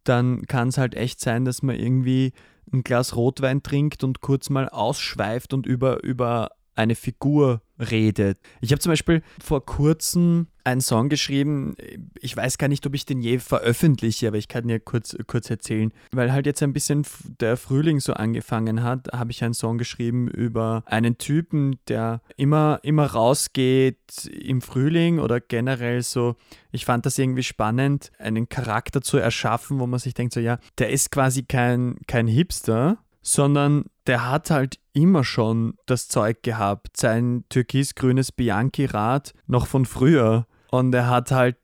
dann 0.04 0.45
kann 0.45 0.69
es 0.69 0.78
halt 0.78 0.95
echt 0.95 1.19
sein, 1.19 1.43
dass 1.43 1.63
man 1.63 1.76
irgendwie 1.76 2.34
ein 2.72 2.84
Glas 2.84 3.15
Rotwein 3.15 3.63
trinkt 3.63 4.04
und 4.04 4.22
kurz 4.22 4.52
mal 4.52 4.69
ausschweift 4.69 5.54
und 5.54 5.65
über, 5.65 6.04
über 6.04 6.52
eine 6.80 6.96
Figur 6.96 7.62
redet. 7.78 8.39
Ich 8.62 8.72
habe 8.72 8.80
zum 8.80 8.92
Beispiel 8.92 9.22
vor 9.44 9.65
kurzem 9.65 10.48
einen 10.63 10.82
Song 10.82 11.10
geschrieben, 11.10 11.76
ich 12.20 12.36
weiß 12.36 12.58
gar 12.58 12.68
nicht, 12.68 12.86
ob 12.86 12.94
ich 12.94 13.06
den 13.06 13.22
je 13.22 13.39
veröffentliche, 13.39 14.28
aber 14.28 14.38
ich 14.38 14.48
kann 14.48 14.68
dir 14.68 14.80
kurz, 14.80 15.15
kurz 15.28 15.50
erzählen, 15.50 15.92
weil 16.12 16.32
halt 16.32 16.46
jetzt 16.46 16.62
ein 16.62 16.74
bisschen 16.74 17.06
der 17.39 17.58
Frühling 17.58 18.00
so 18.00 18.13
angefangen 18.13 18.84
hat, 18.84 19.10
habe 19.13 19.32
ich 19.32 19.44
einen 19.44 19.54
Song 19.54 19.78
geschrieben 19.78 20.28
über 20.28 20.84
einen 20.86 21.18
Typen, 21.18 21.80
der 21.88 22.22
immer, 22.38 22.80
immer 22.84 23.08
rausgeht 23.08 24.28
im 24.32 24.62
Frühling 24.62 25.20
oder 25.20 25.39
generell 25.39 26.02
so, 26.02 26.36
ich 26.72 26.86
fand 26.86 27.06
das 27.06 27.18
irgendwie 27.18 27.44
spannend, 27.44 28.12
einen 28.20 28.48
Charakter 28.48 29.02
zu 29.02 29.18
erschaffen, 29.18 29.80
wo 29.80 29.88
man 29.88 30.00
sich 30.00 30.13
denkt, 30.13 30.34
so 30.34 30.39
ja, 30.39 30.60
der 30.78 30.89
ist 30.92 31.12
quasi 31.12 31.44
kein, 31.44 31.98
kein 32.08 32.28
Hipster, 32.28 33.00
sondern 33.34 33.86
der 34.08 34.30
hat 34.30 34.50
halt 34.50 34.80
immer 34.94 35.24
schon 35.24 35.76
das 35.86 36.08
Zeug 36.08 36.42
gehabt, 36.42 36.98
sein 36.98 37.44
türkisgrünes 37.50 38.32
Bianchi-Rad 38.32 39.34
noch 39.46 39.68
von 39.68 39.86
früher. 39.86 40.48
Und 40.72 40.94
er 40.96 41.08
hat 41.08 41.32
halt, 41.32 41.58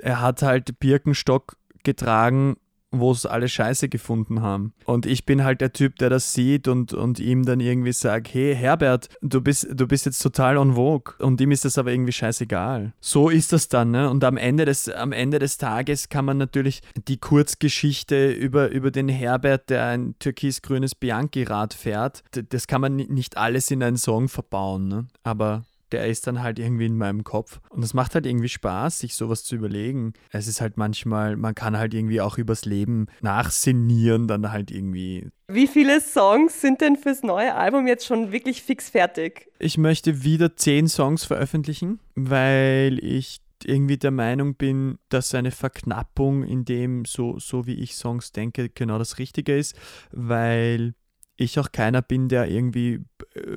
er 0.00 0.22
hat 0.22 0.40
halt 0.42 0.80
Birkenstock 0.80 1.56
getragen 1.84 2.56
wo 2.90 3.12
es 3.12 3.26
alle 3.26 3.48
scheiße 3.48 3.88
gefunden 3.88 4.42
haben. 4.42 4.72
Und 4.84 5.06
ich 5.06 5.24
bin 5.24 5.44
halt 5.44 5.60
der 5.60 5.72
Typ, 5.72 5.96
der 5.96 6.10
das 6.10 6.32
sieht 6.32 6.68
und, 6.68 6.92
und 6.92 7.20
ihm 7.20 7.44
dann 7.44 7.60
irgendwie 7.60 7.92
sagt, 7.92 8.32
hey 8.34 8.54
Herbert, 8.54 9.08
du 9.20 9.40
bist, 9.40 9.68
du 9.72 9.86
bist 9.86 10.06
jetzt 10.06 10.20
total 10.20 10.56
on 10.58 10.74
vogue. 10.74 11.14
Und 11.18 11.40
ihm 11.40 11.52
ist 11.52 11.64
das 11.64 11.78
aber 11.78 11.92
irgendwie 11.92 12.12
scheißegal. 12.12 12.92
So 13.00 13.28
ist 13.28 13.52
das 13.52 13.68
dann, 13.68 13.92
ne? 13.92 14.10
Und 14.10 14.24
am 14.24 14.36
Ende 14.36 14.64
des, 14.64 14.88
am 14.88 15.12
Ende 15.12 15.38
des 15.38 15.58
Tages 15.58 16.08
kann 16.08 16.24
man 16.24 16.38
natürlich 16.38 16.82
die 17.08 17.18
Kurzgeschichte 17.18 18.32
über, 18.32 18.70
über 18.70 18.90
den 18.90 19.08
Herbert, 19.08 19.70
der 19.70 19.86
ein 19.86 20.14
türkisgrünes 20.18 20.94
Bianchi-Rad 20.94 21.74
fährt, 21.74 22.24
das 22.48 22.66
kann 22.66 22.80
man 22.80 22.96
nicht 22.96 23.36
alles 23.36 23.70
in 23.70 23.82
einen 23.82 23.96
Song 23.96 24.28
verbauen, 24.28 24.88
ne? 24.88 25.06
Aber 25.22 25.64
der 25.92 26.06
ist 26.06 26.26
dann 26.26 26.42
halt 26.42 26.58
irgendwie 26.58 26.86
in 26.86 26.96
meinem 26.96 27.24
Kopf. 27.24 27.60
Und 27.70 27.82
es 27.82 27.94
macht 27.94 28.14
halt 28.14 28.26
irgendwie 28.26 28.48
Spaß, 28.48 29.00
sich 29.00 29.14
sowas 29.14 29.44
zu 29.44 29.56
überlegen. 29.56 30.12
Es 30.30 30.46
ist 30.46 30.60
halt 30.60 30.76
manchmal, 30.76 31.36
man 31.36 31.54
kann 31.54 31.76
halt 31.76 31.94
irgendwie 31.94 32.20
auch 32.20 32.38
übers 32.38 32.64
Leben 32.64 33.06
nachsinnieren, 33.20 34.28
dann 34.28 34.50
halt 34.52 34.70
irgendwie. 34.70 35.28
Wie 35.48 35.66
viele 35.66 36.00
Songs 36.00 36.60
sind 36.60 36.80
denn 36.80 36.96
fürs 36.96 37.22
neue 37.22 37.54
Album 37.54 37.86
jetzt 37.86 38.06
schon 38.06 38.32
wirklich 38.32 38.62
fix 38.62 38.90
fertig? 38.90 39.48
Ich 39.58 39.78
möchte 39.78 40.22
wieder 40.22 40.56
zehn 40.56 40.88
Songs 40.88 41.24
veröffentlichen, 41.24 42.00
weil 42.14 42.98
ich 43.02 43.40
irgendwie 43.64 43.98
der 43.98 44.10
Meinung 44.10 44.54
bin, 44.54 44.98
dass 45.08 45.34
eine 45.34 45.50
Verknappung 45.50 46.44
in 46.44 46.64
dem, 46.64 47.04
so, 47.04 47.38
so 47.38 47.66
wie 47.66 47.74
ich 47.74 47.96
Songs 47.96 48.32
denke, 48.32 48.68
genau 48.68 48.98
das 48.98 49.18
Richtige 49.18 49.56
ist, 49.56 49.76
weil 50.12 50.94
ich 51.40 51.58
auch 51.58 51.72
keiner 51.72 52.02
bin, 52.02 52.28
der 52.28 52.50
irgendwie 52.50 53.00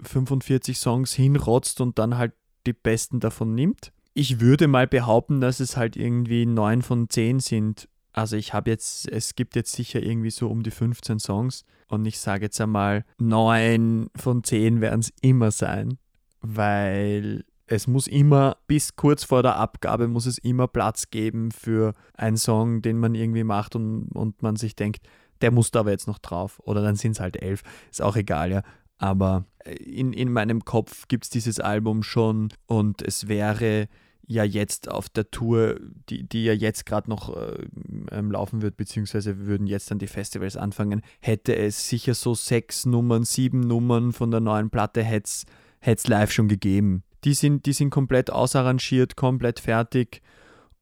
45 0.04 0.76
äh, 0.76 0.80
Songs 0.80 1.14
hinrotzt 1.14 1.82
und 1.82 2.00
dann 2.00 2.18
halt 2.18 2.34
die 2.66 2.74
besten 2.74 3.20
davon 3.20 3.54
nimmt. 3.54 3.92
Ich 4.14 4.40
würde 4.40 4.68
mal 4.68 4.88
behaupten, 4.88 5.42
dass 5.42 5.60
es 5.60 5.76
halt 5.76 5.98
irgendwie 5.98 6.46
9 6.46 6.82
von 6.82 7.10
10 7.10 7.40
sind. 7.40 7.90
Also 8.14 8.38
ich 8.38 8.54
habe 8.54 8.70
jetzt, 8.70 9.12
es 9.12 9.36
gibt 9.36 9.56
jetzt 9.56 9.74
sicher 9.74 10.02
irgendwie 10.02 10.30
so 10.30 10.48
um 10.48 10.64
die 10.64 10.72
15 10.72 11.20
Songs 11.20 11.66
und 11.90 12.06
ich 12.06 12.20
sage 12.20 12.46
jetzt 12.46 12.62
einmal, 12.62 13.06
9 13.20 14.08
von 14.16 14.44
10 14.44 14.80
werden 14.80 15.02
es 15.02 15.12
immer 15.22 15.52
sein, 15.52 15.98
weil 16.42 17.44
es 17.66 17.88
muss 17.88 18.08
immer, 18.08 18.58
bis 18.68 18.96
kurz 18.96 19.24
vor 19.24 19.42
der 19.42 19.56
Abgabe, 19.56 20.08
muss 20.08 20.26
es 20.26 20.38
immer 20.38 20.68
Platz 20.68 21.10
geben 21.10 21.52
für 21.52 21.94
einen 22.14 22.38
Song, 22.38 22.82
den 22.82 22.98
man 22.98 23.16
irgendwie 23.16 23.44
macht 23.44 23.76
und, 23.76 24.10
und 24.14 24.42
man 24.42 24.56
sich 24.56 24.76
denkt, 24.76 25.02
der 25.44 25.52
muss 25.52 25.72
da 25.72 25.82
aber 25.82 25.92
jetzt 25.92 26.08
noch 26.08 26.20
drauf. 26.20 26.60
Oder 26.64 26.82
dann 26.82 26.96
sind 26.96 27.12
es 27.12 27.20
halt 27.20 27.40
elf. 27.40 27.62
Ist 27.92 28.02
auch 28.02 28.16
egal, 28.16 28.52
ja. 28.52 28.64
Aber 28.98 29.46
äh, 29.66 29.76
in, 29.76 30.14
in 30.14 30.32
meinem 30.32 30.66
Kopf 30.66 31.08
gibt 31.08 31.26
es 31.26 31.30
dieses 31.30 31.60
Album 31.60 32.02
schon 32.02 32.50
und 32.66 33.02
es 33.02 33.28
wäre 33.28 33.88
ja 34.26 34.46
jetzt 34.46 34.90
auf 34.90 35.10
der 35.10 35.30
Tour, 35.32 35.80
die, 36.10 36.24
die 36.24 36.46
ja 36.46 36.54
jetzt 36.54 36.86
gerade 36.86 37.10
noch 37.10 37.36
äh, 37.36 37.66
ähm, 38.12 38.32
laufen 38.32 38.62
wird, 38.62 38.78
beziehungsweise 38.78 39.46
würden 39.46 39.68
jetzt 39.68 39.92
dann 39.92 40.00
die 40.00 40.08
Festivals 40.08 40.56
anfangen, 40.56 41.02
hätte 41.20 41.56
es 41.56 41.90
sicher 41.90 42.14
so 42.14 42.34
sechs 42.34 42.86
Nummern, 42.86 43.26
sieben 43.26 43.60
Nummern 43.60 44.14
von 44.14 44.32
der 44.32 44.40
neuen 44.40 44.70
Platte 44.70 45.04
hätte 45.04 45.46
es 45.82 46.08
live 46.08 46.32
schon 46.32 46.48
gegeben. 46.48 47.04
Die 47.26 47.34
sind, 47.34 47.66
die 47.66 47.74
sind 47.74 47.90
komplett 47.90 48.32
ausarrangiert, 48.32 49.18
komplett 49.18 49.60
fertig 49.60 50.22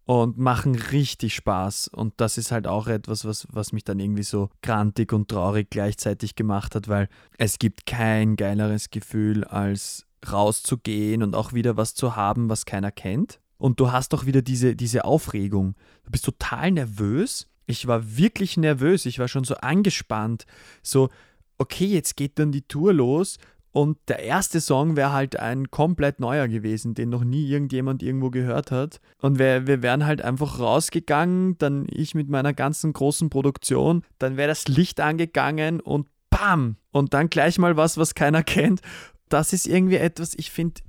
und 0.06 0.38
machen 0.38 0.76
richtig 0.76 1.36
Spaß. 1.36 1.88
Und 1.90 2.14
das 2.18 2.38
ist 2.38 2.52
halt 2.52 2.68
auch 2.68 2.88
etwas, 2.88 3.26
was, 3.26 3.48
was 3.52 3.72
mich 3.72 3.84
dann 3.84 4.00
irgendwie 4.00 4.24
so 4.24 4.50
grantig 4.62 5.14
und 5.14 5.30
traurig 5.30 5.70
gleichzeitig 5.70 6.36
gemacht 6.36 6.76
hat, 6.76 6.88
weil 6.88 7.08
es 7.38 7.60
gibt 7.60 7.86
kein 7.86 8.36
geileres 8.36 8.90
Gefühl, 8.90 9.44
als 9.44 10.06
rauszugehen 10.30 11.24
und 11.24 11.36
auch 11.36 11.54
wieder 11.54 11.78
was 11.78 11.96
zu 11.96 12.16
haben, 12.16 12.50
was 12.50 12.66
keiner 12.66 12.92
kennt. 12.92 13.40
Und 13.58 13.80
du 13.80 13.92
hast 13.92 14.14
doch 14.14 14.26
wieder 14.26 14.42
diese, 14.42 14.76
diese 14.76 15.06
Aufregung. 15.06 15.76
Du 16.04 16.12
bist 16.12 16.26
total 16.26 16.72
nervös. 16.72 17.48
Ich 17.68 17.88
war 17.88 18.18
wirklich 18.18 18.58
nervös. 18.58 19.06
Ich 19.06 19.20
war 19.20 19.28
schon 19.28 19.44
so 19.44 19.56
angespannt. 19.56 20.46
So, 20.82 21.10
okay, 21.58 21.86
jetzt 21.86 22.18
geht 22.18 22.40
dann 22.40 22.52
die 22.52 22.64
Tour 22.64 22.94
los 22.94 23.38
und 23.72 23.98
der 24.10 24.20
erste 24.20 24.60
Song 24.60 24.98
wäre 24.98 25.14
halt 25.14 25.40
ein 25.40 25.72
komplett 25.72 26.20
neuer 26.20 26.48
gewesen, 26.50 26.94
den 26.94 27.10
noch 27.10 27.24
nie 27.24 27.48
irgendjemand 27.48 28.04
irgendwo 28.04 28.30
gehört 28.30 28.70
hat. 28.70 29.00
Und 29.22 29.40
wir, 29.40 29.66
wir 29.66 29.82
wären 29.82 30.06
halt 30.06 30.22
einfach 30.22 30.60
rausgegangen, 30.60 31.58
dann 31.58 31.88
ich 31.90 32.14
mit 32.14 32.30
meiner 32.30 32.54
ganzen 32.54 32.92
großen 32.92 33.30
Produktion, 33.30 34.04
dann 34.20 34.36
wäre 34.36 34.50
das 34.50 34.68
Licht 34.68 35.00
angegangen 35.00 35.80
und 35.80 36.08
bam! 36.30 36.76
Und 36.92 37.14
dann 37.14 37.30
gleich 37.30 37.58
mal 37.58 37.78
was, 37.78 37.98
was 37.98 38.14
keiner 38.14 38.44
kennt. 38.44 38.82
Das 39.30 39.54
ist 39.54 39.68
irgendwie 39.68 39.96
etwas, 39.96 40.34
ich 40.36 40.52
finde, 40.52 40.82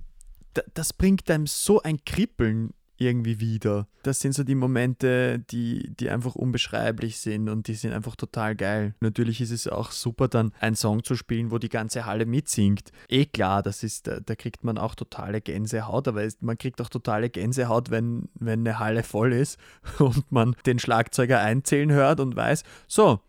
das 0.75 0.93
bringt 0.93 1.31
einem 1.31 1.47
so 1.47 1.81
ein 1.83 2.05
Kribbeln 2.05 2.75
irgendwie 3.03 3.41
wieder. 3.41 3.87
Das 4.03 4.21
sind 4.21 4.33
so 4.33 4.45
die 4.45 4.55
Momente, 4.55 5.39
die, 5.39 5.95
die 5.95 6.11
einfach 6.11 6.35
unbeschreiblich 6.35 7.19
sind 7.19 7.49
und 7.49 7.69
die 7.69 7.75
sind 7.75 7.93
einfach 7.93 8.17
total 8.17 8.57
geil. 8.57 8.95
Natürlich 9.01 9.41
ist 9.41 9.51
es 9.51 9.69
auch 9.69 9.91
super, 9.91 10.29
dann 10.29 10.53
einen 10.61 10.77
Song 10.77 11.05
zu 11.05 11.15
spielen, 11.15 11.51
wo 11.51 11.59
die 11.59 11.69
ganze 11.69 12.07
Halle 12.07 12.27
mitsingt. 12.27 12.91
Eh 13.09 13.27
klar, 13.27 13.63
das 13.63 13.83
ist, 13.83 14.07
da, 14.07 14.21
da 14.21 14.35
kriegt 14.35 14.65
man 14.65 14.79
auch 14.79 14.95
totale 14.95 15.41
Gänsehaut, 15.41 16.09
aber 16.09 16.25
es, 16.25 16.41
man 16.41 16.59
kriegt 16.59 16.81
auch 16.81 16.89
totale 16.89 17.31
Gänsehaut, 17.31 17.91
wenn, 17.91 18.29
wenn 18.35 18.61
eine 18.61 18.79
Halle 18.79 19.03
voll 19.03 19.33
ist 19.33 19.59
und 19.99 20.31
man 20.31 20.57
den 20.67 20.79
Schlagzeuger 20.79 21.41
einzählen 21.41 21.93
hört 21.93 22.21
und 22.21 22.37
weiß, 22.37 22.65
so, 22.89 23.21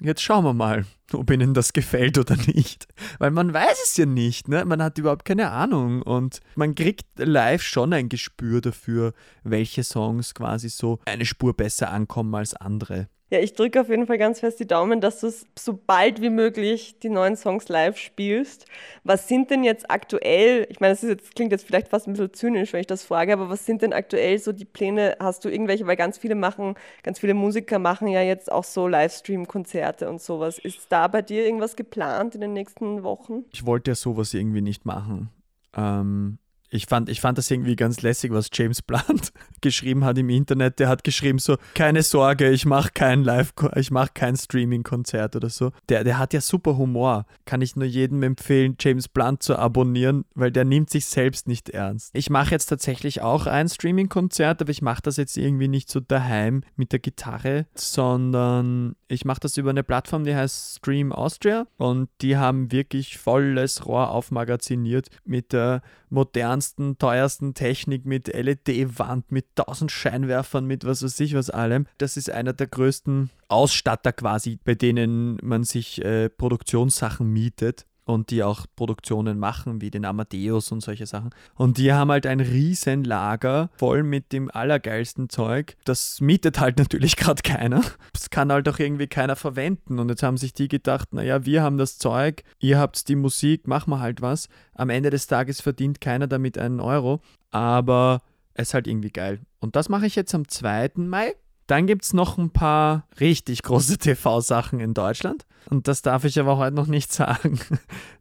Jetzt 0.00 0.22
schauen 0.22 0.44
wir 0.44 0.54
mal, 0.54 0.86
ob 1.12 1.30
Ihnen 1.30 1.54
das 1.54 1.72
gefällt 1.72 2.18
oder 2.18 2.36
nicht. 2.36 2.86
Weil 3.18 3.30
man 3.30 3.52
weiß 3.52 3.78
es 3.84 3.96
ja 3.96 4.06
nicht, 4.06 4.48
ne? 4.48 4.64
Man 4.64 4.82
hat 4.82 4.98
überhaupt 4.98 5.24
keine 5.24 5.50
Ahnung 5.50 6.02
und 6.02 6.40
man 6.54 6.74
kriegt 6.74 7.06
live 7.16 7.62
schon 7.62 7.92
ein 7.92 8.08
Gespür 8.08 8.60
dafür, 8.60 9.12
welche 9.42 9.82
Songs 9.82 10.34
quasi 10.34 10.68
so 10.68 11.00
eine 11.04 11.26
Spur 11.26 11.56
besser 11.56 11.90
ankommen 11.90 12.34
als 12.34 12.54
andere. 12.54 13.08
Ja, 13.30 13.40
ich 13.40 13.52
drücke 13.52 13.78
auf 13.78 13.90
jeden 13.90 14.06
Fall 14.06 14.16
ganz 14.16 14.40
fest 14.40 14.58
die 14.58 14.66
Daumen, 14.66 15.02
dass 15.02 15.20
du 15.20 15.30
so 15.58 15.78
bald 15.86 16.22
wie 16.22 16.30
möglich 16.30 16.98
die 17.00 17.10
neuen 17.10 17.36
Songs 17.36 17.68
live 17.68 17.98
spielst. 17.98 18.64
Was 19.04 19.28
sind 19.28 19.50
denn 19.50 19.64
jetzt 19.64 19.90
aktuell, 19.90 20.66
ich 20.70 20.80
meine, 20.80 20.94
das 20.94 21.02
jetzt, 21.02 21.34
klingt 21.34 21.52
jetzt 21.52 21.66
vielleicht 21.66 21.88
fast 21.88 22.06
ein 22.06 22.14
bisschen 22.14 22.32
zynisch, 22.32 22.72
wenn 22.72 22.80
ich 22.80 22.86
das 22.86 23.04
frage, 23.04 23.34
aber 23.34 23.50
was 23.50 23.66
sind 23.66 23.82
denn 23.82 23.92
aktuell 23.92 24.38
so 24.38 24.52
die 24.52 24.64
Pläne? 24.64 25.16
Hast 25.20 25.44
du 25.44 25.50
irgendwelche, 25.50 25.86
weil 25.86 25.96
ganz 25.96 26.16
viele 26.16 26.36
machen, 26.36 26.74
ganz 27.02 27.18
viele 27.18 27.34
Musiker 27.34 27.78
machen 27.78 28.08
ja 28.08 28.22
jetzt 28.22 28.50
auch 28.50 28.64
so 28.64 28.88
Livestream-Konzerte 28.88 30.08
und 30.08 30.22
sowas. 30.22 30.58
Ist 30.58 30.90
da 30.90 31.06
bei 31.06 31.20
dir 31.20 31.44
irgendwas 31.44 31.76
geplant 31.76 32.34
in 32.34 32.40
den 32.40 32.54
nächsten 32.54 33.02
Wochen? 33.02 33.44
Ich 33.52 33.66
wollte 33.66 33.90
ja 33.90 33.94
sowas 33.94 34.32
irgendwie 34.32 34.62
nicht 34.62 34.86
machen. 34.86 35.28
Ähm, 35.76 36.38
ich 36.70 36.86
fand, 36.86 37.08
ich 37.08 37.20
fand 37.20 37.38
das 37.38 37.50
irgendwie 37.50 37.76
ganz 37.76 38.02
lässig, 38.02 38.32
was 38.32 38.48
James 38.52 38.82
Blunt 38.82 39.32
geschrieben 39.60 40.04
hat 40.04 40.18
im 40.18 40.28
Internet. 40.28 40.78
Der 40.78 40.88
hat 40.88 41.04
geschrieben 41.04 41.38
so, 41.38 41.56
keine 41.74 42.02
Sorge, 42.02 42.50
ich 42.50 42.66
mache 42.66 42.90
kein 42.92 43.24
Live, 43.24 43.52
ich 43.76 43.90
mache 43.90 44.10
kein 44.14 44.36
Streaming-Konzert 44.36 45.36
oder 45.36 45.48
so. 45.48 45.72
Der, 45.88 46.04
der 46.04 46.18
hat 46.18 46.34
ja 46.34 46.40
super 46.40 46.76
Humor. 46.76 47.26
Kann 47.44 47.62
ich 47.62 47.76
nur 47.76 47.86
jedem 47.86 48.22
empfehlen, 48.22 48.76
James 48.78 49.08
Blunt 49.08 49.42
zu 49.42 49.56
abonnieren, 49.56 50.24
weil 50.34 50.52
der 50.52 50.64
nimmt 50.64 50.90
sich 50.90 51.06
selbst 51.06 51.48
nicht 51.48 51.70
ernst. 51.70 52.10
Ich 52.14 52.30
mache 52.30 52.50
jetzt 52.50 52.66
tatsächlich 52.66 53.22
auch 53.22 53.46
ein 53.46 53.68
Streaming-Konzert, 53.68 54.60
aber 54.60 54.70
ich 54.70 54.82
mache 54.82 55.02
das 55.02 55.16
jetzt 55.16 55.36
irgendwie 55.36 55.68
nicht 55.68 55.90
so 55.90 56.00
daheim 56.00 56.62
mit 56.76 56.92
der 56.92 56.98
Gitarre, 56.98 57.66
sondern 57.74 58.94
ich 59.08 59.24
mache 59.24 59.40
das 59.40 59.56
über 59.56 59.70
eine 59.70 59.82
Plattform, 59.82 60.24
die 60.24 60.34
heißt 60.34 60.76
Stream 60.76 61.12
Austria 61.12 61.66
und 61.78 62.10
die 62.20 62.36
haben 62.36 62.70
wirklich 62.70 63.18
volles 63.18 63.86
Rohr 63.86 64.10
aufmagaziniert 64.10 65.08
mit 65.24 65.52
der 65.52 65.82
modernsten, 66.10 66.98
teuersten 66.98 67.54
Technik, 67.54 68.04
mit 68.04 68.28
LED-Wand, 68.28 69.32
mit 69.32 69.46
tausend 69.56 69.90
Scheinwerfern, 69.90 70.66
mit 70.66 70.84
was 70.84 71.02
weiß 71.02 71.18
ich 71.20 71.34
was 71.34 71.50
allem. 71.50 71.86
Das 71.96 72.16
ist 72.16 72.30
einer 72.30 72.52
der 72.52 72.66
größten 72.66 73.30
Ausstatter 73.48 74.12
quasi, 74.12 74.58
bei 74.62 74.74
denen 74.74 75.38
man 75.42 75.64
sich 75.64 76.04
äh, 76.04 76.28
Produktionssachen 76.28 77.26
mietet 77.26 77.86
und 78.08 78.30
die 78.30 78.42
auch 78.42 78.66
Produktionen 78.74 79.38
machen, 79.38 79.82
wie 79.82 79.90
den 79.90 80.06
Amadeus 80.06 80.72
und 80.72 80.80
solche 80.80 81.06
Sachen. 81.06 81.30
Und 81.54 81.76
die 81.76 81.92
haben 81.92 82.10
halt 82.10 82.26
ein 82.26 82.40
riesen 82.40 83.04
Lager 83.04 83.70
voll 83.76 84.02
mit 84.02 84.32
dem 84.32 84.50
allergeilsten 84.50 85.28
Zeug. 85.28 85.76
Das 85.84 86.20
mietet 86.20 86.58
halt 86.58 86.78
natürlich 86.78 87.16
gerade 87.16 87.42
keiner. 87.42 87.82
Das 88.14 88.30
kann 88.30 88.50
halt 88.50 88.68
auch 88.68 88.78
irgendwie 88.78 89.08
keiner 89.08 89.36
verwenden. 89.36 89.98
Und 89.98 90.08
jetzt 90.08 90.22
haben 90.22 90.38
sich 90.38 90.54
die 90.54 90.68
gedacht, 90.68 91.12
naja, 91.12 91.44
wir 91.44 91.62
haben 91.62 91.76
das 91.76 91.98
Zeug, 91.98 92.44
ihr 92.60 92.78
habt 92.78 93.08
die 93.08 93.16
Musik, 93.16 93.68
machen 93.68 93.90
wir 93.90 94.00
halt 94.00 94.22
was. 94.22 94.48
Am 94.74 94.88
Ende 94.88 95.10
des 95.10 95.26
Tages 95.26 95.60
verdient 95.60 96.00
keiner 96.00 96.26
damit 96.26 96.56
einen 96.56 96.80
Euro, 96.80 97.20
aber 97.50 98.22
es 98.54 98.68
ist 98.68 98.74
halt 98.74 98.86
irgendwie 98.86 99.10
geil. 99.10 99.40
Und 99.60 99.76
das 99.76 99.90
mache 99.90 100.06
ich 100.06 100.16
jetzt 100.16 100.34
am 100.34 100.48
2. 100.48 100.92
Mai. 100.96 101.34
Dann 101.68 101.86
gibt 101.86 102.02
es 102.04 102.14
noch 102.14 102.38
ein 102.38 102.50
paar 102.50 103.06
richtig 103.20 103.62
große 103.62 103.98
TV-Sachen 103.98 104.80
in 104.80 104.94
Deutschland. 104.94 105.44
Und 105.70 105.86
das 105.86 106.02
darf 106.02 106.24
ich 106.24 106.40
aber 106.40 106.56
heute 106.56 106.74
noch 106.74 106.86
nicht 106.88 107.12
sagen. 107.12 107.60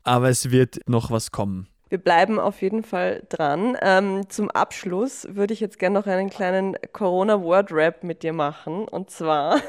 aber 0.04 0.30
es 0.30 0.52
wird 0.52 0.80
noch 0.88 1.10
was 1.10 1.32
kommen. 1.32 1.68
Wir 1.90 1.98
bleiben 1.98 2.38
auf 2.38 2.62
jeden 2.62 2.84
Fall 2.84 3.24
dran. 3.30 3.78
Ähm, 3.82 4.30
zum 4.30 4.52
Abschluss 4.52 5.26
würde 5.32 5.54
ich 5.54 5.62
jetzt 5.62 5.80
gerne 5.80 5.98
noch 5.98 6.06
einen 6.06 6.30
kleinen 6.30 6.76
Corona-Word-Rap 6.92 8.04
mit 8.04 8.24
dir 8.24 8.34
machen. 8.34 8.86
Und 8.86 9.10
zwar, 9.10 9.62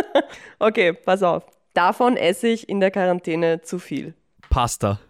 okay, 0.58 0.92
pass 0.92 1.22
auf. 1.22 1.46
Davon 1.72 2.18
esse 2.18 2.48
ich 2.48 2.68
in 2.68 2.80
der 2.80 2.90
Quarantäne 2.90 3.62
zu 3.62 3.78
viel. 3.78 4.12
Pasta. 4.50 5.00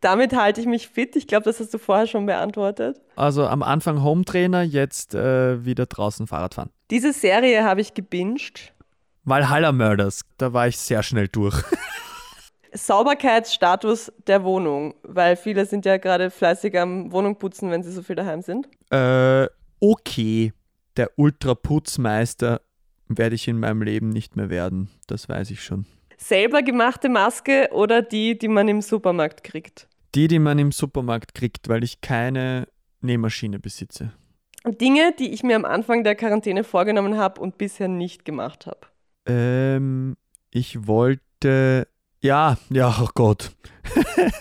Damit 0.00 0.34
halte 0.34 0.60
ich 0.60 0.66
mich 0.66 0.88
fit. 0.88 1.14
Ich 1.14 1.28
glaube, 1.28 1.44
das 1.44 1.60
hast 1.60 1.72
du 1.72 1.78
vorher 1.78 2.08
schon 2.08 2.26
beantwortet. 2.26 3.00
Also 3.14 3.46
am 3.46 3.62
Anfang 3.62 4.02
Hometrainer, 4.02 4.62
jetzt 4.62 5.14
äh, 5.14 5.64
wieder 5.64 5.86
draußen 5.86 6.26
Fahrrad 6.26 6.54
fahren. 6.54 6.70
Diese 6.90 7.12
Serie 7.12 7.64
habe 7.64 7.80
ich 7.82 7.92
gebinged. 7.92 8.72
Valhalla 9.24 9.72
Murders, 9.72 10.22
da 10.38 10.52
war 10.52 10.68
ich 10.68 10.78
sehr 10.78 11.02
schnell 11.02 11.28
durch. 11.28 11.62
Sauberkeitsstatus 12.72 14.12
der 14.26 14.42
Wohnung, 14.44 14.94
weil 15.02 15.36
viele 15.36 15.66
sind 15.66 15.84
ja 15.84 15.98
gerade 15.98 16.30
fleißig 16.30 16.78
am 16.78 17.12
Wohnung 17.12 17.36
putzen, 17.38 17.70
wenn 17.70 17.82
sie 17.82 17.92
so 17.92 18.02
viel 18.02 18.16
daheim 18.16 18.42
sind. 18.42 18.68
Äh, 18.90 19.48
okay. 19.80 20.52
Der 20.96 21.10
Ultraputzmeister 21.16 22.60
werde 23.06 23.34
ich 23.34 23.48
in 23.48 23.60
meinem 23.60 23.82
Leben 23.82 24.08
nicht 24.08 24.36
mehr 24.36 24.50
werden. 24.50 24.88
Das 25.06 25.28
weiß 25.28 25.50
ich 25.50 25.62
schon. 25.62 25.86
Selber 26.16 26.62
gemachte 26.62 27.08
Maske 27.08 27.68
oder 27.72 28.02
die, 28.02 28.36
die 28.36 28.48
man 28.48 28.66
im 28.66 28.82
Supermarkt 28.82 29.44
kriegt? 29.44 29.88
Die, 30.14 30.26
die 30.26 30.38
man 30.38 30.58
im 30.58 30.72
Supermarkt 30.72 31.34
kriegt, 31.34 31.68
weil 31.68 31.84
ich 31.84 32.00
keine 32.00 32.66
Nähmaschine 33.00 33.60
besitze. 33.60 34.12
Dinge, 34.76 35.14
die 35.18 35.32
ich 35.32 35.42
mir 35.42 35.56
am 35.56 35.64
Anfang 35.64 36.04
der 36.04 36.14
Quarantäne 36.14 36.64
vorgenommen 36.64 37.16
habe 37.16 37.40
und 37.40 37.56
bisher 37.56 37.88
nicht 37.88 38.24
gemacht 38.24 38.66
habe. 38.66 38.80
Ähm, 39.26 40.16
ich 40.50 40.86
wollte. 40.86 41.88
Ja, 42.20 42.58
ja, 42.70 42.96
oh 43.00 43.08
Gott. 43.14 43.52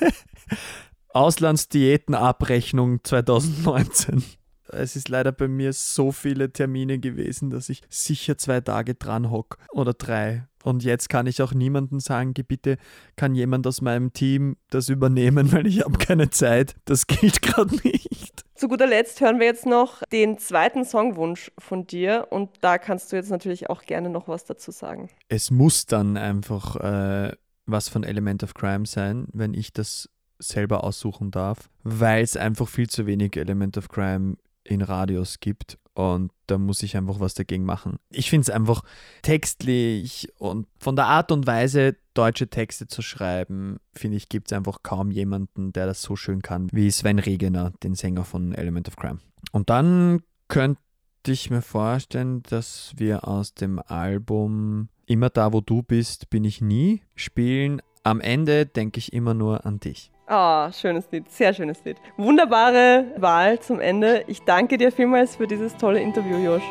Auslandsdiätenabrechnung 1.10 3.04
2019. 3.04 4.24
Es 4.71 4.95
ist 4.95 5.10
leider 5.10 5.32
bei 5.32 5.47
mir 5.47 5.73
so 5.73 6.12
viele 6.12 6.51
Termine 6.51 6.99
gewesen, 6.99 7.49
dass 7.49 7.69
ich 7.69 7.82
sicher 7.89 8.38
zwei 8.38 8.62
Tage 8.62 8.95
dran 8.95 9.32
hock 9.32 9.58
oder 9.71 9.93
drei. 9.93 10.47
Und 10.63 10.84
jetzt 10.84 11.08
kann 11.08 11.27
ich 11.27 11.41
auch 11.41 11.53
niemandem 11.53 12.01
sagen, 12.01 12.34
bitte 12.34 12.77
kann 13.15 13.36
jemand 13.36 13.65
aus 13.67 13.82
meinem 13.82 14.12
Team 14.12 14.58
das 14.69 14.89
übernehmen, 14.89 15.51
weil 15.53 15.65
ich 15.67 15.84
habe 15.84 15.97
keine 15.97 16.30
Zeit. 16.30 16.75
Das 16.86 17.08
gilt 17.08 17.41
gerade 17.41 17.75
nicht. 17.84 18.43
Zu 18.56 18.67
guter 18.67 18.88
Letzt 18.88 19.21
hören 19.21 19.39
wir 19.39 19.45
jetzt 19.45 19.65
noch 19.67 20.01
den 20.12 20.39
zweiten 20.39 20.84
Songwunsch 20.84 21.51
von 21.60 21.86
dir 21.86 22.27
und 22.32 22.49
da 22.62 22.80
kannst 22.80 23.12
du 23.12 23.15
jetzt 23.15 23.30
natürlich 23.30 23.69
auch 23.69 23.84
gerne 23.84 24.10
noch 24.10 24.27
was 24.27 24.45
dazu 24.45 24.71
sagen. 24.71 25.10
Es 25.30 25.51
muss 25.51 25.86
dann 25.86 26.17
einfach 26.17 26.75
äh, 26.77 27.34
was 27.67 27.88
von 27.88 28.03
Element 28.03 28.43
of 28.43 28.56
Crime 28.56 28.86
sein, 28.88 29.27
wenn 29.32 29.53
ich 29.53 29.73
das 29.73 30.10
selber 30.39 30.84
aussuchen 30.84 31.32
darf, 31.32 31.69
weil 31.84 32.23
es 32.23 32.36
einfach 32.36 32.67
viel 32.67 32.89
zu 32.89 33.06
wenig 33.06 33.38
Element 33.38 33.77
of 33.77 33.89
Crime 33.89 34.38
in 34.67 34.82
Radios 34.82 35.39
gibt 35.39 35.77
und 35.93 36.32
da 36.45 36.58
muss 36.58 36.84
ich 36.84 36.95
einfach 36.95 37.19
was 37.19 37.34
dagegen 37.34 37.65
machen. 37.65 37.97
Ich 38.10 38.30
finde 38.30 38.43
es 38.43 38.49
einfach 38.49 38.84
textlich 39.21 40.30
und 40.38 40.67
von 40.80 40.95
der 40.95 41.06
Art 41.06 41.32
und 41.32 41.47
Weise, 41.47 41.95
deutsche 42.13 42.49
Texte 42.49 42.88
zu 42.88 43.01
schreiben, 43.01 43.77
finde 43.93 44.17
ich, 44.17 44.30
gibt 44.30 44.51
es 44.51 44.58
einfach 44.58 44.84
kaum 44.84 45.11
jemanden, 45.11 45.74
der 45.74 45.86
das 45.86 46.01
so 46.01 46.15
schön 46.15 46.41
kann 46.41 46.68
wie 46.72 46.91
Sven 46.91 47.20
Regener, 47.20 47.74
den 47.84 47.95
Sänger 47.95 48.26
von 48.26 48.53
Element 48.53 48.88
of 48.88 48.95
Crime. 48.95 49.20
Und 49.51 49.70
dann 49.70 50.22
könnte 50.47 50.80
ich 51.28 51.49
mir 51.49 51.61
vorstellen, 51.61 52.43
dass 52.43 52.93
wir 52.95 53.28
aus 53.28 53.53
dem 53.53 53.80
Album 53.80 54.89
Immer 55.09 55.30
da, 55.30 55.53
wo 55.53 55.61
du 55.61 55.84
bist, 55.84 56.30
bin 56.30 56.43
ich 56.43 56.59
nie 56.59 57.01
spielen. 57.15 57.82
Am 58.03 58.20
Ende 58.20 58.65
denke 58.65 58.99
ich 58.99 59.13
immer 59.13 59.34
nur 59.34 59.65
an 59.65 59.80
dich. 59.80 60.11
Ah, 60.30 60.67
oh, 60.67 60.71
schönes 60.73 61.09
Lied, 61.09 61.32
sehr 61.32 61.53
schönes 61.53 61.82
Lied. 61.86 61.95
Wunderbare 62.17 63.13
Wahl 63.15 63.61
zum 63.61 63.80
Ende. 63.80 64.25
Ich 64.28 64.41
danke 64.41 64.78
dir 64.78 64.91
vielmals 64.91 65.38
für 65.38 65.47
dieses 65.47 65.73
tolle 65.78 66.01
Interview, 66.01 66.36
Josh. 66.38 66.63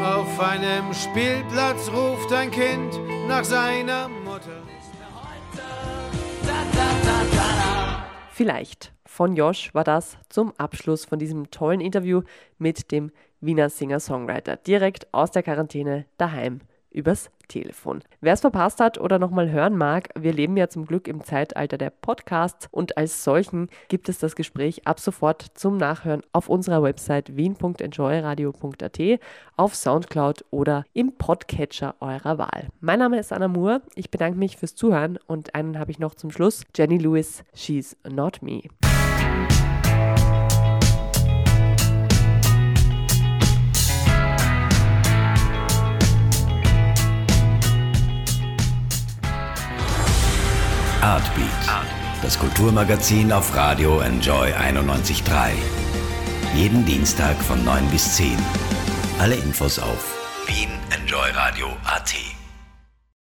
Auf 0.00 0.38
einem 0.38 0.94
Spielplatz 0.94 1.90
ruft 1.90 2.32
ein 2.32 2.52
Kind 2.52 3.00
nach 3.26 3.42
seiner 3.42 4.08
Mutter. 4.08 4.62
Vielleicht 8.30 8.92
von 9.04 9.34
Josh 9.34 9.74
war 9.74 9.82
das 9.82 10.16
zum 10.28 10.52
Abschluss 10.56 11.04
von 11.04 11.18
diesem 11.18 11.50
tollen 11.50 11.80
Interview 11.80 12.22
mit 12.58 12.92
dem 12.92 13.10
Wiener 13.40 13.70
Singer-Songwriter 13.70 14.54
direkt 14.54 15.12
aus 15.12 15.32
der 15.32 15.42
Quarantäne 15.42 16.06
daheim 16.16 16.60
übers 16.98 17.30
Telefon. 17.46 18.02
Wer 18.20 18.34
es 18.34 18.42
verpasst 18.42 18.80
hat 18.80 18.98
oder 18.98 19.18
nochmal 19.18 19.50
hören 19.50 19.76
mag, 19.76 20.10
wir 20.18 20.32
leben 20.32 20.56
ja 20.56 20.68
zum 20.68 20.84
Glück 20.84 21.08
im 21.08 21.24
Zeitalter 21.24 21.78
der 21.78 21.90
Podcasts 21.90 22.68
und 22.70 22.98
als 22.98 23.24
solchen 23.24 23.68
gibt 23.88 24.08
es 24.08 24.18
das 24.18 24.36
Gespräch 24.36 24.86
ab 24.86 25.00
sofort 25.00 25.46
zum 25.54 25.76
Nachhören 25.78 26.22
auf 26.32 26.48
unserer 26.48 26.82
Website 26.82 27.36
wien.enjoyradio.at, 27.36 29.20
auf 29.56 29.74
Soundcloud 29.74 30.44
oder 30.50 30.84
im 30.92 31.12
Podcatcher 31.16 31.94
eurer 32.00 32.36
Wahl. 32.36 32.68
Mein 32.80 32.98
Name 32.98 33.18
ist 33.18 33.32
Anna 33.32 33.48
Moore, 33.48 33.80
ich 33.94 34.10
bedanke 34.10 34.38
mich 34.38 34.56
fürs 34.56 34.74
Zuhören 34.74 35.18
und 35.26 35.54
einen 35.54 35.78
habe 35.78 35.90
ich 35.90 35.98
noch 35.98 36.14
zum 36.14 36.30
Schluss, 36.30 36.64
Jenny 36.76 36.98
Lewis, 36.98 37.44
She's 37.54 37.96
Not 38.06 38.42
Me. 38.42 38.62
Artbeat, 51.00 51.46
das 52.22 52.36
Kulturmagazin 52.38 53.30
auf 53.30 53.54
Radio 53.54 54.00
Enjoy 54.00 54.52
91.3. 54.52 55.52
Jeden 56.56 56.84
Dienstag 56.84 57.36
von 57.36 57.64
9 57.64 57.88
bis 57.90 58.16
10. 58.16 58.36
Alle 59.20 59.36
Infos 59.36 59.78
auf 59.78 60.16
wienenjoyradio.at. 60.48 62.37